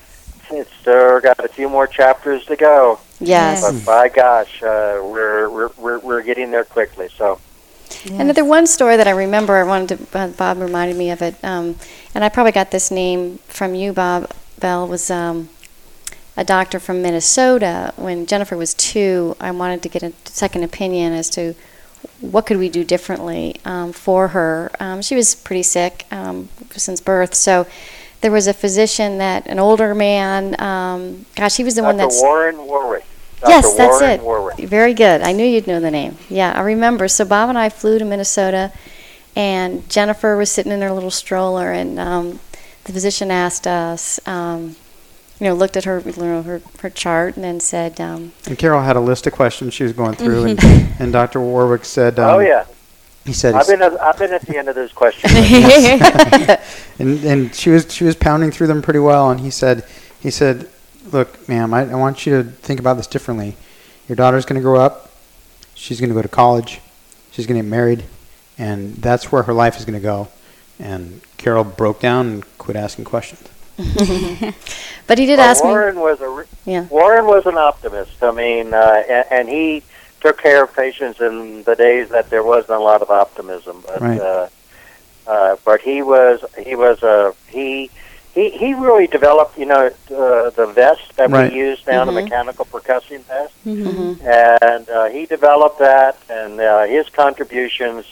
it's 0.59 0.73
still 0.81 1.19
got 1.19 1.43
a 1.43 1.47
few 1.47 1.69
more 1.69 1.87
chapters 1.87 2.45
to 2.45 2.55
go. 2.55 2.99
Yes. 3.19 3.61
But 3.61 3.85
by 3.85 4.09
gosh, 4.09 4.61
uh, 4.63 4.99
we're, 5.03 5.49
we're 5.49 5.69
we're 5.77 5.99
we're 5.99 6.23
getting 6.23 6.51
there 6.51 6.63
quickly. 6.63 7.09
So. 7.17 7.39
Another 8.05 8.45
one 8.45 8.67
story 8.67 8.95
that 8.95 9.07
I 9.07 9.11
remember, 9.11 9.57
I 9.57 9.63
wanted 9.63 10.09
to, 10.11 10.17
uh, 10.17 10.27
Bob 10.29 10.59
reminded 10.59 10.95
me 10.95 11.11
of 11.11 11.21
it, 11.21 11.35
um, 11.43 11.75
and 12.15 12.23
I 12.23 12.29
probably 12.29 12.53
got 12.53 12.71
this 12.71 12.89
name 12.89 13.39
from 13.47 13.75
you, 13.75 13.91
Bob 13.91 14.31
Beall, 14.59 14.87
was 14.87 15.11
um, 15.11 15.49
a 16.37 16.45
doctor 16.45 16.79
from 16.79 17.01
Minnesota. 17.01 17.93
When 17.97 18.25
Jennifer 18.25 18.55
was 18.55 18.73
two, 18.73 19.35
I 19.41 19.51
wanted 19.51 19.83
to 19.83 19.89
get 19.89 20.03
a 20.03 20.13
second 20.23 20.63
opinion 20.63 21.11
as 21.11 21.29
to 21.31 21.53
what 22.21 22.45
could 22.45 22.57
we 22.57 22.69
do 22.69 22.83
differently 22.83 23.57
um, 23.65 23.91
for 23.91 24.29
her. 24.29 24.71
Um, 24.79 25.01
she 25.01 25.15
was 25.15 25.35
pretty 25.35 25.63
sick 25.63 26.05
um, 26.11 26.49
since 26.71 27.01
birth, 27.01 27.35
so 27.35 27.67
there 28.21 28.31
was 28.31 28.47
a 28.47 28.53
physician 28.53 29.17
that, 29.17 29.47
an 29.47 29.59
older 29.59 29.93
man, 29.93 30.59
um, 30.61 31.25
gosh, 31.35 31.57
he 31.57 31.63
was 31.63 31.75
the 31.75 31.81
Dr. 31.81 31.89
one 31.89 31.97
that's. 31.97 32.21
Warren 32.21 32.57
Warwick. 32.57 33.03
Dr. 33.39 33.49
Yes, 33.49 33.73
that's 33.73 34.01
it. 34.01 34.21
Warwick. 34.21 34.57
Very 34.59 34.93
good. 34.93 35.21
I 35.21 35.31
knew 35.31 35.45
you'd 35.45 35.67
know 35.67 35.79
the 35.79 35.89
name. 35.89 36.17
Yeah, 36.29 36.53
I 36.55 36.61
remember. 36.61 37.07
So 37.07 37.25
Bob 37.25 37.49
and 37.49 37.57
I 37.57 37.69
flew 37.69 37.97
to 37.97 38.05
Minnesota, 38.05 38.71
and 39.35 39.87
Jennifer 39.89 40.37
was 40.37 40.51
sitting 40.51 40.71
in 40.71 40.81
her 40.81 40.91
little 40.91 41.11
stroller, 41.11 41.71
and 41.71 41.97
um, 41.97 42.39
the 42.83 42.93
physician 42.93 43.31
asked 43.31 43.65
us, 43.65 44.19
um, 44.27 44.75
you 45.39 45.47
know, 45.47 45.55
looked 45.55 45.75
at 45.75 45.85
her, 45.85 45.99
you 46.05 46.13
know, 46.21 46.43
her, 46.43 46.61
her 46.81 46.89
chart, 46.91 47.35
and 47.35 47.43
then 47.43 47.59
said, 47.59 47.99
um, 47.99 48.33
And 48.45 48.59
Carol 48.59 48.83
had 48.83 48.95
a 48.95 48.99
list 48.99 49.25
of 49.25 49.33
questions 49.33 49.73
she 49.73 49.83
was 49.83 49.93
going 49.93 50.13
through, 50.13 50.45
and, 50.45 50.63
and 50.99 51.11
Dr. 51.11 51.41
Warwick 51.41 51.85
said, 51.85 52.19
um, 52.19 52.35
oh 52.35 52.39
yeah, 52.39 52.65
he 53.25 53.33
said, 53.33 53.53
I've 53.53 53.67
been 53.67 53.81
at, 53.81 54.01
I've 54.01 54.17
been 54.17 54.33
at 54.33 54.41
the 54.41 54.57
end 54.57 54.67
of 54.67 54.75
those 54.75 54.91
questions. 54.91 55.31
and 56.99 57.23
and 57.23 57.55
she 57.55 57.69
was 57.69 57.93
she 57.93 58.03
was 58.03 58.15
pounding 58.15 58.51
through 58.51 58.67
them 58.67 58.81
pretty 58.81 58.99
well. 58.99 59.29
And 59.29 59.39
he 59.39 59.51
said, 59.51 59.85
he 60.19 60.31
said, 60.31 60.69
look, 61.11 61.47
ma'am, 61.47 61.73
I, 61.73 61.91
I 61.91 61.95
want 61.95 62.25
you 62.25 62.41
to 62.41 62.49
think 62.49 62.79
about 62.79 62.95
this 62.97 63.07
differently. 63.07 63.55
Your 64.07 64.15
daughter's 64.15 64.45
going 64.45 64.59
to 64.59 64.63
grow 64.63 64.79
up. 64.79 65.11
She's 65.75 65.99
going 65.99 66.09
to 66.09 66.15
go 66.15 66.21
to 66.21 66.27
college. 66.27 66.81
She's 67.31 67.45
going 67.47 67.59
to 67.59 67.63
get 67.63 67.69
married, 67.69 68.03
and 68.57 68.95
that's 68.97 69.31
where 69.31 69.43
her 69.43 69.53
life 69.53 69.77
is 69.77 69.85
going 69.85 69.99
to 69.99 70.03
go. 70.03 70.27
And 70.79 71.21
Carol 71.37 71.63
broke 71.63 71.99
down 71.99 72.27
and 72.27 72.57
quit 72.57 72.75
asking 72.75 73.05
questions. 73.05 73.47
but 73.77 75.17
he 75.17 75.25
did 75.25 75.37
Well, 75.37 75.49
ask 75.49 75.63
me. 75.63 75.69
Warren 75.69 75.99
was 75.99 76.19
a 76.21 76.29
re- 76.29 76.45
Yeah. 76.65 76.87
Warren 76.87 77.25
was 77.25 77.45
an 77.45 77.57
optimist. 77.57 78.21
I 78.21 78.31
mean, 78.31 78.73
uh, 78.73 79.03
and, 79.09 79.25
and 79.31 79.49
he 79.49 79.83
took 80.21 80.37
care 80.41 80.63
of 80.63 80.73
patients 80.75 81.19
in 81.19 81.63
the 81.63 81.75
days 81.75 82.09
that 82.09 82.29
there 82.29 82.43
wasn't 82.43 82.71
a 82.79 82.79
lot 82.79 83.01
of 83.01 83.09
optimism. 83.09 83.83
But 83.85 84.01
Right. 84.01 84.19
uh, 84.19 84.47
uh, 85.27 85.55
but 85.65 85.81
he 85.81 86.01
was 86.01 86.43
he 86.63 86.75
was 86.75 87.03
a 87.03 87.33
he. 87.47 87.89
He, 88.33 88.49
he 88.51 88.73
really 88.73 89.07
developed, 89.07 89.57
you 89.57 89.65
know, 89.65 89.87
uh, 89.87 90.49
the 90.51 90.71
vest 90.73 91.17
that 91.17 91.29
Right. 91.29 91.51
we 91.51 91.57
use 91.59 91.83
now, 91.85 92.03
Mhm. 92.03 92.05
the 92.05 92.11
mechanical 92.13 92.63
percussion 92.63 93.23
vest, 93.23 93.53
hmm 93.65 94.13
and 94.23 94.89
uh, 94.89 95.07
he 95.09 95.25
developed 95.25 95.79
that, 95.79 96.15
and 96.29 96.61
uh, 96.61 96.83
his 96.83 97.09
contributions 97.09 98.05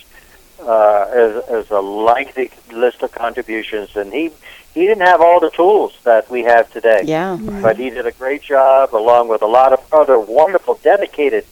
uh, 0.62 1.06
is, 1.16 1.66
is 1.66 1.72
a 1.72 1.80
lengthy 1.80 2.52
list 2.70 3.02
of 3.02 3.14
contributions, 3.14 3.96
and 3.96 4.12
he 4.12 4.30
he 4.74 4.82
didn't 4.88 5.08
have 5.08 5.22
all 5.22 5.40
the 5.40 5.52
tools 5.52 5.94
that 6.04 6.30
we 6.30 6.44
have 6.44 6.70
today 6.74 7.04
Yeah. 7.06 7.38
but 7.62 7.78
he 7.78 7.90
did 7.90 8.06
a 8.06 8.12
great 8.12 8.44
job 8.44 8.94
along 8.94 9.30
with 9.30 9.42
a 9.42 9.48
lot 9.48 9.72
of 9.72 9.80
other 9.94 10.20
wonderful 10.20 10.76
dedicated 10.84 11.46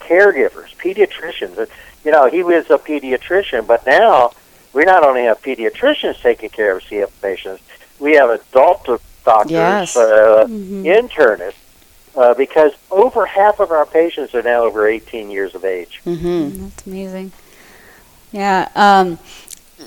caregivers 0.00 0.74
pediatricians 0.76 1.68
you 2.04 2.10
know 2.10 2.26
he 2.28 2.42
was 2.42 2.64
a 2.70 2.78
pediatrician 2.78 3.66
but 3.66 3.84
now 3.86 4.30
we 4.72 4.82
not 4.84 5.04
only 5.06 5.24
have 5.24 5.40
pediatricians 5.42 6.20
taking 6.20 6.48
care 6.50 6.76
of 6.76 6.82
cf 6.84 7.10
patients 7.22 7.62
we 7.98 8.14
have 8.14 8.30
adult 8.30 8.84
doctors 9.24 9.50
Yes. 9.52 9.96
uh, 9.96 10.46
Mhm. 10.48 10.84
internists 10.84 11.54
uh, 12.16 12.34
because 12.34 12.72
over 12.90 13.26
half 13.26 13.60
of 13.60 13.70
our 13.70 13.86
patients 13.86 14.34
are 14.34 14.42
now 14.42 14.62
over 14.64 14.86
18 14.88 15.30
years 15.30 15.54
of 15.54 15.64
age 15.64 16.00
hmm 16.04 16.48
That's 16.64 16.86
amazing. 16.86 17.32
Yeah. 18.32 18.68
Um, 18.76 19.18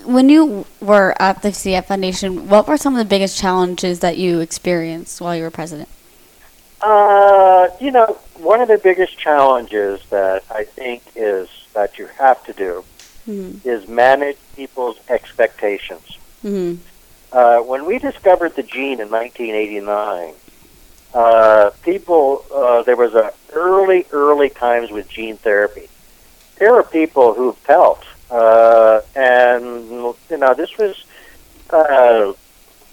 when 0.06 0.28
you 0.30 0.66
were 0.82 1.16
at 1.20 1.42
the 1.44 1.50
CF 1.50 1.86
Foundation, 1.86 2.50
what 2.50 2.68
were 2.68 2.78
some 2.78 2.94
of 2.94 2.98
the 3.00 3.06
biggest 3.06 3.40
challenges 3.40 4.00
that 4.02 4.18
you 4.18 4.40
experienced 4.42 5.22
while 5.22 5.36
you 5.36 5.44
were 5.44 5.52
president? 5.52 5.88
Uh, 6.84 7.70
you 7.80 7.92
know, 7.92 8.18
one 8.36 8.60
of 8.60 8.68
the 8.68 8.78
biggest 8.78 9.18
challenges 9.18 10.02
that 10.10 10.44
I 10.52 10.66
think 10.66 11.02
is 11.16 11.48
that 11.74 11.98
you 11.98 12.08
have 12.20 12.44
to 12.46 12.54
do 12.54 12.84
Mm-hmm. 13.28 13.68
is 13.68 13.88
manage 13.88 14.36
people's 14.54 14.98
expectations. 15.08 16.18
Mm-hmm. 16.44 16.82
Uh, 17.32 17.60
when 17.62 17.86
we 17.86 17.98
discovered 17.98 18.56
the 18.58 18.64
gene 18.64 19.00
in 19.00 19.10
1989, 19.10 20.34
uh, 21.14 21.70
people 21.84 22.44
uh, 22.54 22.84
there 22.84 22.98
was 22.98 23.14
a 23.14 23.34
early, 23.54 24.06
early 24.12 24.50
times 24.50 24.92
with 24.92 25.08
gene 25.08 25.38
therapy. 25.38 25.88
There 26.58 26.76
are 26.76 26.84
people 26.84 27.34
who 27.34 27.54
felt, 27.54 28.04
uh, 28.30 29.00
and 29.16 29.90
you 30.30 30.38
know, 30.38 30.54
this 30.54 30.78
was 30.78 31.02
uh, 31.70 32.34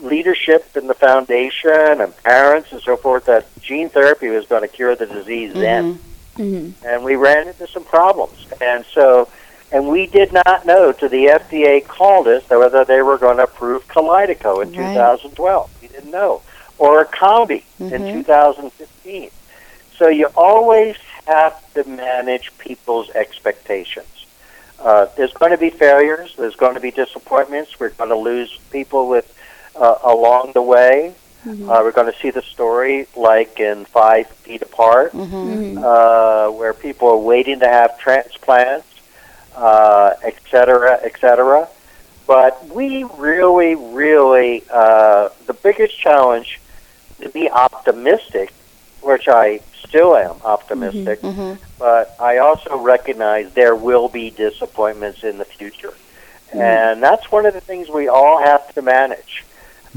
leadership 0.02 0.76
in 0.76 0.86
the 0.86 0.94
foundation 0.94 2.00
and 2.00 2.16
parents 2.22 2.72
and 2.72 2.80
so 2.82 2.96
forth 2.96 3.26
that 3.26 3.46
gene 3.60 3.88
therapy 3.88 4.28
was 4.28 4.46
going 4.46 4.62
to 4.62 4.68
cure 4.68 4.96
the 4.96 5.06
disease 5.06 5.52
then 5.52 5.98
Mm-hmm. 6.38 6.86
and 6.86 7.04
we 7.04 7.16
ran 7.16 7.48
into 7.48 7.66
some 7.66 7.84
problems. 7.84 8.46
And 8.62 8.84
so, 8.94 9.28
and 9.72 9.88
we 9.88 10.06
did 10.06 10.32
not 10.32 10.64
know 10.64 10.90
till 10.92 11.10
the 11.10 11.26
FDA 11.26 11.86
called 11.86 12.28
us 12.28 12.48
whether 12.48 12.84
they 12.84 13.02
were 13.02 13.18
going 13.18 13.36
to 13.38 13.42
approve 13.42 13.86
Kalydeco 13.88 14.62
in 14.62 14.68
Right. 14.72 14.92
2012. 14.94 15.70
We 15.82 15.88
didn't 15.88 16.10
know, 16.10 16.40
or 16.78 17.04
Orkambi 17.04 17.64
in 17.80 17.90
Mhm. 17.90 18.12
2015. 18.12 19.30
So 19.98 20.08
you 20.08 20.28
always 20.34 20.96
have 21.26 21.60
to 21.74 21.84
manage 21.84 22.56
people's 22.58 23.10
expectations. 23.10 24.06
Uh, 24.78 25.06
there's 25.16 25.32
going 25.34 25.50
to 25.50 25.58
be 25.58 25.68
failures. 25.68 26.32
There's 26.38 26.56
going 26.56 26.74
to 26.74 26.80
be 26.80 26.90
disappointments. 26.90 27.78
We're 27.78 27.90
going 27.90 28.08
to 28.10 28.16
lose 28.16 28.56
people 28.70 29.08
with 29.08 29.30
uh, 29.76 29.98
along 30.04 30.52
the 30.52 30.62
way. 30.62 31.14
Mm-hmm. 31.46 31.70
Uh, 31.70 31.82
we're 31.82 31.92
going 31.92 32.12
to 32.12 32.18
see 32.18 32.30
the 32.30 32.42
story 32.42 33.06
like 33.16 33.58
in 33.60 33.86
Five 33.86 34.28
Feet 34.28 34.62
Apart 34.62 35.12
hmm 35.12 35.24
Mm-hmm. 35.24 35.78
uh, 35.82 36.50
where 36.50 36.74
people 36.74 37.08
are 37.08 37.16
waiting 37.16 37.60
to 37.60 37.66
have 37.68 37.98
transplants, 37.98 38.86
uh, 39.56 40.12
et 40.22 40.36
cetera, 40.50 40.98
et 41.02 41.18
cetera. 41.20 41.68
But 42.26 42.68
we 42.68 43.04
really, 43.16 43.74
really, 43.74 44.62
uh, 44.70 45.30
the 45.46 45.54
biggest 45.54 45.98
challenge 45.98 46.60
to 47.20 47.28
be 47.30 47.50
optimistic, 47.50 48.52
which 49.02 49.26
I 49.26 49.60
still 49.84 50.14
am 50.16 50.36
optimistic, 50.44 51.20
hmm 51.22 51.54
but 51.78 52.14
I 52.20 52.38
also 52.38 52.76
recognize 52.76 53.54
there 53.54 53.74
will 53.74 54.08
be 54.08 54.28
disappointments 54.28 55.24
in 55.24 55.38
the 55.38 55.46
future. 55.46 55.94
And 56.52 57.02
that's 57.02 57.32
one 57.32 57.46
of 57.46 57.54
the 57.54 57.62
things 57.62 57.88
we 57.88 58.06
all 58.08 58.38
have 58.38 58.74
to 58.74 58.82
manage. 58.82 59.44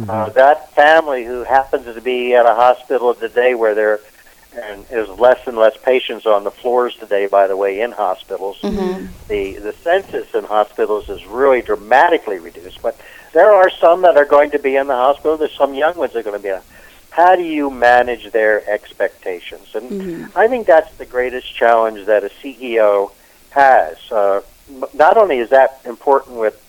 Uh, 0.08 0.30
that 0.30 0.74
family 0.74 1.24
who 1.24 1.44
happens 1.44 1.86
to 1.86 2.02
be 2.02 2.34
at 2.34 2.46
a 2.46 2.56
hospital 2.56 3.14
today 3.14 3.54
where 3.54 3.76
there 3.76 4.00
and 4.56 4.86
there's 4.88 5.10
less 5.20 5.40
and 5.48 5.58
less 5.58 5.76
patients 5.84 6.26
on 6.28 6.44
the 6.44 6.52
floors 6.52 6.96
today, 6.96 7.26
by 7.28 7.48
the 7.48 7.58
way, 7.58 7.82
in 7.82 7.92
hospitals. 7.92 8.58
hmm 8.62 9.06
The 9.28 9.56
the 9.56 9.74
census 9.84 10.34
in 10.34 10.44
hospitals 10.44 11.10
is 11.10 11.26
really 11.26 11.62
dramatically 11.62 12.38
reduced. 12.40 12.82
But 12.82 13.00
there 13.34 13.52
are 13.52 13.70
some 13.70 14.02
that 14.02 14.16
are 14.18 14.26
going 14.26 14.52
to 14.52 14.60
be 14.60 14.76
in 14.76 14.88
the 14.88 14.96
hospital. 14.96 15.38
There's 15.38 15.56
some 15.58 15.74
young 15.74 15.96
ones 15.96 16.14
that 16.14 16.20
are 16.20 16.24
going 16.24 16.42
to 16.42 16.44
be. 16.44 16.54
How 17.12 17.36
do 17.36 17.44
you 17.44 17.70
manage 17.70 18.32
their 18.32 18.68
expectations? 18.70 19.70
And 19.76 19.92
Mhm. 19.92 20.32
I 20.36 20.48
think 20.48 20.66
that's 20.68 20.92
the 20.98 21.06
greatest 21.06 21.54
challenge 21.56 22.06
that 22.08 22.24
a 22.24 22.30
CEO 22.42 23.12
has. 23.52 23.98
Uh, 24.12 24.42
not 24.94 25.18
only 25.18 25.38
is 25.40 25.50
that 25.50 25.80
important 25.86 26.38
with 26.38 26.60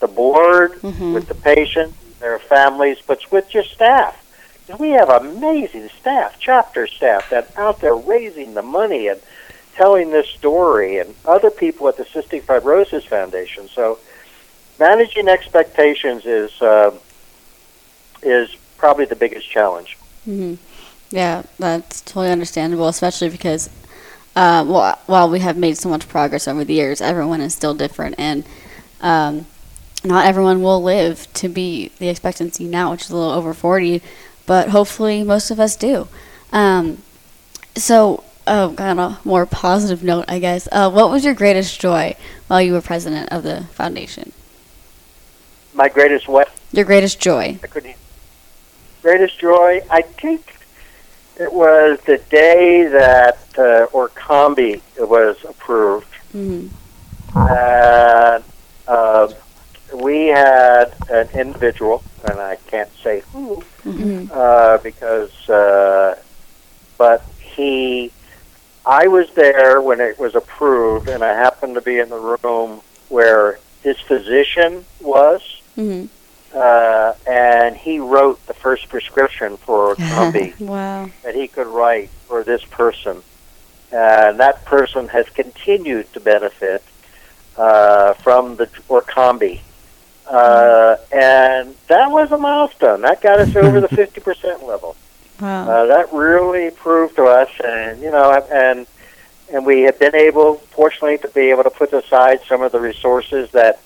the 0.00 0.08
board, 0.08 0.80
Mhm. 0.82 1.12
with 1.14 1.26
the 1.28 1.34
patient, 1.34 1.94
their 2.20 2.38
families, 2.38 2.98
but 3.06 3.30
with 3.30 3.54
your 3.54 3.64
staff. 3.64 4.20
We 4.78 4.90
have 4.90 5.10
amazing 5.10 5.90
staff, 6.00 6.36
chapter 6.38 6.86
staff, 6.86 7.28
that 7.28 7.52
out 7.58 7.80
there 7.80 7.94
raising 7.94 8.54
the 8.54 8.62
money 8.62 9.08
and 9.08 9.20
telling 9.74 10.10
this 10.10 10.28
story, 10.28 10.98
and 10.98 11.14
other 11.26 11.50
people 11.50 11.86
at 11.88 11.96
the 11.96 12.04
Cystic 12.04 12.42
Fibrosis 12.42 13.06
Foundation. 13.06 13.68
So, 13.68 13.98
managing 14.78 15.28
expectations 15.28 16.24
is 16.24 16.62
uh, 16.62 16.96
is 18.22 18.56
probably 18.78 19.04
the 19.04 19.16
biggest 19.16 19.50
challenge. 19.50 19.98
hmm 20.24 20.54
Yeah, 21.10 21.42
that's 21.58 22.00
totally 22.00 22.30
understandable, 22.30 22.88
especially 22.88 23.30
because 23.30 23.68
uh, 24.36 24.64
while, 24.64 24.98
while 25.06 25.30
we 25.30 25.40
have 25.40 25.56
made 25.56 25.76
so 25.76 25.88
much 25.88 26.08
progress 26.08 26.48
over 26.48 26.64
the 26.64 26.74
years, 26.74 27.00
everyone 27.00 27.40
is 27.40 27.54
still 27.54 27.74
different, 27.74 28.14
and 28.18 28.44
um, 29.00 29.46
not 30.04 30.26
everyone 30.26 30.62
will 30.62 30.82
live 30.82 31.32
to 31.34 31.48
be 31.48 31.90
the 31.98 32.08
expectancy 32.08 32.64
now, 32.64 32.90
which 32.92 33.02
is 33.02 33.10
a 33.10 33.16
little 33.16 33.32
over 33.32 33.54
40, 33.54 34.02
but 34.46 34.68
hopefully 34.68 35.22
most 35.22 35.50
of 35.50 35.58
us 35.58 35.76
do. 35.76 36.08
Um, 36.52 37.02
so, 37.74 38.22
oh, 38.46 38.74
on 38.78 38.98
a 38.98 39.18
more 39.24 39.46
positive 39.46 40.04
note, 40.04 40.26
I 40.28 40.38
guess, 40.38 40.68
uh, 40.70 40.90
what 40.90 41.10
was 41.10 41.24
your 41.24 41.34
greatest 41.34 41.80
joy 41.80 42.14
while 42.46 42.60
you 42.60 42.72
were 42.72 42.80
president 42.82 43.32
of 43.32 43.42
the 43.42 43.64
foundation? 43.72 44.32
My 45.72 45.88
greatest 45.88 46.28
what 46.28 46.50
Your 46.72 46.84
greatest 46.84 47.18
joy. 47.18 47.58
I 47.62 47.66
couldn't. 47.66 47.96
Greatest 49.02 49.38
joy, 49.38 49.82
I 49.90 50.02
think 50.02 50.54
it 51.40 51.52
was 51.52 51.98
the 52.06 52.18
day 52.30 52.86
that 52.86 53.38
uh, 53.58 53.86
Orkambi 53.92 54.80
was 54.98 55.36
approved. 55.48 56.14
hmm 56.32 56.68
And 57.34 58.44
uh, 58.86 59.32
we 59.94 60.26
had 60.26 60.94
an 61.08 61.28
individual, 61.34 62.02
and 62.24 62.40
I 62.40 62.56
can't 62.56 62.90
say 63.02 63.22
who, 63.32 63.62
hmm 63.82 64.24
uh, 64.30 64.78
because, 64.78 65.30
uh, 65.48 66.16
but 66.98 67.24
he, 67.56 68.10
I 68.84 69.06
was 69.08 69.28
there 69.34 69.80
when 69.80 70.00
it 70.00 70.18
was 70.18 70.34
approved, 70.34 71.08
and 71.08 71.22
I 71.22 71.34
happened 71.34 71.74
to 71.74 71.80
be 71.80 71.98
in 71.98 72.08
the 72.08 72.38
room 72.42 72.80
where 73.08 73.58
his 73.82 73.98
physician 74.00 74.84
was 75.00 75.40
hmm 75.74 76.06
uh, 76.54 77.14
and 77.26 77.76
he 77.76 77.98
wrote 77.98 78.44
the 78.46 78.54
first 78.54 78.88
prescription 78.88 79.56
for 79.56 79.96
Orkambi 79.96 80.58
wow. 80.60 81.10
that 81.24 81.34
he 81.34 81.48
could 81.48 81.66
write 81.66 82.10
for 82.28 82.44
this 82.44 82.64
person, 82.64 83.22
and 83.90 84.38
that 84.40 84.64
person 84.64 85.08
has 85.08 85.28
continued 85.30 86.12
to 86.12 86.20
benefit 86.20 86.82
uh, 87.56 88.14
from 88.14 88.56
the 88.56 88.66
Orkambi. 88.88 89.60
Uh, 90.26 90.96
and 91.12 91.74
that 91.88 92.10
was 92.10 92.32
a 92.32 92.38
milestone. 92.38 93.02
That 93.02 93.20
got 93.20 93.40
us 93.40 93.54
over 93.56 93.80
the 93.80 93.88
50% 93.88 94.62
level. 94.66 94.96
Wow. 95.40 95.68
Uh, 95.68 95.86
that 95.86 96.12
really 96.12 96.70
proved 96.70 97.16
to 97.16 97.24
us, 97.24 97.50
and 97.62 98.00
you 98.00 98.10
know, 98.10 98.30
and 98.52 98.86
and 99.52 99.66
we 99.66 99.82
have 99.82 99.98
been 99.98 100.14
able, 100.14 100.54
fortunately, 100.70 101.18
to 101.18 101.28
be 101.28 101.50
able 101.50 101.64
to 101.64 101.70
put 101.70 101.92
aside 101.92 102.40
some 102.48 102.62
of 102.62 102.72
the 102.72 102.80
resources 102.80 103.50
that 103.50 103.80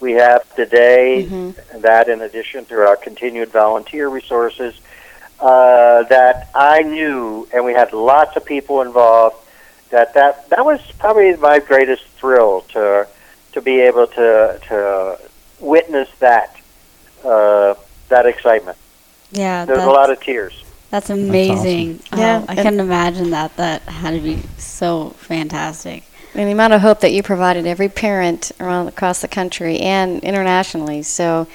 we 0.00 0.12
have 0.12 0.42
today. 0.54 1.26
Mhm. 1.28 1.54
And 1.72 1.82
that, 1.82 2.08
in 2.08 2.20
addition 2.22 2.64
to 2.66 2.86
our 2.86 2.96
continued 2.96 3.50
volunteer 3.50 4.08
resources, 4.08 4.74
uh, 5.40 6.04
that 6.04 6.48
I 6.54 6.82
knew, 6.82 7.48
and 7.52 7.64
we 7.64 7.74
had 7.74 7.92
lots 7.92 8.36
of 8.36 8.44
people 8.44 8.80
involved. 8.80 9.36
That 9.90 10.14
that 10.14 10.48
that 10.50 10.64
was 10.64 10.80
probably 10.98 11.34
my 11.36 11.58
greatest 11.58 12.04
thrill 12.18 12.62
to 12.72 13.06
to 13.52 13.60
be 13.60 13.80
able 13.80 14.06
to 14.06 14.58
to 14.68 15.18
witness 15.64 16.08
that 16.20 16.56
uh, 17.24 17.74
that 18.08 18.26
excitement. 18.26 18.76
yeah. 19.32 19.64
There's 19.64 19.82
a 19.82 19.86
lot 19.86 20.10
of 20.10 20.20
tears. 20.20 20.62
That's 20.90 21.10
amazing. 21.10 22.00
awesome. 22.12 22.18
Yeah, 22.18 22.40
Oh, 22.42 22.44
I 22.48 22.52
and- 22.54 22.62
can 22.62 22.80
imagine 22.80 23.30
that. 23.30 23.56
That 23.56 23.82
had 23.82 24.12
to 24.12 24.20
be 24.20 24.42
so 24.58 25.10
fantastic. 25.18 26.04
And 26.34 26.48
the 26.48 26.52
amount 26.52 26.72
of 26.72 26.80
hope 26.82 27.00
that 27.00 27.12
you 27.12 27.22
provided 27.22 27.66
every 27.66 27.88
parent 27.88 28.52
around 28.60 28.88
across 28.88 29.20
the 29.20 29.28
country 29.28 29.78
and 29.80 30.22
internationally. 30.22 31.02
So 31.02 31.46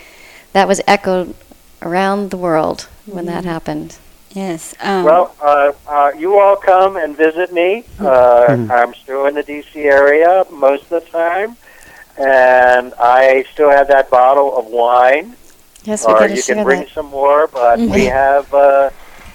that 0.53 0.67
was 0.67 0.81
echoed 0.87 1.35
around 1.81 2.31
the 2.31 2.37
world 2.37 2.87
when 3.05 3.25
that 3.27 3.43
happened. 3.45 3.97
Yes. 4.31 4.73
Um, 4.81 5.03
Well, 5.05 5.35
uh, 5.41 5.71
uh, 5.87 6.11
you 6.17 6.37
all 6.39 6.55
come 6.55 6.95
and 6.97 7.15
visit 7.15 7.51
me. 7.53 7.83
Uh, 7.99 8.45
Mhm. 8.49 8.71
I'm 8.71 8.93
still 8.95 9.25
in 9.25 9.35
the 9.35 9.43
D.C. 9.43 9.79
area 9.83 10.45
most 10.49 10.83
of 10.83 10.89
the 10.89 11.01
time, 11.01 11.57
and 12.19 12.93
I 12.99 13.45
still 13.53 13.69
have 13.69 13.87
that 13.87 14.09
bottle 14.09 14.57
of 14.57 14.65
wine. 14.67 15.35
Yes, 15.83 16.05
we 16.05 16.13
or 16.13 16.19
got 16.19 16.27
to 16.27 16.35
you 16.35 16.43
can 16.43 16.63
bring 16.63 16.81
that. 16.81 16.89
some 16.89 17.05
more, 17.07 17.47
but 17.47 17.79
Mhm. 17.79 17.93
we 17.93 18.05
have 18.05 18.53
uh, 18.53 18.89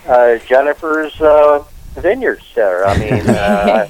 uh, 0.07 0.37
Jennifer's 0.47 1.19
uh, 1.21 1.65
vineyards 1.95 2.45
there. 2.55 2.87
I 2.87 2.99
mean, 2.99 3.13
uh, 3.29 3.89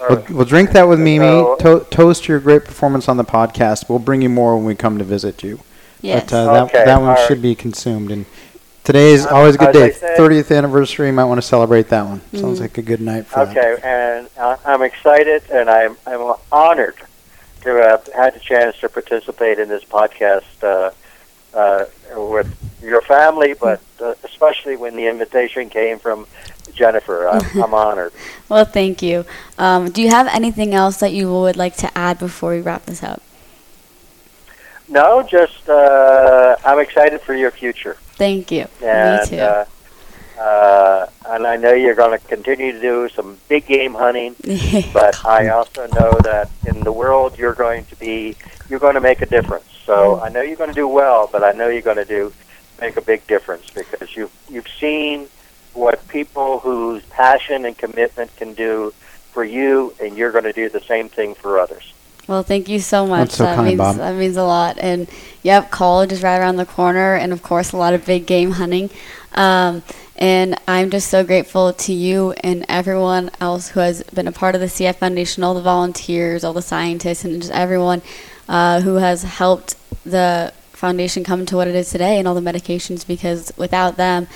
or- 0.00 0.08
We'll, 0.08 0.24
we'll 0.30 0.44
drink 0.46 0.70
that 0.72 0.88
with 0.88 0.98
Mimi. 1.00 1.26
So- 1.26 1.56
To- 1.60 1.86
toast 1.90 2.26
your 2.28 2.38
great 2.40 2.64
performance 2.64 3.08
on 3.08 3.16
the 3.18 3.24
podcast. 3.24 3.88
We'll 3.88 3.98
bring 3.98 4.22
you 4.22 4.28
more 4.30 4.56
when 4.56 4.64
we 4.64 4.74
come 4.74 4.96
to 4.98 5.04
visit 5.04 5.42
you. 5.42 5.60
yes. 6.00 6.24
But 6.24 6.32
uh, 6.32 6.52
that, 6.54 6.62
Okay, 6.64 6.84
that 6.84 6.98
one 7.00 7.08
all 7.10 7.14
right. 7.16 7.26
should 7.28 7.42
be 7.42 7.54
consumed. 7.54 8.10
And 8.12 8.24
today 8.84 9.10
is 9.12 9.26
Uh, 9.26 9.30
always 9.34 9.56
a 9.56 9.58
good 9.58 9.68
as 9.68 9.74
day. 9.74 9.90
said- 9.92 10.16
30th 10.16 10.56
anniversary. 10.56 11.08
You 11.08 11.12
might 11.12 11.24
want 11.24 11.42
to 11.42 11.46
celebrate 11.46 11.88
that 11.90 12.06
one. 12.06 12.22
Sounds 12.34 12.58
Mm. 12.58 12.62
like 12.62 12.78
a 12.78 12.82
good 12.82 13.00
night 13.02 13.26
for 13.26 13.44
that. 13.44 13.56
okay, 13.56 13.76
and 13.84 14.28
uh, 14.38 14.56
I'm 14.64 14.82
excited, 14.82 15.42
and 15.52 15.68
I'm 15.68 15.96
I'm 16.06 16.32
honored 16.50 16.94
have 17.76 18.06
had 18.14 18.34
the 18.34 18.40
chance 18.40 18.78
to 18.80 18.88
participate 18.88 19.58
in 19.58 19.68
this 19.68 19.84
podcast 19.84 20.44
uh, 20.62 20.90
uh, 21.56 21.86
with 22.16 22.54
your 22.82 23.00
family, 23.02 23.54
but 23.54 23.80
uh, 24.00 24.14
especially 24.24 24.76
when 24.76 24.96
the 24.96 25.06
invitation 25.06 25.68
came 25.68 25.98
from 25.98 26.26
Jennifer. 26.74 27.28
I'm, 27.28 27.62
I'm 27.62 27.74
honored. 27.74 28.12
Well, 28.48 28.64
thank 28.64 29.02
you. 29.02 29.24
Um, 29.58 29.90
do 29.90 30.02
you 30.02 30.10
have 30.10 30.26
anything 30.28 30.74
else 30.74 30.98
that 30.98 31.12
you 31.12 31.30
would 31.32 31.56
like 31.56 31.76
to 31.76 31.98
add 31.98 32.18
before 32.18 32.50
we 32.50 32.60
wrap 32.60 32.86
this 32.86 33.02
up? 33.02 33.22
No, 34.88 35.22
just 35.22 35.68
uh, 35.68 36.56
I'm 36.64 36.78
excited 36.80 37.20
for 37.20 37.34
your 37.34 37.50
future, 37.50 37.98
Thank 38.12 38.50
you. 38.50 38.66
and 38.82 39.30
Me 39.30 39.36
too. 39.36 39.64
And 41.28 41.46
I 41.46 41.56
know 41.56 41.72
you're 41.72 41.94
going 41.94 42.18
to 42.18 42.26
continue 42.26 42.72
to 42.72 42.80
do 42.80 43.08
some 43.10 43.38
big 43.48 43.66
game 43.66 43.94
hunting. 43.94 44.34
but 44.92 45.24
I 45.24 45.48
also 45.48 45.86
know 45.88 46.12
that 46.22 46.50
in 46.66 46.80
the 46.80 46.92
world 46.92 47.38
you're 47.38 47.54
going 47.54 47.84
to 47.86 47.96
be 47.96 48.36
you're 48.68 48.80
going 48.80 48.94
to 48.94 49.00
make 49.00 49.22
a 49.22 49.26
difference. 49.26 49.66
So 49.84 50.20
I 50.20 50.28
know 50.28 50.42
you're 50.42 50.56
going 50.56 50.70
to 50.70 50.74
do 50.74 50.88
well, 50.88 51.28
but 51.30 51.42
I 51.42 51.52
know 51.52 51.68
you're 51.68 51.82
going 51.82 51.96
to 51.96 52.04
do 52.04 52.32
make 52.80 52.96
a 52.96 53.02
big 53.02 53.26
difference 53.26 53.70
because 53.70 54.16
you've 54.16 54.32
you've 54.48 54.68
seen 54.68 55.28
what 55.74 56.06
people 56.08 56.58
whose 56.60 57.02
passion 57.04 57.64
and 57.64 57.76
commitment 57.76 58.34
can 58.36 58.54
do 58.54 58.92
for 59.32 59.44
you, 59.44 59.94
and 60.00 60.16
you're 60.16 60.32
going 60.32 60.44
to 60.44 60.52
do 60.52 60.68
the 60.68 60.80
same 60.80 61.08
thing 61.08 61.34
for 61.34 61.58
others. 61.58 61.92
Well, 62.26 62.42
thank 62.42 62.68
you 62.68 62.78
so 62.78 63.06
much. 63.06 63.28
That's 63.28 63.36
so 63.36 63.44
that 63.44 63.56
kind, 63.56 63.68
means 63.68 63.78
Bob. 63.78 63.96
that 63.96 64.14
means 64.16 64.36
a 64.36 64.44
lot. 64.44 64.76
And 64.78 65.08
yep, 65.42 65.70
college 65.70 66.12
is 66.12 66.22
right 66.22 66.38
around 66.38 66.56
the 66.56 66.66
corner, 66.66 67.14
and 67.14 67.32
of 67.32 67.42
course, 67.42 67.72
a 67.72 67.76
lot 67.76 67.94
of 67.94 68.04
big 68.04 68.26
game 68.26 68.52
hunting. 68.52 68.90
Um, 69.34 69.82
and 70.18 70.56
I'm 70.66 70.90
just 70.90 71.08
so 71.08 71.22
grateful 71.24 71.72
to 71.72 71.92
you 71.92 72.32
and 72.42 72.66
everyone 72.68 73.30
else 73.40 73.68
who 73.70 73.80
has 73.80 74.02
been 74.02 74.26
a 74.26 74.32
part 74.32 74.54
of 74.56 74.60
the 74.60 74.66
CF 74.66 74.96
Foundation, 74.96 75.44
all 75.44 75.54
the 75.54 75.62
volunteers, 75.62 76.42
all 76.42 76.52
the 76.52 76.60
scientists, 76.62 77.24
and 77.24 77.40
just 77.40 77.52
everyone 77.52 78.02
uh, 78.48 78.80
who 78.80 78.96
has 78.96 79.22
helped 79.22 79.76
the 80.04 80.52
foundation 80.72 81.22
come 81.24 81.46
to 81.46 81.56
what 81.56 81.68
it 81.68 81.74
is 81.74 81.90
today 81.90 82.18
and 82.18 82.26
all 82.26 82.34
the 82.34 82.40
medications 82.40 83.06
because 83.06 83.52
without 83.56 83.96
them, 83.96 84.26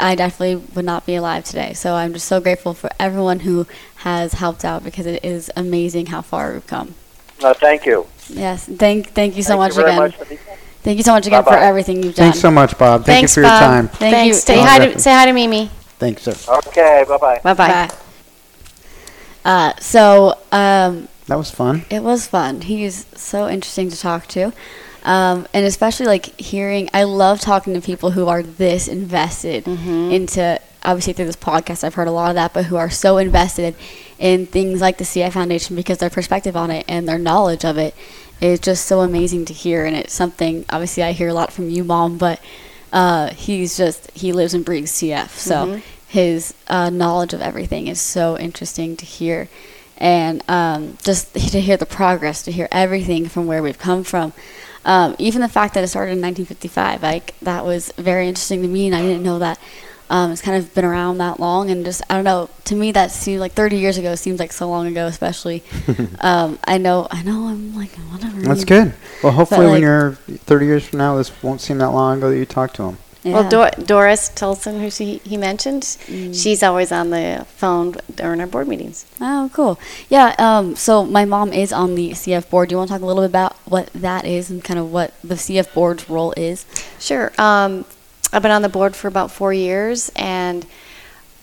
I 0.00 0.14
definitely 0.14 0.56
would 0.74 0.84
not 0.84 1.06
be 1.06 1.16
alive 1.16 1.44
today. 1.44 1.72
So 1.74 1.94
I'm 1.94 2.12
just 2.12 2.26
so 2.26 2.40
grateful 2.40 2.72
for 2.74 2.90
everyone 2.98 3.40
who 3.40 3.66
has 3.96 4.34
helped 4.34 4.64
out 4.64 4.84
because 4.84 5.06
it 5.06 5.24
is 5.24 5.50
amazing 5.56 6.06
how 6.06 6.22
far 6.22 6.52
we've 6.52 6.66
come. 6.66 6.94
Uh, 7.42 7.52
thank 7.54 7.84
you. 7.84 8.06
Yes, 8.28 8.64
thank 8.66 9.08
thank 9.08 9.36
you 9.36 9.42
so 9.42 9.50
Thank 9.50 9.60
much 9.60 9.70
you 9.70 9.82
very 9.82 9.88
again. 9.90 9.98
much 9.98 10.16
for 10.16 10.24
the- 10.24 10.38
Thank 10.82 10.96
you 10.98 11.04
so 11.04 11.12
much 11.12 11.26
again 11.26 11.44
for 11.44 11.50
Bye-bye. 11.50 11.64
everything 11.64 11.96
you've 12.02 12.14
done. 12.14 12.24
Thanks 12.26 12.40
so 12.40 12.50
much, 12.50 12.76
Bob. 12.76 13.04
Thank 13.04 13.18
Thanks, 13.28 13.36
you 13.36 13.42
for 13.44 13.48
your 13.48 13.58
time. 13.58 13.88
Thank 13.88 14.14
Thanks. 14.14 14.36
you. 14.36 14.40
Say 14.40 14.54
Thank 14.56 14.68
hi 14.68 14.84
you. 14.86 14.92
to 14.94 14.98
say 14.98 15.12
hi 15.12 15.26
to 15.26 15.32
Mimi. 15.32 15.70
Thanks, 15.98 16.22
sir. 16.22 16.34
Okay, 16.66 17.04
bye 17.08 17.16
bye. 17.18 17.40
Bye 17.44 17.54
bye. 17.54 17.68
Bye. 17.68 17.90
Uh, 19.44 19.72
so 19.80 20.38
um, 20.52 21.08
That 21.26 21.36
was 21.36 21.50
fun. 21.50 21.84
it 21.90 22.02
was 22.02 22.26
fun. 22.26 22.62
He's 22.62 23.06
so 23.16 23.48
interesting 23.48 23.90
to 23.90 23.98
talk 23.98 24.26
to. 24.28 24.52
Um, 25.04 25.46
and 25.52 25.64
especially 25.66 26.06
like 26.06 26.38
hearing, 26.40 26.88
I 26.94 27.04
love 27.04 27.40
talking 27.40 27.74
to 27.74 27.80
people 27.80 28.12
who 28.12 28.28
are 28.28 28.42
this 28.42 28.86
invested 28.86 29.64
Mhm. 29.64 30.12
into, 30.12 30.60
obviously 30.84 31.12
through 31.12 31.24
this 31.26 31.34
podcast, 31.36 31.82
I've 31.82 31.94
heard 31.94 32.06
a 32.06 32.12
lot 32.12 32.28
of 32.30 32.36
that, 32.36 32.52
but 32.52 32.66
who 32.66 32.76
are 32.76 32.90
so 32.90 33.18
invested 33.18 33.74
in 34.20 34.46
things 34.46 34.80
like 34.80 34.98
the 34.98 35.04
CF 35.04 35.32
Foundation 35.32 35.74
because 35.74 35.98
their 35.98 36.10
perspective 36.10 36.56
on 36.56 36.70
it 36.70 36.84
and 36.86 37.08
their 37.08 37.18
knowledge 37.18 37.64
of 37.64 37.78
it 37.78 37.94
is 38.42 38.60
just 38.60 38.86
so 38.86 39.00
amazing 39.00 39.44
to 39.46 39.52
hear. 39.52 39.84
And 39.86 39.96
it's 39.96 40.12
something, 40.12 40.64
obviously, 40.68 41.02
I 41.02 41.12
hear 41.12 41.28
a 41.28 41.34
lot 41.34 41.52
from 41.52 41.70
you, 41.70 41.84
Mom, 41.84 42.18
but 42.18 42.40
uh, 42.92 43.30
he's 43.34 43.76
just, 43.76 44.10
he 44.10 44.32
lives 44.32 44.52
and 44.52 44.64
breathes 44.64 44.90
CF. 44.92 45.30
So 45.30 45.66
Mhm. 45.66 45.82
his 46.08 46.52
uh, 46.68 46.90
knowledge 46.90 47.32
of 47.32 47.40
everything 47.40 47.86
is 47.86 48.00
so 48.00 48.36
interesting 48.38 48.96
to 48.96 49.06
hear. 49.06 49.48
and 49.98 50.42
um, 50.48 50.98
just 51.04 51.32
to 51.52 51.60
hear 51.60 51.76
the 51.76 51.86
progress, 51.86 52.42
to 52.42 52.50
hear 52.50 52.66
everything 52.72 53.28
from 53.28 53.46
where 53.46 53.62
we've 53.62 53.78
come 53.78 54.02
from. 54.02 54.32
Um, 54.84 55.14
even 55.18 55.42
the 55.42 55.48
fact 55.48 55.74
that 55.74 55.84
it 55.84 55.88
started 55.88 56.12
in 56.12 56.20
1955, 56.20 57.02
like 57.04 57.38
that 57.40 57.64
was 57.64 57.92
very 57.96 58.26
interesting 58.26 58.62
to 58.62 58.68
me, 58.68 58.86
and 58.86 58.96
I 58.96 59.02
didn't 59.02 59.22
know 59.22 59.38
that. 59.38 59.58
Um, 60.12 60.30
it's 60.30 60.42
kind 60.42 60.58
of 60.62 60.74
been 60.74 60.84
around 60.84 61.18
that 61.18 61.40
long, 61.40 61.70
and 61.70 61.84
just 61.86 62.02
I 62.10 62.14
don't 62.16 62.24
know. 62.24 62.50
To 62.64 62.74
me, 62.74 62.92
that 62.92 63.10
seems 63.10 63.40
like 63.40 63.52
30 63.52 63.78
years 63.78 63.96
ago 63.96 64.14
seems 64.14 64.38
like 64.38 64.52
so 64.52 64.68
long 64.68 64.86
ago, 64.86 65.06
especially. 65.06 65.62
um, 66.20 66.58
I 66.64 66.76
know, 66.76 67.08
I 67.10 67.22
know, 67.22 67.48
I'm 67.48 67.74
like 67.74 67.92
whatever. 68.12 68.42
That's 68.42 68.64
good. 68.64 68.92
Well, 69.22 69.32
hopefully, 69.32 69.60
when 69.66 69.74
like- 69.76 69.80
you're 69.80 70.12
30 70.12 70.66
years 70.66 70.86
from 70.86 70.98
now, 70.98 71.16
this 71.16 71.32
won't 71.42 71.62
seem 71.62 71.78
that 71.78 71.90
long 71.90 72.18
ago 72.18 72.28
that 72.30 72.36
you 72.36 72.44
talked 72.44 72.76
to 72.76 72.82
him. 72.90 72.98
Well, 73.24 73.48
Dor- 73.48 73.70
Doris 73.86 74.30
Tulcin, 74.30 74.80
who 74.80 74.90
she, 74.90 75.18
he 75.24 75.36
mentioned, 75.36 75.82
Mm. 75.84 76.34
she's 76.34 76.60
always 76.62 76.90
on 76.90 77.10
the 77.10 77.46
phone 77.56 77.94
during 78.16 78.40
our 78.40 78.48
board 78.48 78.66
meetings. 78.66 79.06
Oh, 79.20 79.48
cool. 79.54 79.78
Yeah. 80.10 80.34
Um, 80.40 80.74
so 80.74 81.04
my 81.04 81.24
mom 81.24 81.52
is 81.52 81.72
on 81.72 81.94
the 81.94 82.10
CF 82.10 82.50
board. 82.50 82.68
Do 82.68 82.72
you 82.74 82.78
want 82.78 82.88
to 82.88 82.94
talk 82.94 83.02
a 83.02 83.06
little 83.06 83.22
bit 83.22 83.30
about 83.30 83.54
what 83.64 83.90
that 83.94 84.24
is 84.24 84.50
and 84.50 84.62
kind 84.64 84.80
of 84.80 84.90
what 84.92 85.14
the 85.22 85.36
CF 85.36 85.72
board's 85.72 86.10
role 86.10 86.34
is? 86.36 86.66
Sure. 86.98 87.30
Um, 87.38 87.84
I've 88.32 88.42
been 88.42 88.50
on 88.50 88.62
the 88.62 88.68
board 88.68 88.96
for 88.96 89.08
about 89.08 89.30
four 89.30 89.52
years, 89.52 90.10
and 90.16 90.64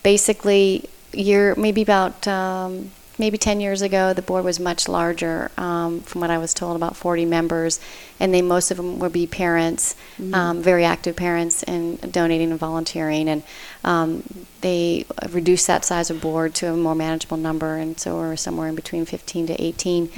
basically, 0.02 0.90
year 1.14 1.54
maybe 1.56 1.82
about 1.82 2.28
um, 2.28 2.92
maybe 3.20 3.38
ten 3.38 3.60
years 3.60 3.82
ago, 3.82 4.14
the 4.14 4.22
board 4.24 4.44
was 4.44 4.60
much 4.60 4.88
larger. 4.88 5.52
Um, 5.58 6.00
from 6.02 6.22
what 6.22 6.32
I 6.32 6.40
was 6.40 6.54
told, 6.54 6.76
about 6.76 6.96
forty 6.96 7.26
members, 7.26 7.80
and 8.20 8.34
they 8.34 8.42
most 8.42 8.72
of 8.72 8.78
them 8.78 8.98
would 9.00 9.14
be 9.14 9.28
parents, 9.28 9.96
um, 10.34 10.64
very 10.64 10.84
active 10.84 11.16
parents, 11.16 11.62
and 11.64 12.12
donating 12.12 12.50
and 12.50 12.60
volunteering, 12.60 13.30
and 13.30 13.44
um, 13.84 14.24
they 14.62 15.06
reduced 15.30 15.68
that 15.68 15.86
size 15.86 16.10
of 16.10 16.20
board 16.22 16.56
to 16.56 16.74
a 16.74 16.76
more 16.76 16.96
manageable 16.96 17.38
number, 17.38 17.76
and 17.76 18.00
so 18.00 18.16
we're 18.16 18.36
somewhere 18.36 18.68
in 18.68 18.76
between 18.76 19.06
fifteen 19.06 19.46
to 19.46 19.64
eighteen, 19.64 20.10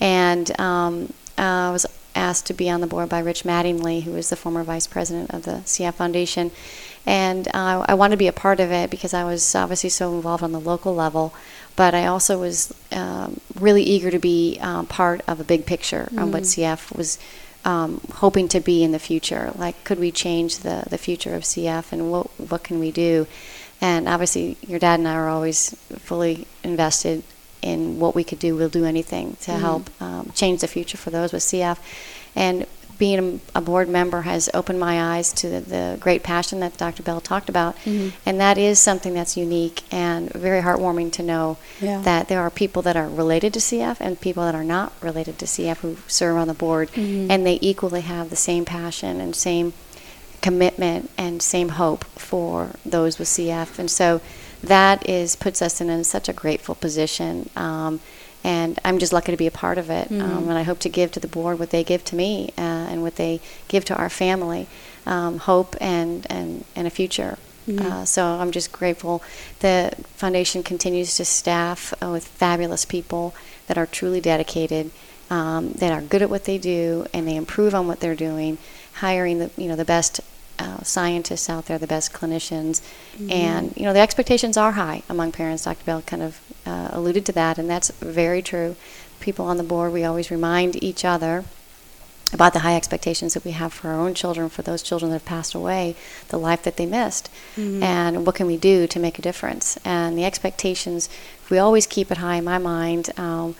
and 0.00 0.58
um, 0.60 1.12
I 1.38 1.70
was 1.70 1.86
asked 2.16 2.46
to 2.46 2.54
be 2.54 2.68
on 2.68 2.80
the 2.80 2.86
board 2.86 3.08
by 3.08 3.20
Rich 3.20 3.44
Mattingly, 3.44 4.02
who 4.02 4.16
is 4.16 4.30
the 4.30 4.36
former 4.36 4.64
vice 4.64 4.86
president 4.86 5.32
of 5.32 5.44
the 5.44 5.62
CF 5.64 5.94
Foundation. 5.94 6.50
And 7.04 7.46
uh, 7.54 7.84
I 7.86 7.94
wanted 7.94 8.14
to 8.14 8.18
be 8.18 8.26
a 8.26 8.32
part 8.32 8.58
of 8.58 8.72
it 8.72 8.90
because 8.90 9.14
I 9.14 9.22
was 9.22 9.54
obviously 9.54 9.90
so 9.90 10.14
involved 10.14 10.42
on 10.42 10.50
the 10.50 10.58
local 10.58 10.94
level, 10.94 11.32
but 11.76 11.94
I 11.94 12.06
also 12.06 12.40
was 12.40 12.74
um, 12.90 13.40
really 13.54 13.84
eager 13.84 14.10
to 14.10 14.18
be 14.18 14.58
um, 14.60 14.86
part 14.86 15.20
of 15.28 15.38
a 15.38 15.44
big 15.44 15.66
picture 15.66 16.08
on 16.16 16.32
what 16.32 16.42
CF 16.42 16.96
was 16.96 17.18
um, 17.64 18.00
hoping 18.14 18.48
to 18.48 18.60
be 18.60 18.82
in 18.82 18.92
the 18.92 18.98
future. 18.98 19.52
Like, 19.56 19.84
could 19.84 19.98
we 19.98 20.10
change 20.10 20.58
the, 20.58 20.84
the 20.88 20.98
future 20.98 21.34
of 21.34 21.42
CF 21.42 21.92
and 21.92 22.10
what, 22.10 22.26
what 22.40 22.64
can 22.64 22.80
we 22.80 22.90
do? 22.90 23.26
And 23.80 24.08
obviously, 24.08 24.56
your 24.66 24.78
dad 24.78 25.00
and 25.00 25.08
I 25.08 25.14
are 25.14 25.28
always 25.28 25.70
fully 25.98 26.46
invested 26.64 27.22
in 27.62 27.98
what 27.98 28.14
we 28.14 28.24
could 28.24 28.38
do. 28.38 28.56
We'll 28.56 28.68
do 28.68 28.84
anything 28.84 29.36
to 29.42 29.52
mm-hmm. 29.52 29.60
help 29.60 30.02
um, 30.02 30.30
change 30.34 30.60
the 30.60 30.68
future 30.68 30.98
for 30.98 31.10
those 31.10 31.32
with 31.32 31.42
CF. 31.42 31.78
And 32.34 32.66
being 32.98 33.40
a, 33.54 33.58
a 33.58 33.60
board 33.60 33.88
member 33.88 34.22
has 34.22 34.48
opened 34.54 34.80
my 34.80 35.16
eyes 35.16 35.32
to 35.34 35.48
the, 35.48 35.60
the 35.60 35.96
great 36.00 36.22
passion 36.22 36.60
that 36.60 36.76
Dr. 36.76 37.02
Beall 37.02 37.20
talked 37.20 37.48
about. 37.48 37.76
Mm-hmm. 37.84 38.16
And 38.24 38.40
that 38.40 38.58
is 38.58 38.78
something 38.78 39.14
that's 39.14 39.36
unique 39.36 39.82
and 39.90 40.32
very 40.32 40.62
heartwarming 40.62 41.12
to 41.12 41.22
know 41.22 41.58
Yeah. 41.80 42.00
that 42.02 42.28
there 42.28 42.40
are 42.40 42.50
people 42.50 42.82
that 42.82 42.96
are 42.96 43.08
related 43.08 43.52
to 43.54 43.58
CF 43.58 43.98
and 44.00 44.20
people 44.20 44.44
that 44.44 44.54
are 44.54 44.64
not 44.64 44.92
related 45.00 45.38
to 45.40 45.44
CF 45.44 45.78
who 45.78 45.96
serve 46.06 46.36
on 46.36 46.48
the 46.48 46.54
board. 46.54 46.90
Mm-hmm. 46.92 47.30
And 47.30 47.46
they 47.46 47.58
equally 47.60 48.02
have 48.02 48.30
the 48.30 48.36
same 48.36 48.64
passion 48.64 49.20
and 49.20 49.34
same 49.36 49.72
commitment 50.40 51.10
and 51.18 51.42
same 51.42 51.70
hope 51.70 52.04
for 52.04 52.76
those 52.84 53.18
with 53.18 53.28
CF. 53.28 53.78
And 53.78 53.90
so 53.90 54.20
that 54.66 55.08
is 55.08 55.36
puts 55.36 55.62
us 55.62 55.80
in 55.80 55.90
a, 55.90 56.04
such 56.04 56.28
a 56.28 56.32
grateful 56.32 56.74
position. 56.74 57.48
Um, 57.56 58.00
and 58.44 58.78
I'm 58.84 58.98
just 58.98 59.12
lucky 59.12 59.32
to 59.32 59.36
be 59.36 59.48
a 59.48 59.50
part 59.50 59.76
of 59.76 59.90
it. 59.90 60.08
Um, 60.22 60.48
and 60.48 60.58
I 60.58 60.62
hope 60.62 60.78
to 60.80 60.88
give 60.88 61.10
to 61.12 61.20
the 61.20 61.26
board 61.26 61.58
what 61.58 61.70
they 61.70 61.82
give 61.82 62.04
to 62.04 62.16
me 62.16 62.50
uh, 62.56 62.60
and 62.90 63.02
what 63.02 63.16
they 63.16 63.40
give 63.66 63.84
to 63.86 63.96
our 63.96 64.08
family 64.08 64.68
um, 65.04 65.38
hope 65.38 65.74
and, 65.80 66.26
and, 66.30 66.64
and 66.76 66.86
a 66.86 66.90
future. 66.90 67.38
Uh, 67.80 68.04
so 68.04 68.24
I'm 68.24 68.52
just 68.52 68.70
grateful. 68.70 69.22
The 69.58 69.92
foundation 70.14 70.62
continues 70.62 71.16
to 71.16 71.24
staff 71.24 71.92
uh, 72.00 72.10
with 72.10 72.24
fabulous 72.26 72.84
people 72.84 73.34
that 73.66 73.76
are 73.76 73.86
truly 73.86 74.20
dedicated, 74.20 74.92
um, 75.30 75.72
that 75.72 75.90
are 75.90 76.00
good 76.00 76.22
at 76.22 76.30
what 76.30 76.44
they 76.44 76.58
do, 76.58 77.06
and 77.12 77.26
they 77.26 77.34
improve 77.34 77.74
on 77.74 77.88
what 77.88 77.98
they're 77.98 78.14
doing, 78.14 78.58
hiring 78.94 79.40
the 79.40 79.50
you 79.56 79.66
know 79.66 79.74
the 79.74 79.84
best 79.84 80.20
uh, 80.58 80.82
scientists 80.82 81.48
out 81.48 81.66
there, 81.66 81.78
the 81.78 81.86
best 81.86 82.12
clinicians, 82.12 82.82
and 83.30 83.76
you 83.76 83.84
know 83.84 83.92
the 83.92 84.00
expectations 84.00 84.56
are 84.56 84.72
high 84.72 85.02
among 85.08 85.32
parents. 85.32 85.64
Dr. 85.64 85.84
Beall 85.84 86.02
kind 86.02 86.22
of 86.22 86.40
uh, 86.64 86.88
alluded 86.92 87.24
to 87.26 87.32
that, 87.32 87.58
and 87.58 87.68
that's 87.68 87.90
very 88.00 88.42
true. 88.42 88.76
People 89.20 89.46
on 89.46 89.56
the 89.56 89.62
board, 89.62 89.92
we 89.92 90.04
always 90.04 90.30
remind 90.30 90.82
each 90.82 91.04
other 91.04 91.44
about 92.32 92.52
the 92.52 92.58
high 92.60 92.74
expectations 92.74 93.34
that 93.34 93.44
we 93.44 93.52
have 93.52 93.72
for 93.72 93.88
our 93.88 94.00
own 94.00 94.12
children, 94.12 94.48
for 94.48 94.62
those 94.62 94.82
children 94.82 95.10
that 95.10 95.20
have 95.20 95.24
passed 95.24 95.54
away, 95.54 95.94
the 96.28 96.38
life 96.38 96.62
that 96.64 96.76
they 96.76 96.84
missed, 96.86 97.30
and 97.82 98.26
what 98.26 98.34
can 98.34 98.46
we 98.46 98.56
do 98.56 98.86
to 98.88 98.98
make 98.98 99.18
a 99.18 99.22
difference. 99.22 99.78
And 99.84 100.18
the 100.18 100.24
expectations, 100.24 101.08
if 101.42 101.50
we 101.50 101.58
always 101.58 101.86
keep 101.86 102.10
it 102.10 102.18
high 102.18 102.36
in 102.36 102.44
my 102.44 102.58
mind, 102.58 103.10
um, 103.16 103.54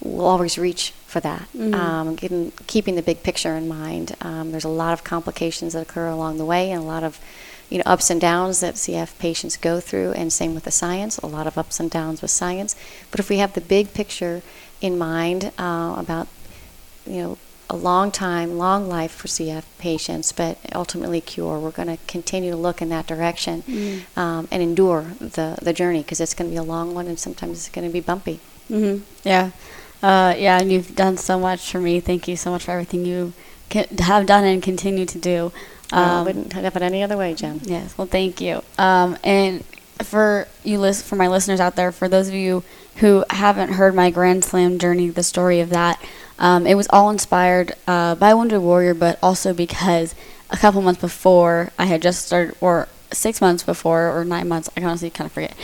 we'll 0.00 0.26
always 0.26 0.56
reach 0.58 0.92
for 1.06 1.20
that. 1.20 1.48
Um, 1.74 2.14
getting, 2.16 2.52
keeping 2.66 2.94
the 2.94 3.02
big 3.02 3.22
picture 3.22 3.54
in 3.56 3.68
mind. 3.68 4.16
Um, 4.20 4.50
there's 4.52 4.64
a 4.64 4.68
lot 4.68 4.92
of 4.92 5.04
complications 5.04 5.72
that 5.74 5.82
occur 5.82 6.08
along 6.08 6.38
the 6.38 6.44
way, 6.44 6.70
and 6.70 6.82
a 6.82 6.86
lot 6.86 7.04
of 7.04 7.20
you 7.68 7.78
know 7.78 7.84
ups 7.86 8.10
and 8.10 8.20
downs 8.20 8.60
that 8.60 8.74
CF 8.74 9.18
patients 9.18 9.56
go 9.56 9.80
through, 9.80 10.12
and 10.12 10.32
same 10.32 10.54
with 10.54 10.64
the 10.64 10.70
science. 10.70 11.18
A 11.18 11.26
lot 11.26 11.46
of 11.46 11.58
ups 11.58 11.80
and 11.80 11.90
downs 11.90 12.22
with 12.22 12.30
science. 12.30 12.74
But 13.10 13.20
if 13.20 13.28
we 13.28 13.38
have 13.38 13.52
the 13.54 13.60
big 13.60 13.92
picture 13.94 14.42
in 14.80 14.98
mind 14.98 15.52
uh, 15.58 15.94
about 15.98 16.28
you 17.06 17.22
know, 17.22 17.38
a 17.70 17.76
long 17.76 18.10
time, 18.10 18.58
long 18.58 18.88
life 18.88 19.12
for 19.12 19.28
CF 19.28 19.64
patients, 19.78 20.30
but 20.32 20.58
ultimately 20.74 21.20
cure. 21.20 21.58
We're 21.58 21.70
going 21.70 21.88
to 21.88 21.96
continue 22.06 22.50
to 22.50 22.56
look 22.56 22.82
in 22.82 22.90
that 22.90 23.06
direction 23.06 23.64
um, 24.16 24.46
and 24.50 24.62
endure 24.62 25.02
the, 25.20 25.58
the 25.62 25.72
journey 25.72 26.02
because 26.02 26.20
it's 26.20 26.34
going 26.34 26.50
to 26.50 26.54
be 26.54 26.58
a 26.58 26.62
long 26.62 26.94
one 26.94 27.06
and 27.06 27.18
sometimes 27.18 27.58
it's 27.58 27.68
going 27.70 27.86
to 27.86 27.92
be 27.92 28.00
bumpy. 28.00 28.40
hmm 28.68 28.98
Yeah. 29.24 29.52
Uh, 30.02 30.34
yeah, 30.36 30.58
and 30.60 30.72
you've 30.72 30.94
done 30.96 31.16
so 31.16 31.38
much 31.38 31.70
for 31.70 31.78
me. 31.80 32.00
Thank 32.00 32.26
you 32.28 32.36
so 32.36 32.50
much 32.50 32.64
for 32.64 32.72
everything 32.72 33.04
you 33.04 33.32
ca- 33.70 33.86
have 34.00 34.26
done 34.26 34.44
and 34.44 34.62
continue 34.62 35.06
to 35.06 35.18
do. 35.18 35.52
I 35.92 36.18
Um, 36.20 36.24
wouldn't 36.24 36.52
have 36.54 36.74
it 36.76 36.82
any 36.82 37.02
other 37.02 37.16
way, 37.16 37.34
Jen. 37.34 37.60
Yes. 37.64 37.94
Well, 37.96 38.06
thank 38.06 38.40
you. 38.40 38.62
Um, 38.78 39.16
and 39.22 39.62
for 40.02 40.48
you, 40.64 40.78
lis- 40.80 41.02
for 41.02 41.16
my 41.16 41.28
listeners 41.28 41.60
out 41.60 41.76
there, 41.76 41.92
for 41.92 42.08
those 42.08 42.28
of 42.28 42.34
you 42.34 42.64
who 42.96 43.24
haven't 43.30 43.74
heard 43.74 43.94
my 43.94 44.10
Grand 44.10 44.44
Slam 44.44 44.78
journey, 44.78 45.08
the 45.10 45.22
story 45.22 45.60
of 45.60 45.70
that, 45.70 46.02
um, 46.38 46.66
it 46.66 46.74
was 46.74 46.88
all 46.90 47.10
inspired 47.10 47.72
uh, 47.86 48.14
by 48.16 48.34
Wounded 48.34 48.60
Warrior, 48.62 48.94
but 48.94 49.18
also 49.22 49.52
because 49.52 50.14
a 50.50 50.56
couple 50.56 50.82
months 50.82 51.00
before 51.00 51.70
I 51.78 51.84
had 51.86 52.02
just 52.02 52.26
started, 52.26 52.56
or 52.60 52.88
six 53.12 53.40
months 53.40 53.62
before, 53.62 54.10
or 54.10 54.24
nine 54.24 54.48
months, 54.48 54.68
I 54.76 54.82
honestly 54.82 55.10
kind 55.10 55.26
of 55.26 55.32
forget, 55.32 55.54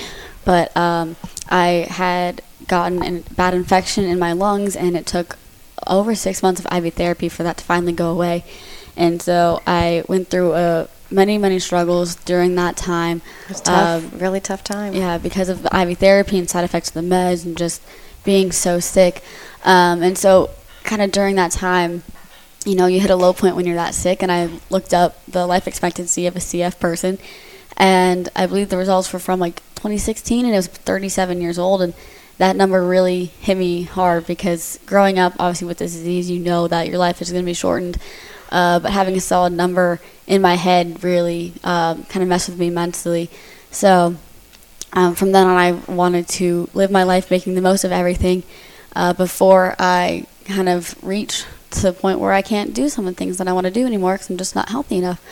but 0.44 0.74
um, 0.76 1.16
I 1.48 1.86
had 1.88 2.42
gotten 2.66 3.02
a 3.02 3.20
bad 3.34 3.54
infection 3.54 4.04
in 4.04 4.18
my 4.18 4.32
lungs, 4.32 4.76
and 4.76 4.96
it 4.96 5.06
took 5.06 5.36
over 5.86 6.14
six 6.14 6.42
months 6.42 6.60
of 6.64 6.66
IV 6.72 6.94
therapy 6.94 7.28
for 7.28 7.42
that 7.42 7.56
to 7.58 7.64
finally 7.64 7.92
go 7.92 8.10
away. 8.10 8.44
And 8.96 9.22
so 9.22 9.62
I 9.66 10.02
went 10.08 10.28
through 10.28 10.52
uh, 10.52 10.86
many, 11.10 11.38
many 11.38 11.58
struggles 11.60 12.16
during 12.16 12.56
that 12.56 12.76
time. 12.76 13.22
It 13.44 13.48
was 13.50 13.60
tough, 13.60 14.12
Um, 14.12 14.18
really 14.18 14.40
tough 14.40 14.64
time. 14.64 14.92
yeah, 14.92 15.18
because 15.18 15.48
of 15.48 15.62
the 15.62 15.74
IV 15.80 15.98
therapy 15.98 16.38
and 16.38 16.50
side 16.50 16.64
effects 16.64 16.88
of 16.88 16.94
the 16.94 17.00
meds 17.00 17.44
and 17.44 17.56
just 17.56 17.80
being 18.24 18.50
so 18.52 18.80
sick. 18.80 19.22
Um, 19.64 20.02
and 20.02 20.18
so, 20.18 20.50
kind 20.84 21.00
of 21.00 21.12
during 21.12 21.36
that 21.36 21.52
time, 21.52 22.02
you 22.66 22.74
know, 22.74 22.86
you 22.86 23.00
hit 23.00 23.10
a 23.10 23.16
low 23.16 23.32
point 23.32 23.54
when 23.56 23.64
you're 23.66 23.76
that 23.76 23.94
sick. 23.94 24.20
And 24.22 24.30
I 24.32 24.50
looked 24.68 24.92
up 24.92 25.24
the 25.26 25.46
life 25.46 25.66
expectancy 25.68 26.26
of 26.26 26.34
a 26.36 26.40
CF 26.40 26.78
person, 26.80 27.18
and 27.76 28.28
I 28.34 28.46
believe 28.46 28.68
the 28.68 28.76
results 28.76 29.12
were 29.12 29.18
from 29.20 29.38
like 29.38 29.62
2016, 29.78 30.44
and 30.44 30.54
it 30.54 30.56
was 30.56 30.66
37 30.66 31.40
years 31.40 31.58
old. 31.58 31.82
And 31.82 31.94
that 32.38 32.56
number 32.56 32.84
really 32.84 33.26
hit 33.26 33.56
me 33.56 33.82
hard 33.82 34.26
because 34.26 34.78
growing 34.86 35.18
up, 35.18 35.34
obviously, 35.38 35.66
with 35.66 35.78
this 35.78 35.92
disease, 35.92 36.30
you 36.30 36.40
know 36.40 36.68
that 36.68 36.88
your 36.88 36.98
life 36.98 37.22
is 37.22 37.30
going 37.30 37.44
to 37.44 37.46
be 37.46 37.54
shortened. 37.54 37.98
Uh, 38.50 38.78
but 38.78 38.92
having 38.92 39.16
a 39.16 39.20
solid 39.20 39.52
number 39.52 40.00
in 40.26 40.40
my 40.40 40.54
head 40.54 41.04
really 41.04 41.52
um, 41.64 42.04
kind 42.04 42.22
of 42.22 42.28
messed 42.28 42.48
with 42.48 42.58
me 42.58 42.70
mentally. 42.70 43.30
So 43.70 44.16
um, 44.92 45.14
from 45.14 45.32
then 45.32 45.46
on, 45.46 45.56
I 45.56 45.72
wanted 45.72 46.28
to 46.28 46.68
live 46.72 46.90
my 46.90 47.02
life 47.02 47.30
making 47.30 47.54
the 47.54 47.60
most 47.60 47.84
of 47.84 47.92
everything 47.92 48.42
uh, 48.96 49.12
before 49.12 49.76
I 49.78 50.26
kind 50.44 50.68
of 50.68 50.96
reach 51.04 51.44
to 51.70 51.82
the 51.82 51.92
point 51.92 52.18
where 52.18 52.32
I 52.32 52.40
can't 52.40 52.72
do 52.72 52.88
some 52.88 53.06
of 53.06 53.14
the 53.14 53.18
things 53.18 53.36
that 53.36 53.48
I 53.48 53.52
want 53.52 53.66
to 53.66 53.70
do 53.70 53.86
anymore 53.86 54.14
because 54.14 54.30
I'm 54.30 54.38
just 54.38 54.54
not 54.54 54.70
healthy 54.70 54.96
enough. 54.96 55.22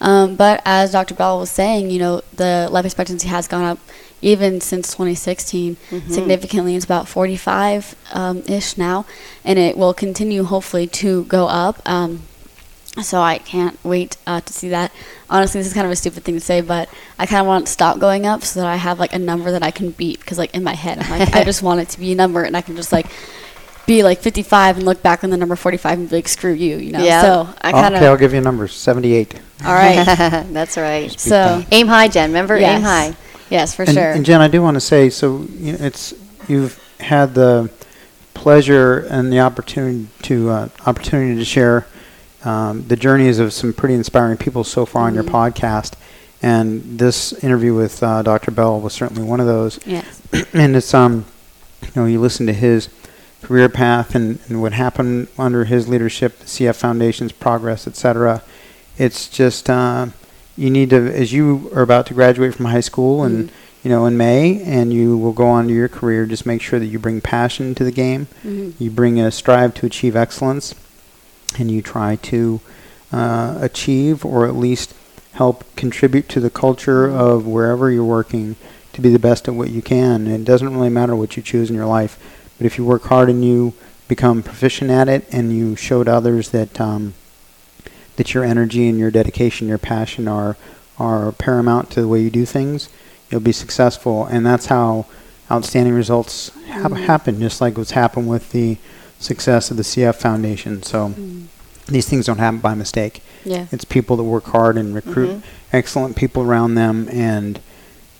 Um, 0.00 0.36
but 0.36 0.60
as 0.64 0.92
Dr. 0.92 1.14
Beall 1.14 1.38
was 1.40 1.50
saying, 1.50 1.90
you 1.90 1.98
know, 1.98 2.22
the 2.34 2.68
life 2.70 2.84
expectancy 2.84 3.28
has 3.28 3.48
gone 3.48 3.64
up 3.64 3.78
even 4.22 4.60
since 4.60 4.88
2016 4.92 5.76
significantly. 6.10 6.74
It's 6.74 6.84
about 6.84 7.06
45 7.08 7.94
um, 8.12 8.42
ish 8.48 8.76
now, 8.78 9.04
and 9.44 9.58
it 9.58 9.76
will 9.76 9.94
continue 9.94 10.44
hopefully 10.44 10.86
to 10.88 11.24
go 11.24 11.46
up. 11.48 11.80
Um, 11.88 12.22
So 13.02 13.20
I 13.20 13.36
can't 13.38 13.78
wait 13.84 14.16
uh, 14.26 14.40
to 14.40 14.52
see 14.54 14.70
that. 14.70 14.90
Honestly, 15.28 15.60
this 15.60 15.66
is 15.66 15.74
kind 15.74 15.84
of 15.84 15.92
a 15.92 15.96
stupid 15.96 16.24
thing 16.24 16.34
to 16.34 16.40
say, 16.40 16.62
but 16.62 16.88
I 17.18 17.26
kind 17.26 17.40
of 17.42 17.46
want 17.46 17.64
it 17.64 17.66
to 17.66 17.72
stop 17.72 17.98
going 17.98 18.24
up 18.24 18.42
so 18.42 18.60
that 18.60 18.66
I 18.66 18.76
have 18.76 18.98
like 18.98 19.12
a 19.12 19.18
number 19.18 19.50
that 19.50 19.62
I 19.62 19.70
can 19.70 19.90
beat. 19.90 20.18
Because 20.20 20.38
like 20.38 20.54
in 20.54 20.64
my 20.64 20.72
head, 20.74 20.98
I'm 21.00 21.10
like, 21.10 21.34
I 21.34 21.44
just 21.50 21.62
want 21.62 21.80
it 21.80 21.90
to 21.90 22.00
be 22.00 22.12
a 22.12 22.14
number, 22.14 22.42
and 22.42 22.56
I 22.56 22.62
can 22.62 22.74
just 22.74 22.92
like 22.92 23.06
be 23.86 24.02
like 24.02 24.20
55 24.20 24.76
and 24.78 24.84
look 24.86 25.02
back 25.02 25.22
on 25.24 25.30
the 25.30 25.36
number 25.36 25.56
45 25.56 25.98
and 25.98 26.10
be 26.10 26.16
like, 26.16 26.28
screw 26.28 26.52
you, 26.52 26.76
you 26.76 26.92
know. 26.92 27.02
Yeah. 27.02 27.22
So 27.22 27.48
I 27.62 27.72
kind 27.72 27.94
of. 27.94 28.00
okay, 28.00 28.08
I'll 28.08 28.16
give 28.16 28.32
you 28.32 28.38
a 28.38 28.42
number. 28.42 28.66
78. 28.68 29.34
all 29.64 29.72
right. 29.74 30.04
That's 30.52 30.76
right. 30.76 31.08
Beat 31.10 31.20
so 31.20 31.30
that. 31.30 31.66
Aim 31.72 31.86
high, 31.86 32.08
Jen. 32.08 32.30
Remember, 32.30 32.58
yes. 32.58 32.78
aim 32.78 32.82
high. 32.82 33.16
Yes, 33.48 33.74
for 33.74 33.82
and, 33.82 33.92
sure. 33.94 34.10
And 34.10 34.24
Jen, 34.24 34.40
I 34.40 34.48
do 34.48 34.60
want 34.60 34.74
to 34.74 34.80
say, 34.80 35.08
so 35.08 35.46
you 35.58 35.72
know, 35.72 35.78
it's 35.80 36.12
you've 36.48 36.82
had 36.98 37.34
the 37.34 37.70
pleasure 38.34 39.06
and 39.10 39.32
the 39.32 39.40
opportunity 39.40 40.08
to 40.22 40.50
uh, 40.50 40.68
opportunity 40.84 41.36
to 41.38 41.44
share 41.44 41.86
um, 42.44 42.86
the 42.88 42.96
journeys 42.96 43.38
of 43.38 43.52
some 43.52 43.72
pretty 43.72 43.94
inspiring 43.94 44.36
people 44.36 44.64
so 44.64 44.84
far 44.84 45.02
on 45.06 45.14
your 45.14 45.24
Mhm. 45.24 45.30
podcast, 45.30 45.94
and 46.42 46.98
this 46.98 47.32
interview 47.44 47.74
with 47.74 48.02
uh, 48.02 48.22
Dr. 48.22 48.50
Beall 48.50 48.80
was 48.80 48.92
certainly 48.92 49.22
one 49.22 49.40
of 49.40 49.46
those. 49.46 49.78
yes. 49.86 50.20
and 50.52 50.74
it's 50.76 50.92
um, 50.92 51.24
you 51.82 51.88
know, 51.94 52.04
you 52.06 52.20
listen 52.20 52.46
to 52.46 52.52
his 52.52 52.88
career 53.46 53.68
path 53.68 54.16
and, 54.16 54.40
and 54.48 54.60
what 54.60 54.72
happened 54.72 55.28
under 55.38 55.64
his 55.66 55.86
leadership, 55.88 56.36
the 56.40 56.46
CF 56.46 56.74
Foundation's 56.74 57.30
progress, 57.30 57.86
etc. 57.86 58.42
It's 58.98 59.28
just 59.28 59.70
uh, 59.70 60.06
you 60.56 60.68
need 60.68 60.90
to, 60.90 60.96
as 61.14 61.32
you 61.32 61.70
are 61.72 61.82
about 61.82 62.06
to 62.06 62.14
graduate 62.14 62.54
from 62.56 62.64
high 62.66 62.80
school 62.80 63.22
and 63.22 63.48
Mhm. 63.48 63.52
you 63.84 63.90
know 63.90 64.04
in 64.06 64.16
May, 64.16 64.60
and 64.62 64.92
you 64.92 65.16
will 65.16 65.32
go 65.32 65.46
on 65.46 65.68
to 65.68 65.72
your 65.74 65.86
career. 65.88 66.26
Just 66.26 66.44
make 66.44 66.60
sure 66.60 66.80
that 66.80 66.86
you 66.86 66.98
bring 66.98 67.20
passion 67.20 67.72
to 67.76 67.84
the 67.84 67.92
game. 67.92 68.26
Mhm. 68.44 68.72
You 68.80 68.90
bring 68.90 69.20
a 69.20 69.30
strive 69.30 69.74
to 69.74 69.86
achieve 69.86 70.16
excellence, 70.16 70.74
and 71.58 71.70
you 71.70 71.82
try 71.82 72.16
to 72.16 72.60
uh, 73.12 73.58
achieve 73.60 74.24
or 74.24 74.46
at 74.48 74.56
least 74.56 74.92
help 75.34 75.62
contribute 75.76 76.28
to 76.30 76.40
the 76.40 76.50
culture 76.50 77.06
of 77.08 77.46
wherever 77.46 77.88
you're 77.92 78.02
working 78.02 78.56
to 78.92 79.00
be 79.00 79.10
the 79.10 79.18
best 79.20 79.46
at 79.46 79.54
what 79.54 79.70
you 79.70 79.80
can. 79.80 80.26
And 80.26 80.32
it 80.34 80.44
doesn't 80.44 80.74
really 80.74 80.88
matter 80.88 81.14
what 81.14 81.36
you 81.36 81.42
choose 81.42 81.70
in 81.70 81.76
your 81.76 81.86
life, 81.86 82.18
but 82.58 82.66
if 82.66 82.78
you 82.78 82.84
work 82.84 83.04
hard 83.04 83.28
and 83.28 83.44
you 83.44 83.74
become 84.08 84.42
proficient 84.42 84.90
at 84.90 85.08
it, 85.08 85.26
and 85.32 85.52
you 85.56 85.76
show 85.76 86.04
to 86.04 86.12
others 86.12 86.50
that 86.50 86.80
um, 86.80 87.14
that 88.16 88.32
your 88.34 88.44
energy 88.44 88.88
and 88.88 88.98
your 88.98 89.10
dedication, 89.10 89.68
your 89.68 89.78
passion 89.78 90.28
are 90.28 90.56
are 90.98 91.32
paramount 91.32 91.90
to 91.90 92.00
the 92.00 92.08
way 92.08 92.20
you 92.20 92.30
do 92.30 92.46
things, 92.46 92.88
you'll 93.30 93.40
be 93.40 93.52
successful. 93.52 94.24
And 94.24 94.46
that's 94.46 94.66
how 94.66 95.04
outstanding 95.50 95.92
results 95.92 96.50
Mhm. 96.70 97.04
happen, 97.04 97.38
just 97.40 97.60
like 97.60 97.76
what's 97.76 97.90
happened 97.90 98.28
with 98.28 98.52
the 98.52 98.78
success 99.20 99.70
of 99.70 99.76
the 99.76 99.84
CF 99.84 100.16
Foundation. 100.16 100.82
So 100.82 101.08
Mhm. 101.10 101.42
these 101.86 102.08
things 102.08 102.24
don't 102.26 102.38
happen 102.38 102.60
by 102.60 102.74
mistake. 102.74 103.22
Yeah. 103.44 103.66
It's 103.70 103.84
people 103.84 104.16
that 104.16 104.22
work 104.24 104.46
hard 104.46 104.78
and 104.78 104.94
recruit 104.94 105.28
Mhm. 105.30 105.42
excellent 105.72 106.16
people 106.16 106.42
around 106.42 106.76
them 106.76 107.08
and 107.12 107.60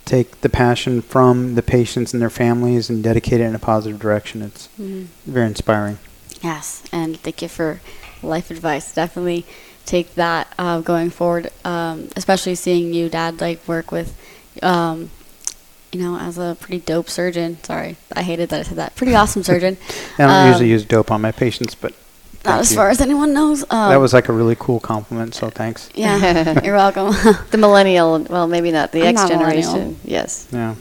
take 0.06 0.40
the 0.40 0.48
passion 0.48 1.02
from 1.02 1.56
the 1.56 1.62
patients 1.62 2.12
and 2.14 2.22
their 2.22 2.30
families 2.30 2.88
and 2.88 3.02
dedicate 3.02 3.40
it 3.40 3.44
in 3.44 3.54
a 3.54 3.58
positive 3.58 3.98
direction. 3.98 4.40
It's 4.40 4.68
Mhm. 4.80 5.06
very 5.26 5.46
inspiring. 5.48 5.98
Yes, 6.42 6.82
and 6.92 7.18
thank 7.20 7.42
you 7.42 7.48
for 7.48 7.80
life 8.22 8.50
advice. 8.50 8.92
Definitely 8.92 9.44
take 9.84 10.14
that 10.14 10.46
uh, 10.58 10.80
going 10.80 11.10
forward, 11.10 11.50
um, 11.64 12.08
especially 12.16 12.54
seeing 12.54 12.94
you, 12.94 13.08
Dad, 13.08 13.40
like 13.40 13.66
work 13.68 13.90
with, 13.92 14.14
um, 14.62 15.10
you 15.92 16.00
know, 16.00 16.16
as 16.18 16.38
a 16.38 16.56
pretty 16.60 16.78
dope 16.80 17.10
surgeon. 17.10 17.58
Sorry, 17.62 17.96
I 18.14 18.22
hated 18.22 18.48
that 18.50 18.60
I 18.60 18.62
said 18.62 18.76
that. 18.78 18.94
Pretty 18.96 19.14
awesome 19.14 19.42
surgeon. 19.50 19.76
I 20.18 20.22
don't 20.22 20.30
Um, 20.30 20.46
usually 20.48 20.68
use 20.70 20.84
dope 20.84 21.10
on 21.10 21.20
my 21.20 21.32
patients, 21.32 21.74
but 21.74 21.92
Not 22.46 22.52
thank 22.52 22.60
as 22.62 22.70
you. 22.70 22.76
far 22.76 22.88
as 22.90 23.00
anyone 23.00 23.32
knows. 23.32 23.62
Um, 23.70 23.90
that 23.90 23.96
was 23.96 24.12
like 24.14 24.28
a 24.28 24.32
really 24.32 24.56
cool 24.58 24.80
compliment, 24.80 25.34
so 25.34 25.50
thanks. 25.50 25.90
yeah. 25.94 26.60
you're 26.64 26.76
welcome. 26.76 27.12
The 27.50 27.58
millennial, 27.58 28.18
well, 28.30 28.46
maybe 28.46 28.70
not 28.72 28.92
the 28.92 29.02
I'm 29.02 29.08
X 29.16 29.22
not 29.22 29.30
millennial. 29.30 29.62
generation. 29.72 30.00
Yes. 30.04 30.46
Yeah, 30.52 30.74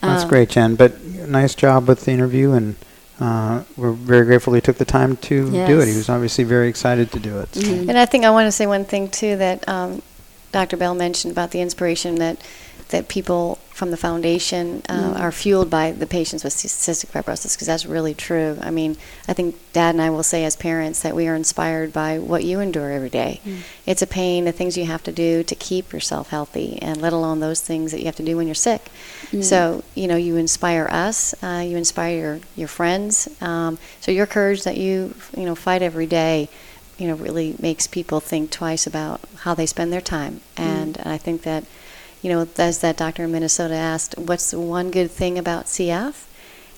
that's 0.00 0.22
Um, 0.24 0.28
great, 0.28 0.48
Jen. 0.50 0.76
But 0.76 1.02
nice 1.04 1.54
job 1.54 1.88
with 1.88 2.04
the 2.04 2.12
interview, 2.12 2.52
and 2.52 2.76
uh, 3.20 3.62
we're 3.76 3.92
very 3.92 4.24
grateful 4.26 4.52
he 4.54 4.60
took 4.60 4.78
the 4.78 4.84
time 4.84 5.16
to 5.18 5.50
do 5.50 5.80
it. 5.80 5.88
He 5.88 5.96
was 5.96 6.08
obviously 6.08 6.44
very 6.44 6.68
excited 6.68 7.10
to 7.12 7.18
do 7.20 7.38
it. 7.40 7.54
so. 7.54 7.60
Mhm. 7.62 7.88
And 7.88 7.98
I 7.98 8.06
think 8.06 8.24
I 8.24 8.30
want 8.30 8.46
to 8.46 8.52
say 8.52 8.66
one 8.66 8.84
thing 8.84 9.08
too 9.08 9.36
that 9.36 9.66
um, 9.68 10.02
Dr. 10.52 10.76
Beall 10.76 10.94
mentioned 10.94 11.32
about 11.32 11.50
the 11.52 11.60
inspiration 11.60 12.16
that 12.16 12.36
that 12.92 13.08
people 13.08 13.58
from 13.70 13.90
the 13.90 13.96
foundation 13.96 14.82
uh, 14.88 15.14
Mm. 15.14 15.20
are 15.20 15.32
fueled 15.32 15.68
by 15.68 15.92
the 15.92 16.06
patients 16.06 16.44
with 16.44 16.54
cystic 16.54 17.10
fibrosis 17.10 17.54
because 17.54 17.66
that's 17.66 17.86
really 17.86 18.14
true. 18.14 18.58
I 18.60 18.70
mean, 18.70 18.96
I 19.26 19.32
think 19.32 19.56
Dad 19.72 19.94
and 19.94 20.02
I 20.02 20.10
will 20.10 20.22
say 20.22 20.44
as 20.44 20.54
parents 20.56 21.00
that 21.00 21.16
we 21.16 21.26
are 21.26 21.34
inspired 21.34 21.92
by 21.92 22.18
what 22.18 22.44
you 22.44 22.60
endure 22.60 22.90
every 22.92 23.10
day. 23.10 23.40
Mm. 23.44 23.58
It's 23.86 24.02
a 24.02 24.06
pain, 24.06 24.44
the 24.44 24.52
things 24.52 24.76
you 24.76 24.84
have 24.86 25.02
to 25.04 25.12
do 25.12 25.42
to 25.42 25.54
keep 25.54 25.92
yourself 25.92 26.28
healthy, 26.28 26.78
and 26.80 27.00
let 27.02 27.12
alone 27.12 27.40
those 27.40 27.60
things 27.60 27.90
that 27.92 27.98
you 28.00 28.06
have 28.06 28.16
to 28.16 28.22
do 28.30 28.36
when 28.36 28.46
you're 28.46 28.54
sick. 28.54 28.82
Mm. 29.32 29.42
So, 29.42 29.82
you 29.94 30.06
know, 30.06 30.16
you 30.16 30.36
inspire 30.36 30.86
us, 30.90 31.34
uh, 31.42 31.64
you 31.66 31.76
inspire 31.76 32.16
your, 32.16 32.40
your 32.54 32.68
friends. 32.68 33.28
Um, 33.40 33.78
so 34.00 34.12
your 34.12 34.26
courage 34.26 34.62
that 34.64 34.76
you, 34.76 35.14
you 35.36 35.44
know, 35.44 35.54
fight 35.54 35.82
every 35.82 36.06
day, 36.06 36.48
you 36.98 37.08
know, 37.08 37.14
really 37.14 37.56
makes 37.58 37.86
people 37.86 38.20
think 38.20 38.50
twice 38.50 38.86
about 38.86 39.20
how 39.38 39.54
they 39.54 39.66
spend 39.66 39.92
their 39.92 40.02
time. 40.02 40.42
And 40.56 40.98
I 41.04 41.16
think 41.18 41.42
that, 41.42 41.64
you 42.22 42.30
know, 42.30 42.48
as 42.56 42.78
that 42.80 42.96
doctor 42.96 43.24
in 43.24 43.32
Minnesota 43.32 43.74
asked, 43.74 44.16
what's 44.16 44.52
one 44.54 44.90
good 44.90 45.10
thing 45.10 45.38
about 45.38 45.66
CF? 45.66 46.26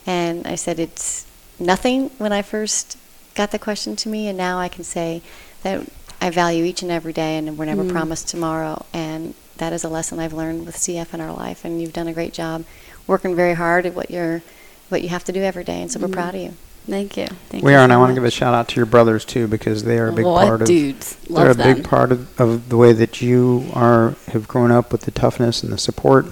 And 0.06 0.46
I 0.46 0.54
said, 0.54 0.78
it's 0.78 1.26
nothing 1.58 2.08
when 2.18 2.32
I 2.32 2.42
first 2.42 2.96
got 3.34 3.50
the 3.50 3.58
question 3.58 3.94
to 3.96 4.08
me, 4.08 4.26
and 4.28 4.38
now 4.38 4.58
I 4.58 4.68
can 4.68 4.84
say 4.84 5.22
that 5.62 5.86
I 6.20 6.30
value 6.30 6.64
each 6.64 6.82
and 6.82 6.90
every 6.90 7.12
day, 7.12 7.36
and 7.36 7.58
we're 7.58 7.64
never 7.66 7.84
Mm. 7.84 7.90
promised 7.92 8.28
tomorrow. 8.28 8.86
And 8.92 9.34
that 9.58 9.72
is 9.72 9.84
a 9.84 9.88
lesson 9.88 10.18
I've 10.18 10.32
learned 10.32 10.66
with 10.66 10.76
CF 10.76 11.12
in 11.12 11.20
our 11.20 11.32
life, 11.32 11.64
and 11.64 11.80
you've 11.80 11.92
done 11.92 12.08
a 12.08 12.12
great 12.12 12.32
job 12.32 12.64
working 13.06 13.36
very 13.36 13.54
hard 13.54 13.86
at 13.86 13.94
what 13.94 14.10
you're, 14.10 14.42
what 14.88 15.02
you 15.02 15.10
have 15.10 15.24
to 15.24 15.32
do 15.32 15.42
every 15.42 15.64
day, 15.64 15.82
and 15.82 15.90
so 15.90 16.00
we're 16.00 16.08
Mhm. 16.08 16.12
proud 16.12 16.34
of 16.34 16.40
you. 16.40 16.54
Thank 16.86 17.16
you. 17.16 17.26
Thank 17.48 17.64
we 17.64 17.72
you 17.72 17.78
are, 17.78 17.82
and 17.84 17.92
I 17.92 17.96
want 17.96 18.10
to 18.10 18.14
give 18.14 18.24
a 18.24 18.30
shout 18.30 18.52
out 18.52 18.68
to 18.68 18.76
your 18.76 18.84
brothers 18.86 19.24
too, 19.24 19.46
because 19.46 19.84
they 19.84 19.98
are 19.98 20.08
a 20.08 20.12
big 20.12 20.26
What 20.26 20.46
part 20.46 20.60
of. 20.62 20.68
dudes. 20.68 21.16
Love 21.30 21.42
They're 21.56 21.64
a 21.64 21.66
Love 21.68 21.76
big 21.76 21.84
part 21.88 22.12
of, 22.12 22.40
of 22.40 22.68
the 22.68 22.76
way 22.76 22.92
that 22.92 23.22
you 23.22 23.66
are 23.72 24.14
have 24.28 24.46
grown 24.46 24.70
up 24.70 24.92
with 24.92 25.02
the 25.02 25.10
toughness 25.10 25.62
and 25.62 25.72
the 25.72 25.78
support 25.78 26.26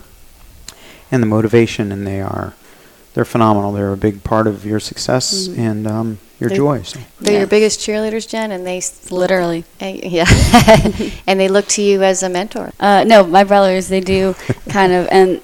and 1.10 1.22
the 1.22 1.26
motivation, 1.26 1.90
and 1.90 2.06
they 2.06 2.20
are 2.20 2.54
they're 3.14 3.24
phenomenal. 3.24 3.72
They're 3.72 3.92
a 3.92 3.96
big 3.96 4.24
part 4.24 4.46
of 4.46 4.64
your 4.66 4.80
success 4.80 5.48
Mhm. 5.48 5.58
and 5.58 5.86
um, 5.86 6.18
your 6.40 6.48
They- 6.50 6.56
joy. 6.56 6.82
So. 6.82 7.00
They're 7.20 7.38
your 7.40 7.46
biggest 7.46 7.80
cheerleaders, 7.80 8.28
Jen, 8.28 8.50
and 8.52 8.66
they 8.66 8.78
s- 8.78 9.10
Literally. 9.10 9.64
eh, 9.80 10.00
yeah, 10.04 10.26
and 11.26 11.38
they 11.40 11.48
look 11.48 11.66
to 11.68 11.82
you 11.82 12.02
as 12.02 12.22
a 12.22 12.28
mentor. 12.28 12.72
Uh, 12.80 13.04
no, 13.06 13.24
my 13.24 13.44
brothers, 13.44 13.88
they 13.88 14.00
do 14.00 14.34
kind 14.68 14.92
of, 14.92 15.08
and 15.10 15.40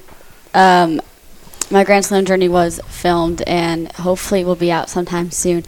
um, 0.54 1.00
my 1.70 1.84
Grand 1.84 2.04
Slam 2.04 2.24
journey 2.24 2.48
was 2.48 2.80
filmed 2.88 3.42
and 3.42 3.90
hopefully 3.92 4.44
will 4.44 4.56
be 4.56 4.72
out 4.72 4.88
sometime 4.88 5.30
soon. 5.30 5.64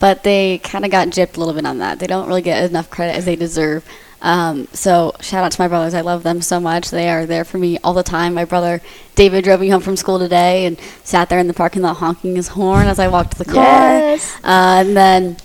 But 0.00 0.22
they 0.22 0.58
kind 0.58 0.84
of 0.84 0.90
got 0.90 1.08
gypped 1.08 1.36
a 1.36 1.40
little 1.40 1.54
bit 1.54 1.64
on 1.64 1.78
that. 1.78 1.98
They 1.98 2.06
don't 2.06 2.28
really 2.28 2.42
get 2.42 2.68
enough 2.68 2.90
credit 2.90 3.16
as 3.16 3.24
they 3.24 3.36
deserve. 3.36 3.86
Um, 4.20 4.68
so 4.72 5.14
shout 5.20 5.44
out 5.44 5.52
to 5.52 5.60
my 5.60 5.68
brothers. 5.68 5.94
I 5.94 6.00
love 6.00 6.22
them 6.22 6.40
so 6.40 6.58
much. 6.58 6.90
They 6.90 7.08
are 7.10 7.26
there 7.26 7.44
for 7.44 7.58
me 7.58 7.78
all 7.84 7.92
the 7.92 8.02
time. 8.02 8.34
My 8.34 8.44
brother 8.44 8.80
David 9.14 9.44
drove 9.44 9.60
me 9.60 9.68
home 9.68 9.82
from 9.82 9.96
school 9.96 10.18
today 10.18 10.64
and 10.66 10.80
sat 11.04 11.28
there 11.28 11.38
in 11.38 11.46
the 11.46 11.54
parking 11.54 11.82
lot 11.82 11.98
honking 11.98 12.36
his 12.36 12.48
horn 12.48 12.86
as 12.86 12.98
I 12.98 13.08
walked 13.08 13.32
to 13.32 13.38
the 13.38 13.44
car. 13.44 13.54
Yes. 13.62 14.34
Uh, 14.42 14.82
and 14.84 14.96
then 14.96 15.36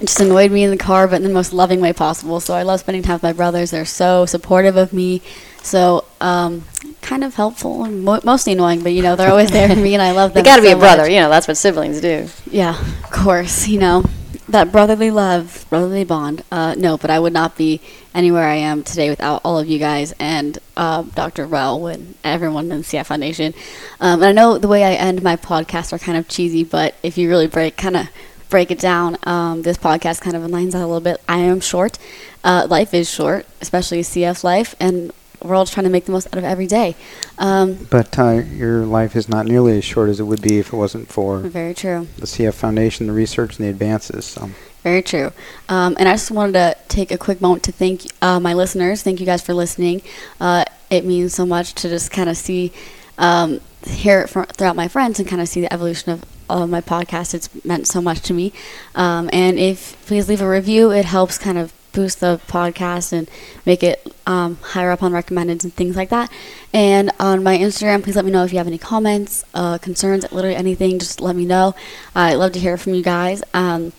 just 0.00 0.20
annoyed 0.20 0.50
me 0.50 0.64
in 0.64 0.70
the 0.70 0.76
car, 0.76 1.06
but 1.06 1.16
in 1.16 1.22
the 1.22 1.28
most 1.32 1.52
loving 1.52 1.80
way 1.80 1.92
possible. 1.92 2.40
So 2.40 2.54
I 2.54 2.62
love 2.64 2.80
spending 2.80 3.02
time 3.02 3.14
with 3.14 3.22
my 3.22 3.32
brothers. 3.32 3.70
They're 3.70 3.84
so 3.84 4.26
supportive 4.26 4.76
of 4.76 4.92
me. 4.92 5.22
So 5.62 6.04
um, 6.20 6.64
kind 7.06 7.24
of 7.24 7.34
helpful, 7.34 7.84
and 7.84 8.04
mo- 8.04 8.20
mostly 8.24 8.52
annoying, 8.52 8.82
but 8.82 8.92
you 8.92 9.02
know 9.02 9.16
they're 9.16 9.30
always 9.30 9.50
there 9.50 9.68
for 9.68 9.76
me, 9.76 9.94
and 9.94 10.02
I 10.02 10.10
love 10.12 10.32
them. 10.34 10.42
They 10.42 10.48
got 10.50 10.56
to 10.56 10.62
be 10.62 10.70
a 10.70 10.76
brother, 10.76 11.02
much. 11.02 11.12
you 11.12 11.20
know. 11.20 11.30
That's 11.30 11.48
what 11.48 11.56
siblings 11.56 12.00
do. 12.00 12.28
Yeah, 12.50 12.78
of 12.78 13.10
course. 13.10 13.68
You 13.68 13.78
know 13.78 14.04
that 14.48 14.70
brotherly 14.70 15.10
love, 15.10 15.66
brotherly 15.70 16.04
bond. 16.04 16.44
Uh, 16.52 16.74
no, 16.76 16.96
but 16.96 17.10
I 17.10 17.18
would 17.18 17.32
not 17.32 17.56
be 17.56 17.80
anywhere 18.14 18.44
I 18.44 18.54
am 18.56 18.82
today 18.82 19.10
without 19.10 19.40
all 19.44 19.58
of 19.58 19.66
you 19.66 19.78
guys 19.78 20.14
and 20.18 20.58
uh, 20.76 21.02
Dr. 21.02 21.46
Beall 21.46 21.86
and 21.88 22.14
everyone 22.24 22.70
in 22.70 22.78
the 22.78 22.84
CF 22.84 23.06
Foundation. 23.06 23.54
Um, 24.00 24.22
and 24.22 24.24
I 24.26 24.32
know 24.32 24.58
the 24.58 24.68
way 24.68 24.84
I 24.84 24.92
end 24.92 25.22
my 25.22 25.36
podcasts 25.36 25.92
are 25.92 25.98
kind 25.98 26.16
of 26.16 26.28
cheesy, 26.28 26.64
but 26.64 26.94
if 27.02 27.18
you 27.18 27.28
really 27.28 27.46
break 27.48 27.76
kind 27.76 27.96
of 27.96 28.08
break 28.48 28.70
it 28.70 28.78
down, 28.78 29.16
um, 29.24 29.62
this 29.62 29.76
podcast 29.76 30.20
kind 30.20 30.36
of 30.36 30.42
aligns 30.42 30.72
that 30.72 30.78
a 30.78 30.86
little 30.86 31.00
bit. 31.00 31.20
I 31.28 31.38
am 31.38 31.60
short. 31.60 31.98
Uh, 32.44 32.66
life 32.70 32.94
is 32.94 33.10
short, 33.10 33.44
especially 33.60 34.02
CF 34.02 34.44
life, 34.44 34.76
and 34.78 35.12
we're 35.42 35.54
all 35.54 35.66
trying 35.66 35.84
to 35.84 35.90
make 35.90 36.04
the 36.06 36.12
most 36.12 36.26
out 36.28 36.38
of 36.38 36.44
every 36.44 36.66
day. 36.66 36.94
Um, 37.38 37.86
But 37.90 38.18
uh, 38.18 38.42
your 38.52 38.84
life 38.86 39.16
is 39.16 39.28
not 39.28 39.46
nearly 39.46 39.78
as 39.78 39.84
short 39.84 40.08
as 40.08 40.20
it 40.20 40.24
would 40.24 40.42
be 40.42 40.58
if 40.58 40.72
it 40.72 40.76
wasn't 40.76 41.08
for 41.08 41.38
very 41.40 41.74
true. 41.74 42.06
the 42.18 42.26
CF 42.26 42.54
Foundation, 42.54 43.06
the 43.06 43.12
research, 43.12 43.58
and 43.58 43.66
the 43.66 43.70
advances. 43.70 44.24
So. 44.24 44.50
Very 44.82 45.02
true. 45.02 45.32
Um, 45.68 45.96
and 45.98 46.08
I 46.08 46.12
just 46.12 46.30
wanted 46.30 46.52
to 46.52 46.76
take 46.88 47.10
a 47.10 47.18
quick 47.18 47.40
moment 47.40 47.64
to 47.64 47.72
thank 47.72 48.02
uh, 48.22 48.38
my 48.38 48.54
listeners. 48.54 49.02
Thank 49.02 49.18
you 49.20 49.26
guys 49.26 49.42
for 49.42 49.52
listening. 49.52 50.00
Uh, 50.40 50.64
it 50.90 51.04
means 51.04 51.34
so 51.34 51.44
much 51.44 51.74
to 51.74 51.88
just 51.88 52.12
kind 52.12 52.28
of 52.28 52.36
see, 52.36 52.72
um, 53.18 53.60
hear 53.84 54.20
it 54.20 54.28
from, 54.28 54.46
throughout 54.46 54.76
my 54.76 54.86
friends 54.86 55.18
and 55.18 55.28
kind 55.28 55.42
of 55.42 55.48
see 55.48 55.60
the 55.60 55.72
evolution 55.72 56.12
of, 56.12 56.24
of 56.48 56.70
my 56.70 56.80
podcast. 56.80 57.34
It's 57.34 57.48
meant 57.64 57.88
so 57.88 58.00
much 58.00 58.20
to 58.22 58.32
me. 58.32 58.52
Um, 58.94 59.28
and 59.32 59.58
if 59.58 59.96
please 60.06 60.28
leave 60.28 60.40
a 60.40 60.48
review, 60.48 60.92
it 60.92 61.04
helps 61.04 61.36
kind 61.36 61.58
of 61.58 61.72
boost 61.96 62.20
the 62.20 62.38
podcast 62.46 63.12
and 63.12 63.28
make 63.64 63.82
it 63.82 64.06
um, 64.26 64.56
higher 64.56 64.90
up 64.90 65.02
on 65.02 65.12
recommended 65.12 65.64
and 65.64 65.72
things 65.72 65.96
like 65.96 66.10
that. 66.10 66.30
And 66.72 67.10
on 67.18 67.42
my 67.42 67.56
Instagram, 67.56 68.04
please 68.04 68.14
let 68.14 68.24
me 68.24 68.30
know 68.30 68.44
if 68.44 68.52
you 68.52 68.58
have 68.58 68.66
any 68.66 68.78
comments, 68.78 69.44
uh, 69.54 69.78
concerns, 69.78 70.30
literally 70.30 70.54
anything. 70.54 70.98
Just 70.98 71.20
let 71.20 71.34
me 71.34 71.46
know. 71.46 71.74
I'd 72.14 72.34
love 72.34 72.52
to 72.52 72.60
hear 72.60 72.76
from 72.76 72.94
you 72.94 73.02
guys. 73.02 73.42
Um, 73.54 73.92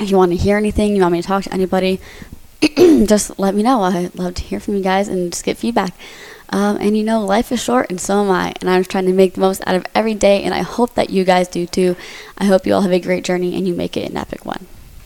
if 0.00 0.10
you 0.10 0.16
want 0.16 0.32
to 0.32 0.36
hear 0.36 0.56
anything, 0.56 0.96
you 0.96 1.02
want 1.02 1.12
me 1.12 1.22
to 1.22 1.28
talk 1.28 1.44
to 1.44 1.54
anybody, 1.54 2.00
just 3.06 3.38
let 3.38 3.54
me 3.54 3.62
know. 3.62 3.82
I'd 3.82 4.16
love 4.16 4.34
to 4.34 4.42
hear 4.42 4.58
from 4.58 4.74
you 4.74 4.82
guys 4.82 5.06
and 5.06 5.32
just 5.32 5.44
get 5.44 5.56
feedback. 5.56 5.94
Um, 6.48 6.76
and 6.78 6.96
you 6.96 7.04
know, 7.04 7.24
life 7.24 7.52
is 7.52 7.62
short, 7.62 7.88
and 7.88 8.00
so 8.00 8.22
am 8.22 8.30
I. 8.30 8.52
And 8.60 8.68
I'm 8.68 8.84
trying 8.84 9.06
to 9.06 9.12
make 9.12 9.34
the 9.34 9.40
most 9.40 9.62
out 9.66 9.76
of 9.76 9.86
every 9.94 10.14
day, 10.14 10.42
and 10.42 10.52
I 10.52 10.62
hope 10.62 10.94
that 10.94 11.10
you 11.10 11.24
guys 11.24 11.46
do 11.46 11.66
too. 11.66 11.96
I 12.36 12.44
hope 12.44 12.66
you 12.66 12.74
all 12.74 12.82
have 12.82 12.92
a 12.92 13.00
great 13.00 13.24
journey 13.24 13.56
and 13.56 13.66
you 13.66 13.74
make 13.74 13.96
it 13.96 14.10
an 14.10 14.16
epic 14.16 14.44
one. 14.44 14.66